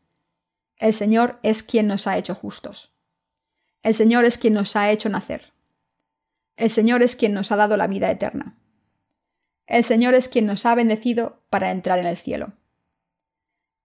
El 0.77 0.93
Señor 0.93 1.39
es 1.43 1.63
quien 1.63 1.87
nos 1.87 2.07
ha 2.07 2.19
hecho 2.19 2.35
justos. 2.35 2.92
El 3.83 3.95
Señor 3.95 4.25
es 4.25 4.39
quien 4.39 4.55
nos 4.55 4.77
ha 4.77 4.91
hecho 4.91 5.09
nacer. 5.09 5.53
El 6.57 6.71
Señor 6.71 7.03
es 7.03 7.17
quien 7.17 7.35
nos 7.35 7.51
ha 7.51 7.57
dado 7.57 7.77
la 7.77 7.89
vida 7.89 8.11
eterna. 8.11 8.57
El 9.67 9.83
Señor 9.83 10.15
es 10.15 10.29
quien 10.29 10.47
nos 10.47 10.67
ha 10.67 10.75
bendecido 10.75 11.43
para 11.51 11.71
entrar 11.71 11.99
en 11.99 12.07
el 12.07 12.17
cielo. 12.17 12.53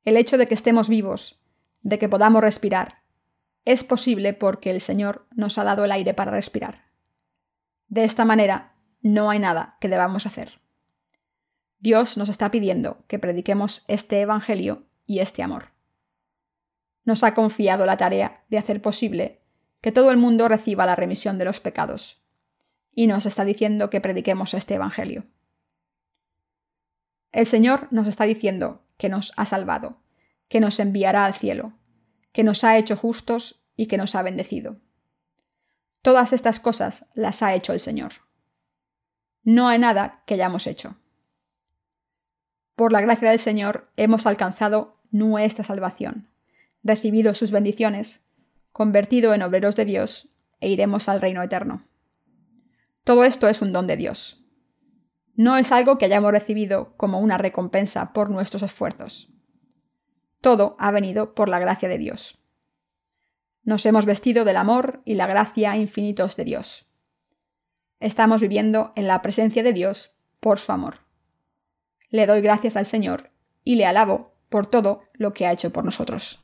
El 0.05 0.17
hecho 0.17 0.37
de 0.37 0.47
que 0.47 0.53
estemos 0.53 0.87
vivos, 0.87 1.41
de 1.81 1.97
que 1.97 2.09
podamos 2.09 2.41
respirar, 2.41 3.01
es 3.65 3.83
posible 3.83 4.33
porque 4.33 4.69
el 4.69 4.81
Señor 4.81 5.25
nos 5.35 5.57
ha 5.57 5.63
dado 5.63 5.83
el 5.83 5.91
aire 5.91 6.13
para 6.13 6.31
respirar. 6.31 6.85
De 7.87 8.03
esta 8.03 8.23
manera, 8.23 8.75
no 9.01 9.29
hay 9.29 9.39
nada 9.39 9.77
que 9.81 9.89
debamos 9.89 10.25
hacer. 10.25 10.59
Dios 11.79 12.17
nos 12.17 12.29
está 12.29 12.51
pidiendo 12.51 13.03
que 13.07 13.19
prediquemos 13.19 13.83
este 13.87 14.21
Evangelio 14.21 14.83
y 15.05 15.19
este 15.19 15.43
amor. 15.43 15.71
Nos 17.03 17.23
ha 17.23 17.33
confiado 17.33 17.85
la 17.85 17.97
tarea 17.97 18.43
de 18.49 18.57
hacer 18.57 18.81
posible 18.81 19.41
que 19.81 19.91
todo 19.91 20.11
el 20.11 20.17
mundo 20.17 20.47
reciba 20.47 20.85
la 20.85 20.95
remisión 20.95 21.37
de 21.37 21.45
los 21.45 21.59
pecados. 21.59 22.21
Y 22.91 23.07
nos 23.07 23.25
está 23.25 23.45
diciendo 23.45 23.89
que 23.89 24.01
prediquemos 24.01 24.53
este 24.53 24.75
Evangelio. 24.75 25.25
El 27.31 27.45
Señor 27.45 27.87
nos 27.91 28.07
está 28.07 28.23
diciendo 28.23 28.83
que 28.97 29.09
nos 29.09 29.33
ha 29.37 29.45
salvado, 29.45 30.01
que 30.49 30.59
nos 30.59 30.79
enviará 30.79 31.25
al 31.25 31.35
cielo, 31.35 31.73
que 32.31 32.43
nos 32.43 32.63
ha 32.63 32.77
hecho 32.77 32.97
justos 32.97 33.63
y 33.75 33.87
que 33.87 33.97
nos 33.97 34.15
ha 34.15 34.23
bendecido. 34.23 34.77
Todas 36.01 36.33
estas 36.33 36.59
cosas 36.59 37.11
las 37.13 37.43
ha 37.43 37.53
hecho 37.53 37.73
el 37.73 37.79
Señor. 37.79 38.13
No 39.43 39.67
hay 39.67 39.79
nada 39.79 40.23
que 40.25 40.33
hayamos 40.33 40.67
hecho. 40.67 40.95
Por 42.75 42.91
la 42.91 43.01
gracia 43.01 43.29
del 43.29 43.39
Señor 43.39 43.91
hemos 43.97 44.25
alcanzado 44.25 44.97
nuestra 45.11 45.63
salvación, 45.63 46.29
recibido 46.83 47.33
sus 47.33 47.51
bendiciones 47.51 48.26
convertido 48.77 49.33
en 49.33 49.41
obreros 49.41 49.75
de 49.75 49.85
Dios, 49.85 50.29
e 50.59 50.69
iremos 50.69 51.09
al 51.09 51.19
reino 51.19 51.41
eterno. 51.41 51.81
Todo 53.03 53.23
esto 53.23 53.49
es 53.49 53.63
un 53.63 53.73
don 53.73 53.87
de 53.87 53.97
Dios. 53.97 54.45
No 55.33 55.57
es 55.57 55.71
algo 55.71 55.97
que 55.97 56.05
hayamos 56.05 56.29
recibido 56.29 56.95
como 56.95 57.19
una 57.19 57.39
recompensa 57.39 58.13
por 58.13 58.29
nuestros 58.29 58.61
esfuerzos. 58.61 59.33
Todo 60.41 60.75
ha 60.77 60.91
venido 60.91 61.33
por 61.33 61.49
la 61.49 61.57
gracia 61.57 61.89
de 61.89 61.97
Dios. 61.97 62.37
Nos 63.63 63.83
hemos 63.87 64.05
vestido 64.05 64.45
del 64.45 64.57
amor 64.57 65.01
y 65.05 65.15
la 65.15 65.25
gracia 65.25 65.75
infinitos 65.75 66.35
de 66.35 66.43
Dios. 66.43 66.85
Estamos 67.99 68.41
viviendo 68.41 68.93
en 68.95 69.07
la 69.07 69.23
presencia 69.23 69.63
de 69.63 69.73
Dios 69.73 70.13
por 70.39 70.59
su 70.59 70.71
amor. 70.71 70.99
Le 72.11 72.27
doy 72.27 72.41
gracias 72.41 72.77
al 72.77 72.85
Señor 72.85 73.31
y 73.63 73.73
le 73.73 73.87
alabo 73.87 74.35
por 74.49 74.67
todo 74.67 75.01
lo 75.13 75.33
que 75.33 75.47
ha 75.47 75.51
hecho 75.51 75.73
por 75.73 75.83
nosotros. 75.83 76.43